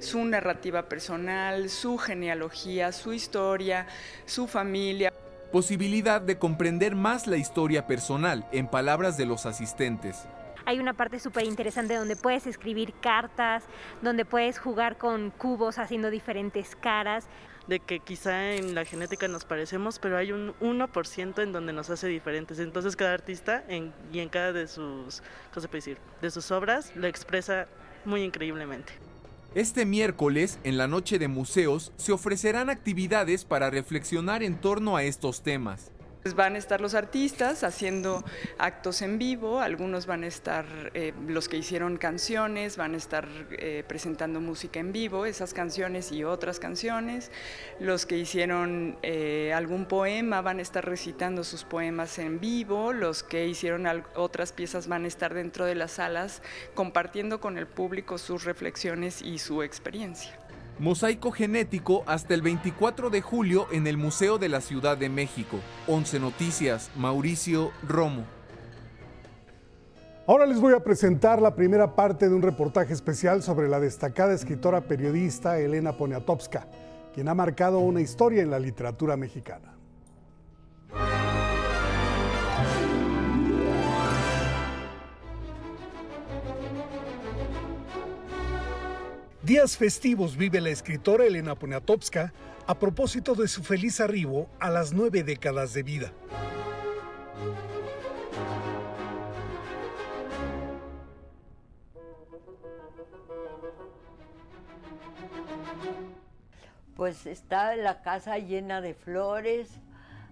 su 0.00 0.24
narrativa 0.24 0.88
personal, 0.88 1.68
su 1.68 1.98
genealogía, 1.98 2.92
su 2.92 3.12
historia, 3.12 3.86
su 4.26 4.46
familia 4.48 5.12
posibilidad 5.52 6.20
de 6.20 6.38
comprender 6.38 6.96
más 6.96 7.26
la 7.28 7.36
historia 7.36 7.86
personal, 7.86 8.48
en 8.50 8.66
palabras 8.66 9.16
de 9.16 9.26
los 9.26 9.46
asistentes. 9.46 10.26
Hay 10.64 10.78
una 10.80 10.94
parte 10.94 11.18
súper 11.18 11.44
interesante 11.44 11.94
donde 11.94 12.16
puedes 12.16 12.46
escribir 12.46 12.94
cartas, 13.00 13.64
donde 14.00 14.24
puedes 14.24 14.58
jugar 14.58 14.96
con 14.96 15.30
cubos 15.30 15.78
haciendo 15.78 16.10
diferentes 16.10 16.74
caras. 16.74 17.26
De 17.68 17.78
que 17.78 18.00
quizá 18.00 18.54
en 18.54 18.74
la 18.74 18.84
genética 18.84 19.28
nos 19.28 19.44
parecemos, 19.44 20.00
pero 20.00 20.16
hay 20.16 20.32
un 20.32 20.52
1% 20.60 21.42
en 21.42 21.52
donde 21.52 21.72
nos 21.72 21.90
hace 21.90 22.08
diferentes. 22.08 22.58
Entonces 22.58 22.96
cada 22.96 23.14
artista 23.14 23.62
y 23.68 24.18
en 24.18 24.28
cada 24.30 24.52
de 24.52 24.66
sus, 24.66 25.22
decir? 25.70 25.98
De 26.20 26.30
sus 26.32 26.50
obras 26.50 26.96
lo 26.96 27.06
expresa 27.06 27.68
muy 28.04 28.22
increíblemente. 28.22 28.92
Este 29.54 29.84
miércoles, 29.84 30.58
en 30.64 30.78
la 30.78 30.88
noche 30.88 31.18
de 31.18 31.28
museos, 31.28 31.92
se 31.96 32.12
ofrecerán 32.12 32.70
actividades 32.70 33.44
para 33.44 33.68
reflexionar 33.68 34.42
en 34.42 34.58
torno 34.58 34.96
a 34.96 35.02
estos 35.02 35.42
temas. 35.42 35.92
Pues 36.22 36.36
van 36.36 36.54
a 36.54 36.58
estar 36.58 36.80
los 36.80 36.94
artistas 36.94 37.64
haciendo 37.64 38.24
actos 38.56 39.02
en 39.02 39.18
vivo, 39.18 39.60
algunos 39.60 40.06
van 40.06 40.22
a 40.22 40.28
estar, 40.28 40.66
eh, 40.94 41.12
los 41.26 41.48
que 41.48 41.56
hicieron 41.56 41.96
canciones, 41.96 42.76
van 42.76 42.94
a 42.94 42.96
estar 42.96 43.26
eh, 43.50 43.82
presentando 43.88 44.40
música 44.40 44.78
en 44.78 44.92
vivo, 44.92 45.26
esas 45.26 45.52
canciones 45.52 46.12
y 46.12 46.22
otras 46.22 46.60
canciones, 46.60 47.32
los 47.80 48.06
que 48.06 48.18
hicieron 48.18 48.98
eh, 49.02 49.52
algún 49.52 49.86
poema 49.86 50.42
van 50.42 50.60
a 50.60 50.62
estar 50.62 50.84
recitando 50.84 51.42
sus 51.42 51.64
poemas 51.64 52.16
en 52.20 52.38
vivo, 52.38 52.92
los 52.92 53.24
que 53.24 53.48
hicieron 53.48 53.88
otras 54.14 54.52
piezas 54.52 54.86
van 54.86 55.06
a 55.06 55.08
estar 55.08 55.34
dentro 55.34 55.64
de 55.64 55.74
las 55.74 55.90
salas 55.90 56.40
compartiendo 56.74 57.40
con 57.40 57.58
el 57.58 57.66
público 57.66 58.16
sus 58.16 58.44
reflexiones 58.44 59.22
y 59.22 59.40
su 59.40 59.64
experiencia. 59.64 60.38
Mosaico 60.82 61.30
Genético 61.30 62.02
hasta 62.06 62.34
el 62.34 62.42
24 62.42 63.08
de 63.08 63.20
julio 63.20 63.68
en 63.70 63.86
el 63.86 63.96
Museo 63.96 64.38
de 64.38 64.48
la 64.48 64.60
Ciudad 64.60 64.96
de 64.98 65.08
México. 65.08 65.58
11 65.86 66.18
Noticias, 66.18 66.90
Mauricio 66.96 67.70
Romo. 67.86 68.24
Ahora 70.26 70.44
les 70.44 70.60
voy 70.60 70.74
a 70.74 70.82
presentar 70.82 71.40
la 71.40 71.54
primera 71.54 71.94
parte 71.94 72.28
de 72.28 72.34
un 72.34 72.42
reportaje 72.42 72.92
especial 72.92 73.44
sobre 73.44 73.68
la 73.68 73.78
destacada 73.78 74.34
escritora 74.34 74.80
periodista 74.80 75.56
Elena 75.56 75.96
Poniatowska, 75.96 76.66
quien 77.14 77.28
ha 77.28 77.34
marcado 77.34 77.78
una 77.78 78.00
historia 78.00 78.42
en 78.42 78.50
la 78.50 78.58
literatura 78.58 79.16
mexicana. 79.16 79.76
Días 89.42 89.76
festivos 89.76 90.36
vive 90.36 90.60
la 90.60 90.70
escritora 90.70 91.24
Elena 91.24 91.56
Poniatowska 91.56 92.32
a 92.68 92.78
propósito 92.78 93.34
de 93.34 93.48
su 93.48 93.64
feliz 93.64 94.00
arribo 94.00 94.48
a 94.60 94.70
las 94.70 94.92
nueve 94.92 95.24
décadas 95.24 95.74
de 95.74 95.82
vida. 95.82 96.12
Pues 106.94 107.26
está 107.26 107.74
la 107.74 108.00
casa 108.02 108.38
llena 108.38 108.80
de 108.80 108.94
flores. 108.94 109.70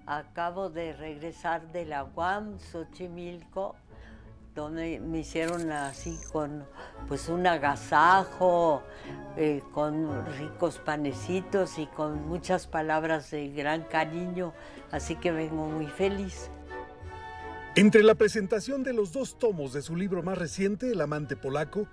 Acabo 0.06 0.70
de 0.70 0.92
regresar 0.92 1.72
de 1.72 1.84
la 1.84 2.04
UAM, 2.04 2.60
Xochimilco, 2.60 3.74
donde 4.54 5.00
me 5.00 5.20
hicieron 5.20 5.70
así 5.70 6.18
con 6.32 6.64
pues 7.08 7.28
un 7.28 7.46
agasajo, 7.46 8.82
eh, 9.36 9.62
con 9.72 10.26
ricos 10.38 10.78
panecitos 10.78 11.78
y 11.78 11.86
con 11.86 12.26
muchas 12.28 12.66
palabras 12.66 13.30
de 13.30 13.48
gran 13.50 13.84
cariño, 13.84 14.52
así 14.90 15.16
que 15.16 15.30
vengo 15.30 15.66
muy 15.66 15.86
feliz. 15.86 16.50
Entre 17.76 18.02
la 18.02 18.16
presentación 18.16 18.82
de 18.82 18.92
los 18.92 19.12
dos 19.12 19.38
tomos 19.38 19.72
de 19.72 19.82
su 19.82 19.94
libro 19.94 20.22
más 20.22 20.36
reciente, 20.36 20.90
El 20.90 21.00
amante 21.00 21.36
polaco, 21.36 21.86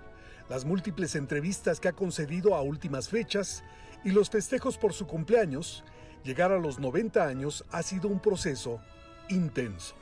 las 0.48 0.64
múltiples 0.64 1.14
entrevistas 1.14 1.78
que 1.78 1.88
ha 1.88 1.92
concedido 1.92 2.56
a 2.56 2.62
últimas 2.62 3.08
fechas 3.08 3.62
y 4.04 4.10
los 4.10 4.30
festejos 4.30 4.76
por 4.76 4.92
su 4.92 5.06
cumpleaños, 5.06 5.84
llegar 6.24 6.50
a 6.50 6.58
los 6.58 6.80
90 6.80 7.24
años 7.24 7.64
ha 7.70 7.82
sido 7.82 8.08
un 8.08 8.20
proceso 8.20 8.80
intenso. 9.28 9.94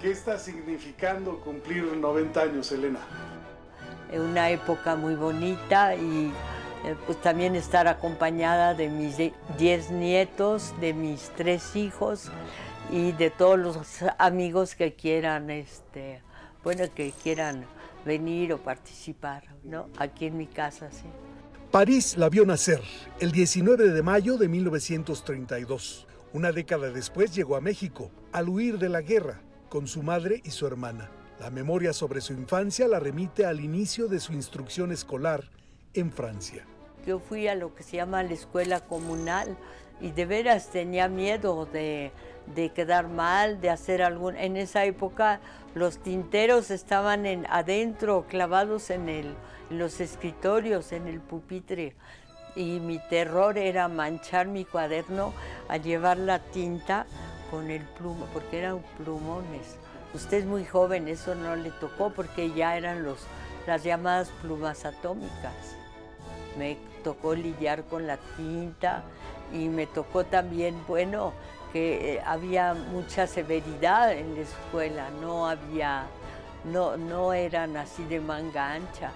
¿Qué 0.00 0.12
está 0.12 0.38
significando 0.38 1.40
cumplir 1.40 1.84
90 1.84 2.40
años, 2.40 2.70
Elena? 2.70 3.00
Es 4.12 4.20
una 4.20 4.48
época 4.50 4.94
muy 4.94 5.16
bonita 5.16 5.96
y 5.96 6.32
eh, 6.84 6.94
pues 7.04 7.20
también 7.20 7.56
estar 7.56 7.88
acompañada 7.88 8.74
de 8.74 8.88
mis 8.88 9.16
10 9.58 9.90
nietos, 9.90 10.72
de 10.80 10.94
mis 10.94 11.30
tres 11.36 11.74
hijos 11.74 12.30
y 12.92 13.10
de 13.10 13.30
todos 13.30 13.58
los 13.58 13.76
amigos 14.18 14.76
que 14.76 14.94
quieran, 14.94 15.50
este, 15.50 16.22
bueno, 16.62 16.84
que 16.94 17.12
quieran 17.20 17.64
venir 18.06 18.52
o 18.52 18.58
participar, 18.58 19.42
¿no? 19.64 19.88
Aquí 19.98 20.26
en 20.26 20.36
mi 20.36 20.46
casa, 20.46 20.92
sí. 20.92 21.06
París 21.72 22.16
la 22.16 22.28
vio 22.28 22.46
nacer 22.46 22.80
el 23.18 23.32
19 23.32 23.90
de 23.90 24.02
mayo 24.02 24.38
de 24.38 24.46
1932. 24.46 26.06
Una 26.32 26.52
década 26.52 26.90
después 26.90 27.34
llegó 27.34 27.56
a 27.56 27.60
México, 27.60 28.12
al 28.32 28.48
huir 28.48 28.78
de 28.78 28.88
la 28.88 29.02
guerra, 29.02 29.40
con 29.68 29.86
su 29.86 30.02
madre 30.02 30.40
y 30.44 30.50
su 30.50 30.66
hermana. 30.66 31.10
La 31.40 31.50
memoria 31.50 31.92
sobre 31.92 32.20
su 32.20 32.32
infancia 32.32 32.88
la 32.88 32.98
remite 32.98 33.46
al 33.46 33.60
inicio 33.60 34.08
de 34.08 34.18
su 34.18 34.32
instrucción 34.32 34.90
escolar 34.90 35.44
en 35.94 36.10
Francia. 36.10 36.64
Yo 37.06 37.20
fui 37.20 37.48
a 37.48 37.54
lo 37.54 37.74
que 37.74 37.82
se 37.82 37.96
llama 37.96 38.22
la 38.22 38.34
escuela 38.34 38.80
comunal 38.80 39.56
y 40.00 40.10
de 40.10 40.26
veras 40.26 40.70
tenía 40.70 41.08
miedo 41.08 41.66
de, 41.66 42.12
de 42.54 42.70
quedar 42.70 43.08
mal, 43.08 43.60
de 43.60 43.70
hacer 43.70 44.02
algún... 44.02 44.36
En 44.36 44.56
esa 44.56 44.84
época 44.84 45.40
los 45.74 45.98
tinteros 45.98 46.70
estaban 46.70 47.26
en, 47.26 47.46
adentro, 47.48 48.26
clavados 48.28 48.90
en, 48.90 49.08
el, 49.08 49.34
los 49.70 50.00
escritorios, 50.00 50.92
en 50.92 51.06
el 51.06 51.20
pupitre. 51.20 51.94
Y 52.56 52.80
mi 52.80 52.98
terror 53.08 53.58
era 53.58 53.86
manchar 53.88 54.48
mi 54.48 54.64
cuaderno 54.64 55.32
al 55.68 55.82
llevar 55.82 56.18
la 56.18 56.40
tinta 56.40 57.06
con 57.50 57.70
el 57.70 57.82
plumo, 57.82 58.26
porque 58.32 58.58
eran 58.58 58.80
plumones. 58.96 59.76
Usted 60.14 60.38
es 60.38 60.46
muy 60.46 60.64
joven, 60.64 61.08
eso 61.08 61.34
no 61.34 61.54
le 61.56 61.70
tocó 61.70 62.10
porque 62.10 62.52
ya 62.52 62.76
eran 62.76 63.04
los, 63.04 63.18
las 63.66 63.84
llamadas 63.84 64.30
plumas 64.40 64.84
atómicas. 64.84 65.76
Me 66.56 66.78
tocó 67.04 67.34
lidiar 67.34 67.84
con 67.84 68.06
la 68.06 68.16
tinta 68.36 69.02
y 69.52 69.68
me 69.68 69.86
tocó 69.86 70.24
también, 70.24 70.74
bueno, 70.86 71.32
que 71.72 72.14
eh, 72.14 72.22
había 72.24 72.74
mucha 72.74 73.26
severidad 73.26 74.12
en 74.12 74.34
la 74.34 74.40
escuela, 74.40 75.10
no 75.20 75.46
había, 75.46 76.06
no, 76.64 76.96
no 76.96 77.32
eran 77.32 77.76
así 77.76 78.04
de 78.04 78.20
manga 78.20 78.72
ancha. 78.72 79.10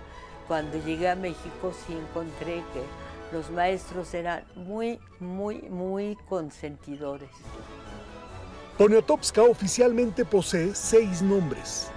Cuando 0.46 0.76
llegué 0.78 1.08
a 1.08 1.16
México 1.16 1.72
sí 1.72 1.94
encontré 1.94 2.56
que 2.72 2.82
los 3.32 3.50
maestros 3.50 4.12
eran 4.12 4.44
muy, 4.54 5.00
muy, 5.18 5.62
muy 5.62 6.16
consentidores. 6.28 7.30
Poniatowska 8.78 9.42
oficialmente 9.42 10.24
posee 10.24 10.74
seis 10.74 11.20
nombres. 11.20 11.90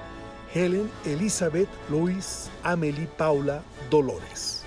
Helen, 0.53 0.91
Elizabeth, 1.05 1.69
Luis, 1.89 2.49
Amelie, 2.63 3.07
Paula, 3.17 3.61
Dolores. 3.89 4.63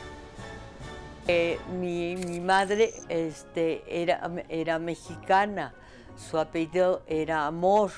Eh, 1.27 1.59
mi, 1.79 2.17
mi, 2.17 2.41
madre 2.41 2.95
este, 3.11 3.85
era, 3.87 4.31
era 4.49 4.79
mexicana, 4.79 5.75
su 6.17 6.39
apellido 6.39 7.03
era 7.07 7.47
Amor, 7.47 7.91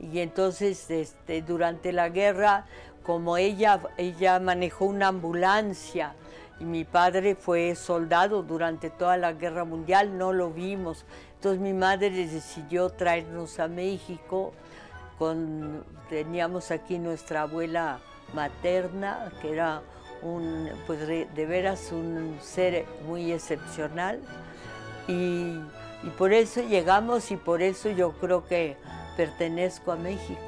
y 0.00 0.18
entonces 0.18 0.90
este, 0.90 1.42
durante 1.42 1.92
la 1.92 2.08
guerra, 2.08 2.66
como 3.04 3.36
ella, 3.36 3.80
ella 3.96 4.40
manejó 4.40 4.86
una 4.86 5.08
ambulancia, 5.08 6.16
y 6.58 6.64
mi 6.64 6.84
padre 6.84 7.36
fue 7.36 7.76
soldado 7.76 8.42
durante 8.42 8.90
toda 8.90 9.16
la 9.16 9.32
guerra 9.32 9.64
mundial, 9.64 10.18
no 10.18 10.32
lo 10.32 10.50
vimos. 10.50 11.04
Entonces 11.36 11.60
mi 11.60 11.72
madre 11.72 12.10
decidió 12.10 12.88
traernos 12.90 13.60
a 13.60 13.68
México, 13.68 14.52
teníamos 16.08 16.70
aquí 16.70 16.98
nuestra 16.98 17.42
abuela 17.42 18.00
materna, 18.34 19.32
que 19.40 19.52
era 19.52 19.82
un, 20.22 20.68
pues 20.86 21.06
de 21.06 21.46
veras 21.46 21.92
un 21.92 22.38
ser 22.40 22.86
muy 23.06 23.32
excepcional. 23.32 24.20
Y, 25.08 25.60
por 26.18 26.32
eso 26.32 26.60
llegamos 26.60 27.30
y 27.32 27.36
por 27.36 27.62
eso 27.62 27.90
yo 27.90 28.12
creo 28.12 28.46
que 28.46 28.76
pertenezco 29.16 29.92
a 29.92 29.96
México. 29.96 30.40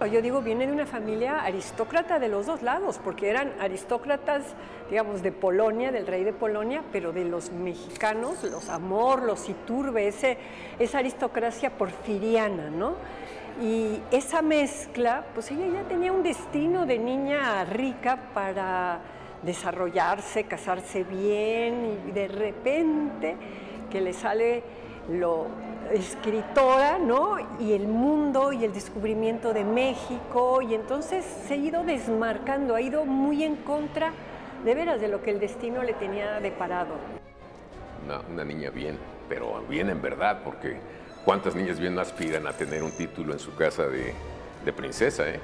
¿No? 0.00 0.06
Yo 0.06 0.22
digo, 0.22 0.40
viene 0.40 0.66
de 0.66 0.72
una 0.72 0.86
familia 0.86 1.40
aristócrata 1.40 2.18
de 2.18 2.28
los 2.28 2.46
dos 2.46 2.62
lados, 2.62 2.98
porque 3.02 3.28
eran 3.28 3.52
aristócratas, 3.60 4.44
digamos, 4.88 5.22
de 5.22 5.30
Polonia, 5.30 5.92
del 5.92 6.06
rey 6.06 6.24
de 6.24 6.32
Polonia, 6.32 6.82
pero 6.90 7.12
de 7.12 7.24
los 7.24 7.52
mexicanos, 7.52 8.42
los 8.44 8.68
Amor, 8.70 9.22
los 9.22 9.48
Iturbe, 9.48 10.08
esa 10.08 10.98
aristocracia 10.98 11.70
porfiriana, 11.70 12.70
¿no? 12.70 12.94
Y 13.60 14.00
esa 14.10 14.40
mezcla, 14.40 15.26
pues 15.34 15.50
ella 15.50 15.66
ya 15.66 15.82
tenía 15.82 16.12
un 16.12 16.22
destino 16.22 16.86
de 16.86 16.98
niña 16.98 17.64
rica 17.66 18.30
para 18.32 19.00
desarrollarse, 19.42 20.44
casarse 20.44 21.04
bien 21.04 21.98
y 22.08 22.12
de 22.12 22.28
repente 22.28 23.36
que 23.90 24.00
le 24.00 24.12
sale 24.12 24.62
lo 25.10 25.46
escritora, 25.92 26.98
¿no? 26.98 27.36
Y 27.58 27.72
el 27.72 27.88
mundo 27.88 28.52
y 28.52 28.64
el 28.64 28.72
descubrimiento 28.72 29.52
de 29.52 29.64
México 29.64 30.62
y 30.62 30.74
entonces 30.74 31.24
se 31.24 31.54
ha 31.54 31.56
ido 31.56 31.84
desmarcando, 31.84 32.74
ha 32.74 32.80
ido 32.80 33.04
muy 33.04 33.42
en 33.42 33.56
contra 33.56 34.12
de 34.64 34.74
veras 34.74 35.00
de 35.00 35.08
lo 35.08 35.22
que 35.22 35.30
el 35.30 35.40
destino 35.40 35.82
le 35.82 35.94
tenía 35.94 36.40
deparado. 36.40 36.94
Una, 38.04 38.20
una 38.30 38.44
niña 38.44 38.70
bien, 38.70 38.98
pero 39.28 39.62
bien 39.68 39.90
en 39.90 40.00
verdad, 40.00 40.42
porque 40.44 40.78
¿Cuántas 41.24 41.54
niñas 41.54 41.78
bien 41.78 41.98
aspiran 41.98 42.46
a 42.46 42.52
tener 42.52 42.82
un 42.82 42.92
título 42.92 43.34
en 43.34 43.38
su 43.38 43.54
casa 43.54 43.86
de, 43.86 44.14
de 44.64 44.72
princesa? 44.72 45.28
Eh? 45.28 45.38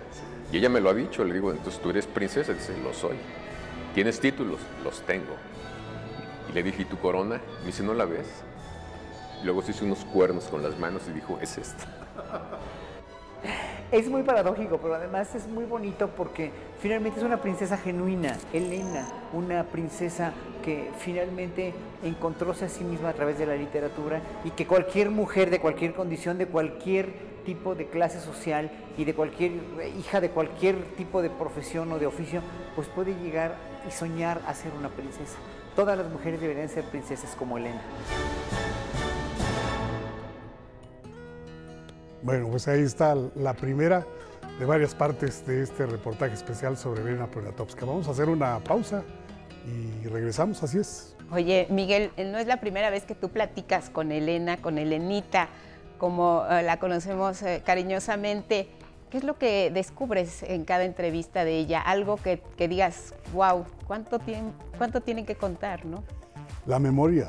Y 0.51 0.57
ella 0.57 0.71
me 0.71 0.81
lo 0.81 0.89
ha 0.89 0.95
dicho, 0.95 1.23
le 1.23 1.35
digo, 1.35 1.51
entonces 1.51 1.81
tú 1.83 1.91
eres 1.91 2.07
princesa, 2.07 2.55
dice, 2.55 2.73
lo 2.83 2.95
soy. 2.95 3.17
¿Tienes 3.95 4.19
títulos? 4.19 4.59
Los 4.83 5.03
tengo. 5.03 5.35
Y 6.49 6.53
le 6.55 6.63
dije, 6.63 6.83
¿y 6.83 6.85
tu 6.87 6.97
corona? 6.97 7.43
Me 7.61 7.67
dice, 7.67 7.83
¿no 7.83 7.93
la 7.93 8.07
ves? 8.07 8.27
Luego 9.45 9.63
se 9.63 9.73
hizo 9.73 9.85
unos 9.85 10.05
cuernos 10.05 10.45
con 10.45 10.63
las 10.63 10.79
manos 10.79 11.03
y 11.09 11.13
dijo, 11.13 11.39
es 11.41 11.59
esta. 11.59 11.85
Es 13.93 14.09
muy 14.09 14.25
paradójico, 14.25 14.79
pero 14.79 14.97
además 14.97 15.33
es 15.37 15.47
muy 15.47 15.65
bonito 15.65 16.09
porque 16.09 16.51
finalmente 16.81 17.21
es 17.21 17.25
una 17.25 17.41
princesa 17.41 17.79
genuina, 17.79 18.37
Elena, 18.53 19.07
una 19.33 19.63
princesa 19.63 20.33
que 20.65 20.91
finalmente 20.99 21.73
encontróse 22.03 22.65
a 22.65 22.69
sí 22.69 22.83
misma 22.83 23.11
a 23.11 23.13
través 23.13 23.39
de 23.39 23.47
la 23.47 23.55
literatura 23.55 24.21
y 24.45 24.51
que 24.51 24.67
cualquier 24.67 25.11
mujer 25.11 25.51
de 25.51 25.61
cualquier 25.61 25.95
condición, 25.95 26.37
de 26.37 26.49
cualquier 26.49 27.13
tipo 27.45 27.77
de 27.77 27.87
clase 27.87 28.21
social 28.21 28.73
y 28.99 29.05
de 29.05 29.15
cualquier 29.15 29.53
hija 29.97 30.21
de 30.21 30.31
cualquier 30.31 30.83
tipo 30.97 31.23
de 31.23 31.31
profesión 31.31 31.93
o 31.93 32.01
de 32.01 32.07
oficio, 32.07 32.43
pues 32.75 32.89
puede 32.89 33.15
llegar 33.15 33.55
y 33.87 33.93
soñar 33.93 34.43
a 34.49 34.55
ser 34.55 34.73
una 34.77 34.89
princesa. 34.89 35.37
Todas 35.77 35.97
las 35.97 36.11
mujeres 36.11 36.41
deberían 36.41 36.69
ser 36.69 36.85
princesas 36.87 37.37
como 37.37 37.57
Elena. 37.57 37.83
Bueno, 42.23 42.49
pues 42.49 42.67
ahí 42.69 42.83
está 42.83 43.15
la 43.35 43.55
primera 43.55 44.07
de 44.59 44.65
varias 44.65 44.95
partes 44.95 45.47
de 45.47 45.63
este 45.63 45.87
reportaje 45.87 46.35
especial 46.35 46.77
sobre 46.77 47.03
Elena 47.03 47.27
Poniatowska. 47.27 47.85
Vamos 47.85 48.09
a 48.09 48.13
hacer 48.13 48.29
una 48.29 48.59
pausa 48.61 49.03
y 49.67 50.07
regresamos, 50.09 50.63
así 50.63 50.79
es. 50.79 51.15
Oye, 51.31 51.67
Miguel, 51.71 52.13
no 52.17 52.39
es 52.39 52.47
la 52.47 52.61
primera 52.61 52.89
vez 52.89 53.05
que 53.05 53.15
tú 53.15 53.31
platicas 53.31 53.91
con 53.91 54.13
Elena, 54.13 54.57
con 54.59 54.79
Elenita, 54.79 55.49
como 55.99 56.43
uh, 56.43 56.63
la 56.63 56.79
conocemos 56.79 57.43
uh, 57.43 57.63
cariñosamente. 57.65 58.69
¿Qué 59.11 59.19
es 59.19 59.25
lo 59.25 59.39
que 59.39 59.71
descubres 59.71 60.43
en 60.43 60.65
cada 60.65 60.85
entrevista 60.85 61.45
de 61.45 61.59
ella? 61.59 61.81
Algo 61.81 62.17
que, 62.17 62.41
que 62.57 62.69
digas, 62.69 63.15
wow, 63.33 63.65
¿cuánto, 63.87 64.19
tiene, 64.19 64.53
¿cuánto 64.79 65.01
tienen 65.01 65.27
que 65.27 65.37
contar, 65.37 65.85
no? 65.85 66.03
La 66.65 66.79
memoria, 66.79 67.29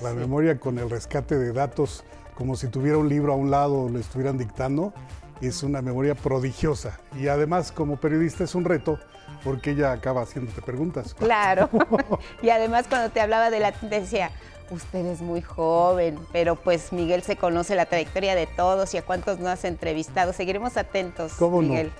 la 0.00 0.10
sí. 0.10 0.16
memoria 0.16 0.58
con 0.58 0.78
el 0.78 0.90
rescate 0.90 1.36
de 1.38 1.52
datos 1.52 2.04
como 2.38 2.54
si 2.54 2.68
tuviera 2.68 2.96
un 2.98 3.08
libro 3.08 3.32
a 3.32 3.36
un 3.36 3.50
lado 3.50 3.82
o 3.82 3.88
le 3.88 3.98
estuvieran 3.98 4.38
dictando, 4.38 4.92
es 5.40 5.64
una 5.64 5.82
memoria 5.82 6.14
prodigiosa. 6.14 7.00
Y 7.18 7.26
además, 7.26 7.72
como 7.72 7.96
periodista, 7.96 8.44
es 8.44 8.54
un 8.54 8.64
reto 8.64 9.00
porque 9.42 9.72
ella 9.72 9.90
acaba 9.90 10.22
haciéndote 10.22 10.62
preguntas. 10.62 11.14
Claro. 11.14 11.68
y 12.42 12.50
además, 12.50 12.86
cuando 12.88 13.10
te 13.10 13.20
hablaba 13.20 13.50
de 13.50 13.58
la 13.58 13.72
decía, 13.82 14.30
Usted 14.70 15.06
es 15.06 15.22
muy 15.22 15.40
joven, 15.40 16.18
pero 16.30 16.54
pues 16.54 16.92
Miguel 16.92 17.22
se 17.22 17.36
conoce 17.36 17.74
la 17.74 17.86
trayectoria 17.86 18.34
de 18.34 18.46
todos 18.46 18.92
y 18.92 18.98
a 18.98 19.02
cuántos 19.02 19.38
no 19.38 19.48
has 19.48 19.64
entrevistado. 19.64 20.34
Seguiremos 20.34 20.76
atentos. 20.76 21.40
Miguel, 21.40 21.90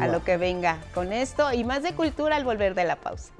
a 0.00 0.08
lo 0.08 0.24
que 0.24 0.36
venga 0.36 0.78
con 0.94 1.12
esto 1.12 1.52
y 1.52 1.62
más 1.62 1.84
de 1.84 1.94
cultura 1.94 2.34
al 2.34 2.44
volver 2.44 2.74
de 2.74 2.84
la 2.84 2.96
pausa. 2.96 3.30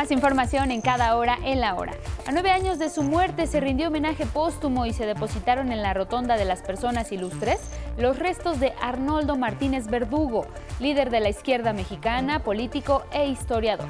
Más 0.00 0.10
información 0.12 0.70
en 0.70 0.80
cada 0.80 1.14
hora 1.14 1.36
en 1.44 1.60
la 1.60 1.74
hora. 1.74 1.92
A 2.26 2.32
nueve 2.32 2.50
años 2.50 2.78
de 2.78 2.88
su 2.88 3.02
muerte 3.02 3.46
se 3.46 3.60
rindió 3.60 3.88
homenaje 3.88 4.24
póstumo 4.24 4.86
y 4.86 4.94
se 4.94 5.04
depositaron 5.04 5.72
en 5.72 5.82
la 5.82 5.92
Rotonda 5.92 6.38
de 6.38 6.46
las 6.46 6.62
Personas 6.62 7.12
Ilustres 7.12 7.60
los 7.98 8.18
restos 8.18 8.60
de 8.60 8.72
Arnoldo 8.80 9.36
Martínez 9.36 9.88
Verdugo, 9.88 10.46
líder 10.78 11.10
de 11.10 11.20
la 11.20 11.28
izquierda 11.28 11.74
mexicana, 11.74 12.38
político 12.38 13.02
e 13.12 13.26
historiador. 13.26 13.88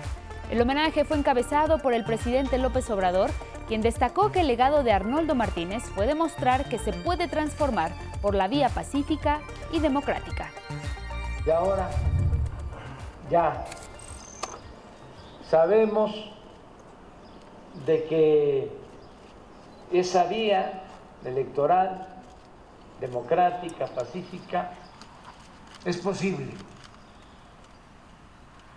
El 0.50 0.60
homenaje 0.60 1.04
fue 1.04 1.16
encabezado 1.16 1.78
por 1.78 1.94
el 1.94 2.02
presidente 2.02 2.58
López 2.58 2.90
Obrador, 2.90 3.30
quien 3.68 3.80
destacó 3.80 4.32
que 4.32 4.40
el 4.40 4.48
legado 4.48 4.82
de 4.82 4.90
Arnoldo 4.90 5.36
Martínez 5.36 5.84
fue 5.94 6.08
demostrar 6.08 6.68
que 6.68 6.80
se 6.80 6.92
puede 6.92 7.28
transformar 7.28 7.92
por 8.20 8.34
la 8.34 8.48
vía 8.48 8.68
pacífica 8.68 9.38
y 9.72 9.78
democrática. 9.78 10.50
Y 11.46 11.50
ahora 11.50 11.88
ya 13.30 13.64
sabemos 15.50 16.14
de 17.84 18.04
que 18.04 18.72
esa 19.90 20.24
vía 20.24 20.84
electoral, 21.24 22.06
democrática, 23.00 23.86
pacífica, 23.88 24.70
es 25.84 25.96
posible 25.96 26.52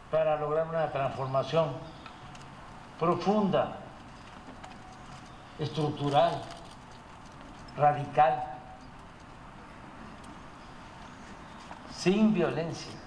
para 0.10 0.40
lograr 0.40 0.68
una 0.68 0.92
transformación 0.92 1.74
profunda, 3.00 3.78
estructural, 5.60 6.42
radical, 7.78 8.44
sin 11.92 12.34
violencia. 12.34 13.03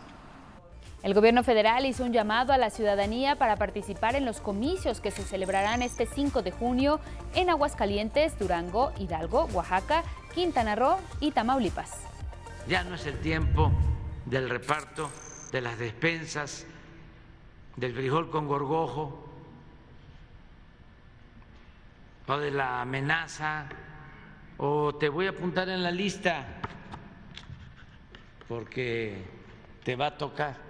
El 1.06 1.14
gobierno 1.14 1.44
federal 1.44 1.86
hizo 1.86 2.02
un 2.02 2.12
llamado 2.12 2.52
a 2.52 2.58
la 2.58 2.68
ciudadanía 2.68 3.36
para 3.36 3.54
participar 3.54 4.16
en 4.16 4.24
los 4.24 4.40
comicios 4.40 5.00
que 5.00 5.12
se 5.12 5.22
celebrarán 5.22 5.82
este 5.82 6.04
5 6.04 6.42
de 6.42 6.50
junio 6.50 6.98
en 7.36 7.48
Aguascalientes, 7.48 8.36
Durango, 8.40 8.92
Hidalgo, 8.98 9.44
Oaxaca, 9.52 10.02
Quintana 10.34 10.74
Roo 10.74 10.98
y 11.20 11.30
Tamaulipas. 11.30 11.92
Ya 12.66 12.82
no 12.82 12.96
es 12.96 13.06
el 13.06 13.20
tiempo 13.20 13.70
del 14.24 14.50
reparto 14.50 15.08
de 15.52 15.60
las 15.60 15.78
despensas, 15.78 16.66
del 17.76 17.94
frijol 17.94 18.28
con 18.28 18.48
gorgojo 18.48 19.28
o 22.26 22.36
de 22.36 22.50
la 22.50 22.80
amenaza 22.80 23.68
o 24.56 24.92
te 24.96 25.08
voy 25.08 25.28
a 25.28 25.30
apuntar 25.30 25.68
en 25.68 25.84
la 25.84 25.92
lista 25.92 26.48
porque 28.48 29.24
te 29.84 29.94
va 29.94 30.06
a 30.08 30.18
tocar 30.18 30.65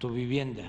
tu 0.00 0.08
vivienda. 0.08 0.62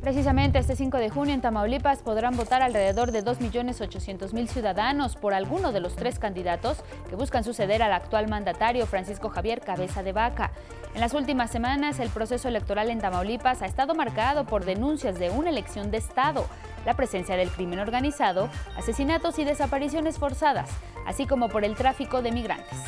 Precisamente 0.00 0.58
este 0.58 0.76
5 0.76 0.98
de 0.98 1.10
junio 1.10 1.34
en 1.34 1.40
Tamaulipas 1.40 2.02
podrán 2.02 2.36
votar 2.36 2.62
alrededor 2.62 3.10
de 3.10 3.24
2.800.000 3.24 4.46
ciudadanos 4.46 5.16
por 5.16 5.34
alguno 5.34 5.72
de 5.72 5.80
los 5.80 5.96
tres 5.96 6.20
candidatos 6.20 6.84
que 7.08 7.16
buscan 7.16 7.42
suceder 7.42 7.82
al 7.82 7.92
actual 7.92 8.28
mandatario 8.28 8.86
Francisco 8.86 9.28
Javier 9.28 9.60
Cabeza 9.60 10.04
de 10.04 10.12
Vaca. 10.12 10.52
En 10.94 11.00
las 11.00 11.14
últimas 11.14 11.50
semanas 11.50 11.98
el 11.98 12.10
proceso 12.10 12.46
electoral 12.46 12.90
en 12.90 13.00
Tamaulipas 13.00 13.62
ha 13.62 13.66
estado 13.66 13.94
marcado 13.96 14.44
por 14.44 14.64
denuncias 14.64 15.18
de 15.18 15.30
una 15.30 15.50
elección 15.50 15.90
de 15.90 15.98
Estado, 15.98 16.46
la 16.86 16.94
presencia 16.94 17.34
del 17.36 17.50
crimen 17.50 17.80
organizado, 17.80 18.50
asesinatos 18.76 19.38
y 19.40 19.44
desapariciones 19.44 20.18
forzadas, 20.18 20.70
así 21.06 21.26
como 21.26 21.48
por 21.48 21.64
el 21.64 21.74
tráfico 21.74 22.22
de 22.22 22.30
migrantes. 22.30 22.78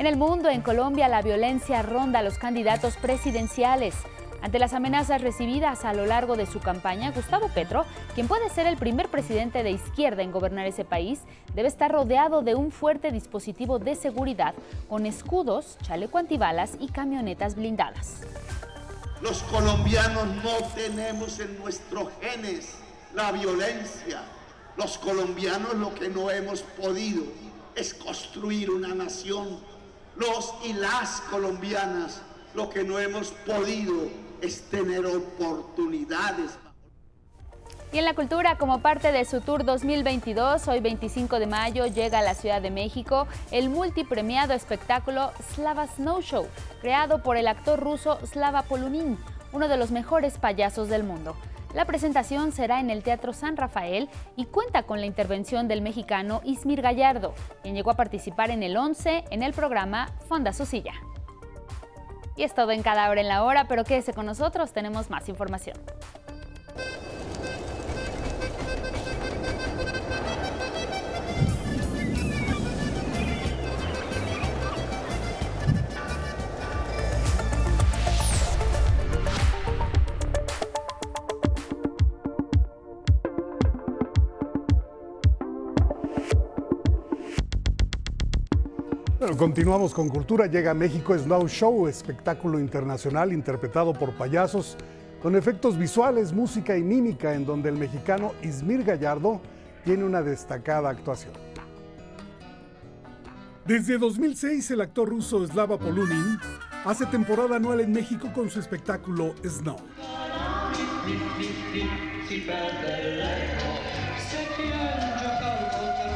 En 0.00 0.06
el 0.06 0.16
mundo, 0.16 0.48
en 0.48 0.62
Colombia, 0.62 1.08
la 1.08 1.20
violencia 1.20 1.82
ronda 1.82 2.20
a 2.20 2.22
los 2.22 2.38
candidatos 2.38 2.96
presidenciales. 2.96 3.94
Ante 4.40 4.58
las 4.58 4.72
amenazas 4.72 5.20
recibidas 5.20 5.84
a 5.84 5.92
lo 5.92 6.06
largo 6.06 6.36
de 6.36 6.46
su 6.46 6.58
campaña, 6.58 7.10
Gustavo 7.10 7.48
Petro, 7.48 7.84
quien 8.14 8.26
puede 8.26 8.48
ser 8.48 8.66
el 8.66 8.78
primer 8.78 9.10
presidente 9.10 9.62
de 9.62 9.72
izquierda 9.72 10.22
en 10.22 10.32
gobernar 10.32 10.64
ese 10.64 10.86
país, 10.86 11.20
debe 11.54 11.68
estar 11.68 11.92
rodeado 11.92 12.40
de 12.40 12.54
un 12.54 12.72
fuerte 12.72 13.12
dispositivo 13.12 13.78
de 13.78 13.94
seguridad 13.94 14.54
con 14.88 15.04
escudos, 15.04 15.76
chaleco 15.82 16.16
antibalas 16.16 16.78
y 16.80 16.88
camionetas 16.88 17.54
blindadas. 17.54 18.22
Los 19.20 19.42
colombianos 19.42 20.26
no 20.42 20.66
tenemos 20.74 21.38
en 21.40 21.58
nuestros 21.58 22.08
genes 22.22 22.76
la 23.14 23.32
violencia. 23.32 24.22
Los 24.78 24.96
colombianos 24.96 25.74
lo 25.74 25.94
que 25.94 26.08
no 26.08 26.30
hemos 26.30 26.62
podido 26.62 27.22
es 27.74 27.92
construir 27.92 28.70
una 28.70 28.94
nación. 28.94 29.60
Los 30.20 30.54
y 30.62 30.74
las 30.74 31.22
colombianas 31.30 32.20
lo 32.54 32.68
que 32.68 32.84
no 32.84 32.98
hemos 32.98 33.30
podido 33.30 34.06
es 34.42 34.68
tener 34.68 35.06
oportunidades. 35.06 36.58
Y 37.90 37.98
en 37.98 38.04
la 38.04 38.12
cultura, 38.12 38.58
como 38.58 38.82
parte 38.82 39.12
de 39.12 39.24
su 39.24 39.40
tour 39.40 39.64
2022, 39.64 40.68
hoy 40.68 40.80
25 40.80 41.38
de 41.38 41.46
mayo 41.46 41.86
llega 41.86 42.18
a 42.18 42.22
la 42.22 42.34
Ciudad 42.34 42.60
de 42.60 42.70
México 42.70 43.26
el 43.50 43.70
multipremiado 43.70 44.52
espectáculo 44.52 45.32
Slava 45.54 45.86
Snow 45.86 46.20
Show, 46.20 46.46
creado 46.82 47.22
por 47.22 47.38
el 47.38 47.48
actor 47.48 47.80
ruso 47.80 48.18
Slava 48.26 48.64
Polunin, 48.64 49.16
uno 49.52 49.68
de 49.68 49.78
los 49.78 49.90
mejores 49.90 50.36
payasos 50.36 50.90
del 50.90 51.02
mundo. 51.02 51.34
La 51.74 51.84
presentación 51.84 52.50
será 52.50 52.80
en 52.80 52.90
el 52.90 53.04
Teatro 53.04 53.32
San 53.32 53.56
Rafael 53.56 54.08
y 54.36 54.46
cuenta 54.46 54.82
con 54.82 54.98
la 55.00 55.06
intervención 55.06 55.68
del 55.68 55.82
mexicano 55.82 56.40
Ismir 56.44 56.82
Gallardo, 56.82 57.32
quien 57.62 57.76
llegó 57.76 57.92
a 57.92 57.96
participar 57.96 58.50
en 58.50 58.64
el 58.64 58.76
11 58.76 59.24
en 59.30 59.42
el 59.44 59.52
programa 59.52 60.08
Fonda 60.28 60.52
su 60.52 60.66
silla. 60.66 60.94
Y 62.34 62.42
es 62.42 62.54
todo 62.54 62.72
en 62.72 62.82
cada 62.82 63.08
hora 63.08 63.20
en 63.20 63.28
la 63.28 63.44
hora, 63.44 63.66
pero 63.68 63.84
quédese 63.84 64.12
con 64.12 64.26
nosotros, 64.26 64.72
tenemos 64.72 65.10
más 65.10 65.28
información. 65.28 65.76
Continuamos 89.40 89.94
con 89.94 90.10
cultura. 90.10 90.44
Llega 90.48 90.72
a 90.72 90.74
México 90.74 91.16
Snow 91.16 91.48
Show, 91.48 91.88
espectáculo 91.88 92.60
internacional 92.60 93.32
interpretado 93.32 93.94
por 93.94 94.12
payasos 94.12 94.76
con 95.22 95.34
efectos 95.34 95.78
visuales, 95.78 96.30
música 96.30 96.76
y 96.76 96.82
mímica, 96.82 97.32
en 97.32 97.46
donde 97.46 97.70
el 97.70 97.76
mexicano 97.76 98.32
Ismir 98.42 98.84
Gallardo 98.84 99.40
tiene 99.82 100.04
una 100.04 100.20
destacada 100.20 100.90
actuación. 100.90 101.32
Desde 103.64 103.96
2006, 103.96 104.72
el 104.72 104.82
actor 104.82 105.08
ruso 105.08 105.46
Slava 105.46 105.78
Polunin 105.78 106.38
hace 106.84 107.06
temporada 107.06 107.56
anual 107.56 107.80
en 107.80 107.92
México 107.92 108.28
con 108.34 108.50
su 108.50 108.60
espectáculo 108.60 109.34
Snow. 109.42 109.78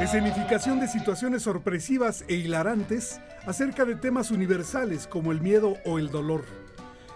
Escenificación 0.05 0.81
de 0.81 0.87
situaciones 0.87 1.45
sorpresivas 1.45 2.27
e 2.29 2.35
hilarantes 2.35 3.23
acerca 3.47 3.87
de 3.87 3.97
temas 3.97 4.31
universales 4.31 5.07
como 5.07 5.33
el 5.33 5.41
miedo 5.41 5.79
o 5.87 5.99
el 5.99 6.11
dolor. 6.11 6.45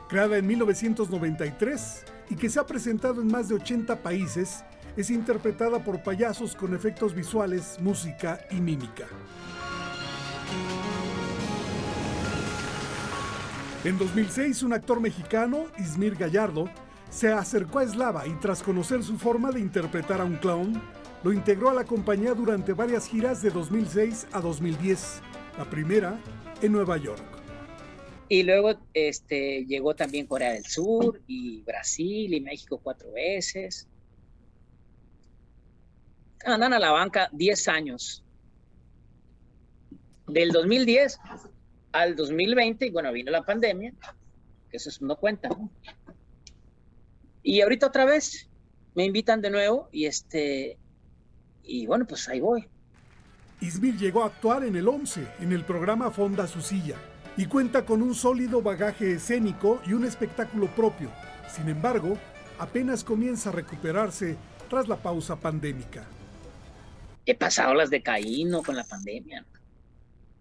Creada 0.08 0.38
en 0.38 0.46
1993 0.46 2.04
y 2.30 2.36
que 2.36 2.48
se 2.48 2.58
ha 2.58 2.64
presentado 2.64 3.20
en 3.20 3.26
más 3.26 3.50
de 3.50 3.56
80 3.56 3.96
países, 3.96 4.64
es 4.96 5.10
interpretada 5.10 5.84
por 5.84 6.02
payasos 6.02 6.56
con 6.56 6.74
efectos 6.74 7.14
visuales, 7.14 7.76
música 7.78 8.40
y 8.50 8.54
mímica. 8.54 9.04
En 13.84 13.98
2006, 13.98 14.62
un 14.62 14.72
actor 14.72 14.98
mexicano, 14.98 15.66
Ismir 15.76 16.16
Gallardo, 16.16 16.70
se 17.10 17.30
acercó 17.30 17.80
a 17.80 17.86
Slava 17.86 18.26
y 18.26 18.32
tras 18.36 18.62
conocer 18.62 19.02
su 19.02 19.18
forma 19.18 19.50
de 19.50 19.60
interpretar 19.60 20.22
a 20.22 20.24
un 20.24 20.36
clown, 20.36 20.80
lo 21.22 21.32
integró 21.32 21.70
a 21.70 21.74
la 21.74 21.84
compañía 21.84 22.34
durante 22.34 22.72
varias 22.72 23.08
giras 23.08 23.42
de 23.42 23.50
2006 23.50 24.28
a 24.32 24.40
2010, 24.40 25.20
la 25.58 25.68
primera 25.68 26.20
en 26.62 26.72
Nueva 26.72 26.96
York. 26.96 27.24
Y 28.28 28.42
luego 28.42 28.74
este, 28.92 29.64
llegó 29.64 29.94
también 29.96 30.26
Corea 30.26 30.52
del 30.52 30.66
Sur 30.66 31.20
y 31.26 31.62
Brasil 31.62 32.34
y 32.34 32.40
México 32.40 32.78
cuatro 32.82 33.10
veces. 33.12 33.88
Andan 36.44 36.74
a 36.74 36.78
la 36.78 36.92
banca 36.92 37.30
10 37.32 37.68
años. 37.68 38.22
Del 40.26 40.50
2010 40.50 41.18
al 41.92 42.14
2020, 42.14 42.86
y 42.86 42.90
bueno, 42.90 43.10
vino 43.12 43.30
la 43.30 43.42
pandemia, 43.42 43.94
que 44.70 44.76
eso 44.76 44.90
no 45.00 45.16
cuenta. 45.16 45.48
Y 47.42 47.62
ahorita 47.62 47.86
otra 47.86 48.04
vez 48.04 48.50
me 48.94 49.06
invitan 49.06 49.40
de 49.40 49.48
nuevo 49.48 49.88
y 49.90 50.04
este, 50.04 50.76
y 51.68 51.86
bueno, 51.86 52.06
pues 52.06 52.28
ahí 52.28 52.40
voy. 52.40 52.66
Ismir 53.60 53.96
llegó 53.96 54.22
a 54.22 54.26
actuar 54.26 54.64
en 54.64 54.76
el 54.76 54.88
11, 54.88 55.26
en 55.40 55.52
el 55.52 55.64
programa 55.64 56.10
Fonda 56.10 56.46
su 56.46 56.60
silla, 56.60 56.96
y 57.36 57.46
cuenta 57.46 57.84
con 57.84 58.02
un 58.02 58.14
sólido 58.14 58.62
bagaje 58.62 59.12
escénico 59.12 59.80
y 59.86 59.92
un 59.92 60.04
espectáculo 60.04 60.68
propio. 60.68 61.10
Sin 61.48 61.68
embargo, 61.68 62.16
apenas 62.58 63.04
comienza 63.04 63.50
a 63.50 63.52
recuperarse 63.52 64.36
tras 64.68 64.88
la 64.88 64.96
pausa 64.96 65.36
pandémica. 65.36 66.04
He 67.26 67.34
pasado 67.34 67.74
las 67.74 67.90
de 67.90 68.02
Caíno 68.02 68.62
con 68.62 68.76
la 68.76 68.84
pandemia. 68.84 69.44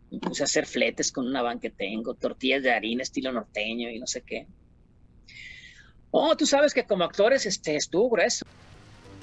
Me 0.10 0.20
puse 0.20 0.44
a 0.44 0.46
hacer 0.46 0.66
fletes 0.66 1.12
con 1.12 1.28
una 1.28 1.42
van 1.42 1.60
que 1.60 1.70
tengo, 1.70 2.14
tortillas 2.14 2.64
de 2.64 2.72
harina 2.72 3.04
estilo 3.04 3.32
norteño 3.32 3.90
y 3.90 4.00
no 4.00 4.08
sé 4.08 4.22
qué. 4.22 4.48
Oh, 6.12 6.38
tú 6.38 6.46
sabes 6.46 6.74
que 6.74 6.86
como 6.86 7.04
actores 7.04 7.46
este, 7.46 7.76
estuvo 7.76 8.10
grueso. 8.10 8.46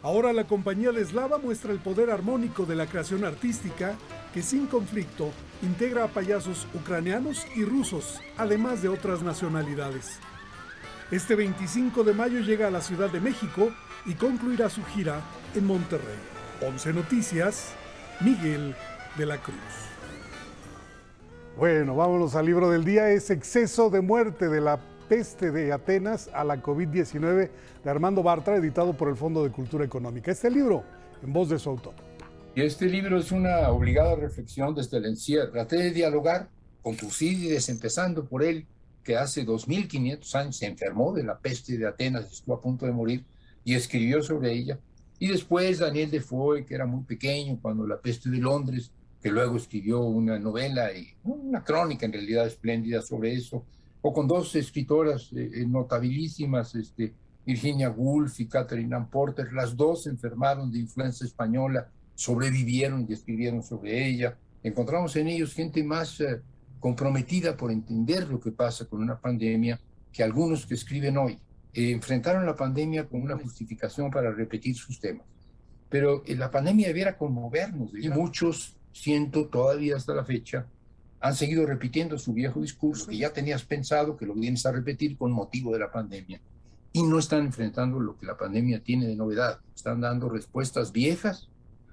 Ahora 0.05 0.35
la 0.35 0.45
compañía 0.45 0.93
de 0.93 1.03
Slava 1.03 1.39
muestra 1.39 1.73
el 1.73 1.79
poder 1.79 2.11
armónico 2.11 2.67
de 2.67 2.75
la 2.75 2.87
creación 2.87 3.25
artística 3.25 3.95
que 4.35 4.43
sin 4.43 4.67
conflicto 4.67 5.31
integra 5.63 6.05
a 6.05 6.09
payasos 6.09 6.67
ucranianos 6.75 7.47
y 7.57 7.65
rusos, 7.65 8.21
además 8.37 8.83
de 8.83 8.91
otras 8.91 9.23
nacionalidades. 9.23 10.19
Este 11.11 11.35
25 11.35 12.05
de 12.05 12.13
mayo 12.13 12.41
llega 12.41 12.69
a 12.69 12.71
la 12.71 12.83
Ciudad 12.83 13.09
de 13.09 13.23
México 13.23 13.73
y 14.05 14.13
concluirá 14.13 14.69
su 14.69 14.85
gira 14.85 15.23
en 15.55 15.65
Monterrey. 15.65 16.19
11 16.61 16.93
Noticias, 16.93 17.73
Miguel 18.21 18.77
de 19.17 19.25
la 19.25 19.39
Cruz. 19.39 19.57
Bueno, 21.57 21.97
vámonos 21.97 22.35
al 22.35 22.45
libro 22.45 22.69
del 22.69 22.85
día. 22.85 23.09
Es 23.09 23.31
exceso 23.31 23.89
de 23.89 24.03
muerte 24.03 24.51
de 24.51 24.61
la 24.61 24.81
peste 25.09 25.51
de 25.51 25.73
Atenas 25.73 26.31
a 26.33 26.45
la 26.45 26.63
COVID-19 26.63 27.51
de 27.85 27.91
Armando 27.91 28.23
Bartra, 28.23 28.57
editado 28.57 28.95
por 28.95 29.09
el 29.09 29.17
Fondo 29.17 29.45
de 29.45 29.51
Cultura 29.51 29.85
Económica. 29.85 30.31
Este 30.31 30.51
libro, 30.51 30.85
en 31.23 31.33
voz 31.33 31.49
de 31.49 31.59
su 31.59 31.71
autor. 31.71 31.95
Y 32.55 32.63
este 32.63 32.87
libro 32.87 33.19
es 33.19 33.33
una 33.33 33.69
obligada 33.71 34.15
reflexión 34.17 34.75
desde 34.75 34.99
el 34.99 35.07
encierro. 35.07 35.51
Traté 35.51 35.77
de 35.77 35.91
dialogar 35.91 36.49
con 36.83 36.97
Tucídides, 36.97 37.69
empezando 37.69 38.27
por 38.27 38.43
él, 38.43 38.67
que 39.03 39.17
hace 39.17 39.45
2500 39.45 40.35
años 40.35 40.57
se 40.57 40.67
enfermó 40.67 41.13
de 41.13 41.25
la 41.25 41.39
peste 41.39 41.77
de 41.77 41.87
Atenas, 41.87 42.33
estuvo 42.33 42.55
a 42.55 42.61
punto 42.61 42.87
de 42.87 42.93
morir, 42.93 43.25
y 43.65 43.75
escribió 43.75 44.23
sobre 44.23 44.53
ella. 44.53 44.79
Y 45.19 45.29
después 45.29 45.79
Daniel 45.79 46.11
Defoe, 46.11 46.65
que 46.65 46.75
era 46.75 46.87
muy 46.87 47.05
pequeño 47.05 47.59
cuando 47.61 47.87
la 47.87 48.01
peste 48.01 48.31
de 48.31 48.39
Londres, 48.39 48.91
que 49.23 49.31
luego 49.31 49.57
escribió 49.57 50.01
una 50.03 50.39
novela 50.39 50.93
y 50.93 51.09
una 51.25 51.65
crónica 51.65 52.07
en 52.07 52.13
realidad 52.13 52.47
espléndida 52.47 53.01
sobre 53.01 53.35
eso, 53.35 53.65
o 54.07 54.13
con 54.13 54.29
dos 54.29 54.55
escritoras 54.55 55.31
eh, 55.35 55.65
notabilísimas, 55.67 56.75
este, 56.75 57.15
Virginia 57.47 57.89
Woolf 57.89 58.39
y 58.39 58.47
Catherine 58.47 58.95
Ann 58.95 59.09
Porter, 59.09 59.51
las 59.55 59.75
dos 59.75 60.07
enfermaron 60.07 60.71
de 60.71 60.81
influenza 60.81 61.25
española, 61.25 61.89
sobrevivieron 62.15 63.07
y 63.09 63.15
escribieron 63.15 63.63
sobre 63.63 64.07
ella. 64.07 64.37
Encontramos 64.63 65.17
en 65.17 65.29
ellos 65.29 65.55
gente 65.55 65.83
más 65.83 66.21
eh, 66.21 66.43
comprometida 66.81 67.57
por 67.57 67.73
entender 67.73 68.29
lo 68.29 68.39
que 68.39 68.53
pasa 68.53 68.85
con 68.85 69.01
una 69.01 69.19
pandemia 69.19 69.81
que 70.13 70.23
algunos 70.23 70.67
que 70.67 70.75
escriben 70.75 71.17
hoy. 71.17 71.39
Eh, 71.73 71.91
enfrentaron 71.91 72.45
la 72.45 72.55
pandemia 72.55 73.09
con 73.09 73.23
una 73.23 73.39
justificación 73.39 74.11
para 74.11 74.31
repetir 74.33 74.77
sus 74.77 75.01
temas. 75.01 75.27
Pero 75.89 76.23
la 76.27 76.51
pandemia 76.51 76.89
debiera 76.89 77.17
conmovernos, 77.17 77.93
y 77.99 78.11
muchos, 78.11 78.77
siento 78.93 79.47
todavía 79.47 79.97
hasta 79.97 80.15
la 80.15 80.27
fecha, 80.27 80.67
han 81.25 81.35
seguido 81.35 81.65
repitiendo 81.65 82.19
su 82.19 82.35
viejo 82.35 82.61
discurso 82.61 83.07
que 83.07 83.17
ya 83.17 83.33
tenías 83.33 83.65
pensado 83.65 84.15
que 84.15 84.27
lo 84.27 84.35
vienes 84.35 84.67
a 84.67 84.73
repetir 84.73 85.17
con 85.17 85.33
motivo 85.33 85.73
de 85.73 85.79
la 85.79 85.91
pandemia 85.91 86.39
y 86.93 87.03
no 87.03 87.19
están 87.19 87.47
enfrentando 87.47 87.99
lo 87.99 88.19
que 88.19 88.27
la 88.27 88.37
pandemia 88.37 88.83
tiene 88.83 89.07
de 89.07 89.17
novedad. 89.17 89.59
Están 89.75 90.03
dando 90.03 90.29
respuestas 90.29 90.93
viejas 90.93 91.49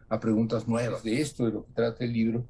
a 0.10 0.20
preguntas 0.20 0.68
nuevas. 0.68 1.02
De 1.04 1.22
esto 1.22 1.46
de 1.46 1.54
lo 1.54 1.66
que 1.66 1.72
trata 1.72 2.04
el 2.04 2.12
libro. 2.12 2.46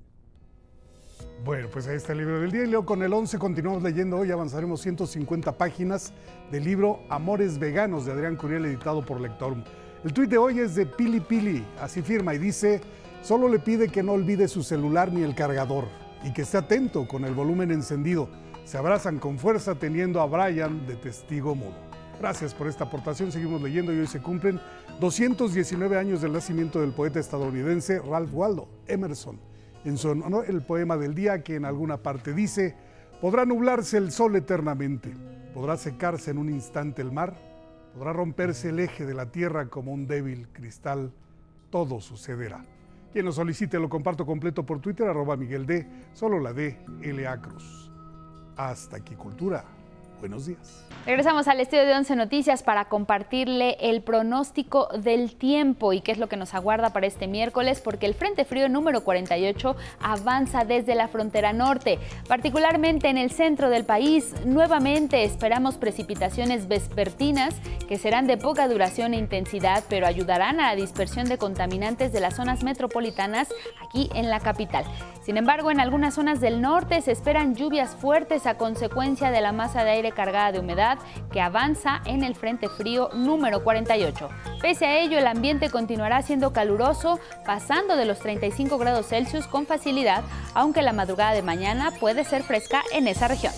Bueno, 1.45 1.67
pues 1.71 1.86
ahí 1.86 1.97
está 1.97 2.13
el 2.13 2.17
libro 2.17 2.41
del 2.41 2.51
día. 2.51 2.63
Y 2.63 2.67
luego 2.67 2.88
con 2.88 3.03
el 3.03 3.13
11 3.13 3.38
continuamos 3.38 3.84
leyendo 3.84 4.17
hoy. 4.17 4.32
Avanzaremos 4.32 4.82
150 4.82 5.55
páginas 5.59 6.11
del 6.51 6.63
libro 6.63 7.01
Amores 7.09 7.59
Veganos 7.59 8.07
de 8.07 8.13
Adrián 8.13 8.36
Curiel, 8.36 8.65
editado 8.65 9.05
por 9.05 9.21
Lectorum. 9.21 9.63
El 10.03 10.13
tuit 10.13 10.32
de 10.32 10.39
hoy 10.39 10.57
es 10.57 10.73
de 10.73 10.88
Pili 10.88 11.19
Pili. 11.19 11.63
Así 11.79 12.01
firma 12.01 12.34
y 12.34 12.39
dice: 12.39 12.82
Solo 13.21 13.47
le 13.47 13.59
pide 13.59 13.88
que 13.88 14.01
no 14.01 14.13
olvide 14.13 14.47
su 14.47 14.63
celular 14.63 15.13
ni 15.13 15.21
el 15.21 15.36
cargador 15.36 16.01
y 16.24 16.34
que 16.34 16.43
esté 16.43 16.57
atento 16.57 17.07
con 17.07 17.26
el 17.26 17.34
volumen 17.34 17.72
encendido. 17.72 18.30
Se 18.63 18.78
abrazan 18.78 19.19
con 19.19 19.39
fuerza 19.39 19.76
teniendo 19.76 20.22
a 20.22 20.26
Brian 20.26 20.86
de 20.86 20.95
testigo 20.95 21.55
mudo. 21.55 21.91
Gracias 22.19 22.53
por 22.53 22.67
esta 22.67 22.84
aportación. 22.84 23.32
Seguimos 23.32 23.61
leyendo 23.61 23.91
y 23.93 23.99
hoy 23.99 24.07
se 24.07 24.22
cumplen 24.22 24.59
219 24.99 25.97
años 25.97 26.22
del 26.22 26.34
nacimiento 26.34 26.80
del 26.80 26.91
poeta 26.91 27.19
estadounidense 27.19 27.99
Ralph 27.99 28.32
Waldo 28.32 28.69
Emerson. 28.88 29.39
En 29.84 29.97
su 29.97 30.09
honor, 30.09 30.45
el 30.47 30.61
poema 30.61 30.97
del 30.97 31.15
día 31.15 31.43
que 31.43 31.55
en 31.55 31.65
alguna 31.65 31.97
parte 31.97 32.34
dice, 32.34 32.76
podrá 33.19 33.45
nublarse 33.45 33.97
el 33.97 34.11
sol 34.11 34.36
eternamente, 34.36 35.11
podrá 35.55 35.78
secarse 35.78 36.30
en 36.30 36.38
un 36.38 36.49
instante 36.49 37.01
el 37.01 37.11
mar, 37.11 37.36
podrá 37.95 38.13
romperse 38.13 38.69
el 38.69 38.80
eje 38.80 39.07
de 39.07 39.15
la 39.15 39.32
tierra 39.32 39.69
como 39.69 39.91
un 39.91 40.05
débil 40.05 40.47
cristal, 40.53 41.11
todo 41.72 41.99
sucederá. 41.99 42.63
Quien 43.12 43.26
lo 43.26 43.32
solicite 43.34 43.78
lo 43.78 43.89
comparto 43.89 44.26
completo 44.26 44.66
por 44.66 44.80
Twitter, 44.80 45.07
arroba 45.07 45.36
Miguel 45.36 45.66
D, 45.66 45.86
solo 46.14 46.39
la 46.39 46.53
D, 46.53 46.78
L.A. 47.01 47.41
Cruz. 47.41 47.91
Hasta 48.55 48.97
aquí, 48.97 49.16
Cultura. 49.16 49.66
Buenos 50.22 50.45
días. 50.45 50.86
Regresamos 51.03 51.47
al 51.47 51.59
estudio 51.59 51.84
de 51.88 51.95
Once 51.95 52.15
Noticias 52.15 52.61
para 52.61 52.86
compartirle 52.86 53.76
el 53.82 54.03
pronóstico 54.03 54.88
del 54.95 55.36
tiempo 55.36 55.93
y 55.93 56.01
qué 56.01 56.11
es 56.11 56.19
lo 56.19 56.30
que 56.30 56.38
nos 56.38 56.53
aguarda 56.53 56.93
para 56.93 57.07
este 57.07 57.26
miércoles, 57.26 57.82
porque 57.82 58.05
el 58.05 58.13
Frente 58.13 58.45
Frío 58.45 58.69
número 58.69 59.03
48 59.03 59.76
avanza 59.99 60.63
desde 60.63 60.93
la 60.93 61.07
frontera 61.07 61.53
norte, 61.53 61.97
particularmente 62.28 63.09
en 63.09 63.17
el 63.17 63.32
centro 63.32 63.72
del 63.72 63.84
país. 63.84 64.36
Nuevamente 64.45 65.24
esperamos 65.24 65.78
precipitaciones 65.78 66.67
vespertinas 66.67 67.55
que 67.89 67.97
serán 67.97 68.28
de 68.28 68.38
poca 68.38 68.67
duración 68.67 69.15
e 69.15 69.17
intensidad, 69.17 69.84
pero 69.89 70.05
ayudarán 70.05 70.59
a 70.59 70.67
la 70.67 70.76
dispersión 70.76 71.26
de 71.28 71.39
contaminantes 71.39 72.13
de 72.13 72.19
las 72.19 72.36
zonas 72.36 72.63
metropolitanas 72.63 73.49
aquí 73.84 74.07
en 74.13 74.30
la 74.30 74.39
capital. 74.39 74.86
Sin 75.24 75.38
embargo, 75.38 75.72
en 75.72 75.80
algunas 75.80 76.13
zonas 76.13 76.41
del 76.41 76.61
norte 76.61 77.01
se 77.01 77.11
esperan 77.11 77.55
lluvias 77.55 77.95
fuertes 77.95 78.45
a 78.45 78.57
consecuencia 78.57 79.32
de 79.32 79.41
la 79.41 79.51
masa 79.51 79.84
de 79.84 79.91
aire 79.91 80.11
cargada 80.14 80.51
de 80.51 80.59
humedad 80.59 80.97
que 81.32 81.41
avanza 81.41 82.01
en 82.05 82.24
el 82.24 82.36
Frente 82.36 82.70
Frío 82.70 83.09
número 83.14 83.64
48. 83.64 84.30
Pese 84.62 84.86
a 84.86 84.99
ello, 84.99 85.18
el 85.18 85.28
ambiente 85.28 85.70
continuará 85.70 86.22
siendo 86.22 86.53
caluroso, 86.53 87.20
pasando 87.45 87.95
de 87.95 88.05
los 88.05 88.20
35 88.20 88.78
grados 88.78 89.07
Celsius 89.07 89.47
con 89.47 89.66
facilidad, 89.66 90.24
aunque 90.53 90.82
la 90.82 90.93
madrugada 90.93 91.34
de 91.34 91.41
mañana 91.41 91.91
puede 91.99 92.24
ser 92.24 92.43
fresca 92.43 92.84
en 92.91 93.07
esa 93.07 93.28
región. 93.28 93.53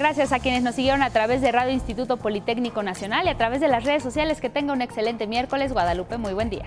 Gracias 0.00 0.32
a 0.32 0.38
quienes 0.38 0.62
nos 0.62 0.76
siguieron 0.76 1.02
a 1.02 1.10
través 1.10 1.42
de 1.42 1.52
Radio 1.52 1.72
Instituto 1.72 2.16
Politécnico 2.16 2.82
Nacional 2.82 3.26
y 3.26 3.28
a 3.28 3.36
través 3.36 3.60
de 3.60 3.68
las 3.68 3.84
redes 3.84 4.02
sociales. 4.02 4.40
Que 4.40 4.48
tenga 4.48 4.72
un 4.72 4.80
excelente 4.80 5.26
miércoles. 5.26 5.74
Guadalupe, 5.74 6.16
muy 6.16 6.32
buen 6.32 6.48
día. 6.48 6.64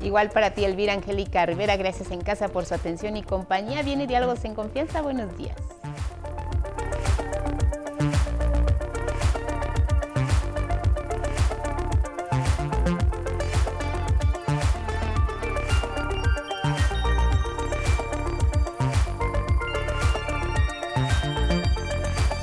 Igual 0.00 0.30
para 0.30 0.52
ti, 0.52 0.64
Elvira 0.64 0.94
Angélica 0.94 1.44
Rivera, 1.44 1.76
gracias 1.76 2.10
en 2.12 2.22
casa 2.22 2.48
por 2.48 2.64
su 2.64 2.72
atención 2.72 3.16
y 3.18 3.22
compañía. 3.22 3.82
Viene 3.82 4.06
Diálogos 4.06 4.42
en 4.46 4.54
Confianza. 4.54 5.02
Buenos 5.02 5.36
días. 5.36 5.56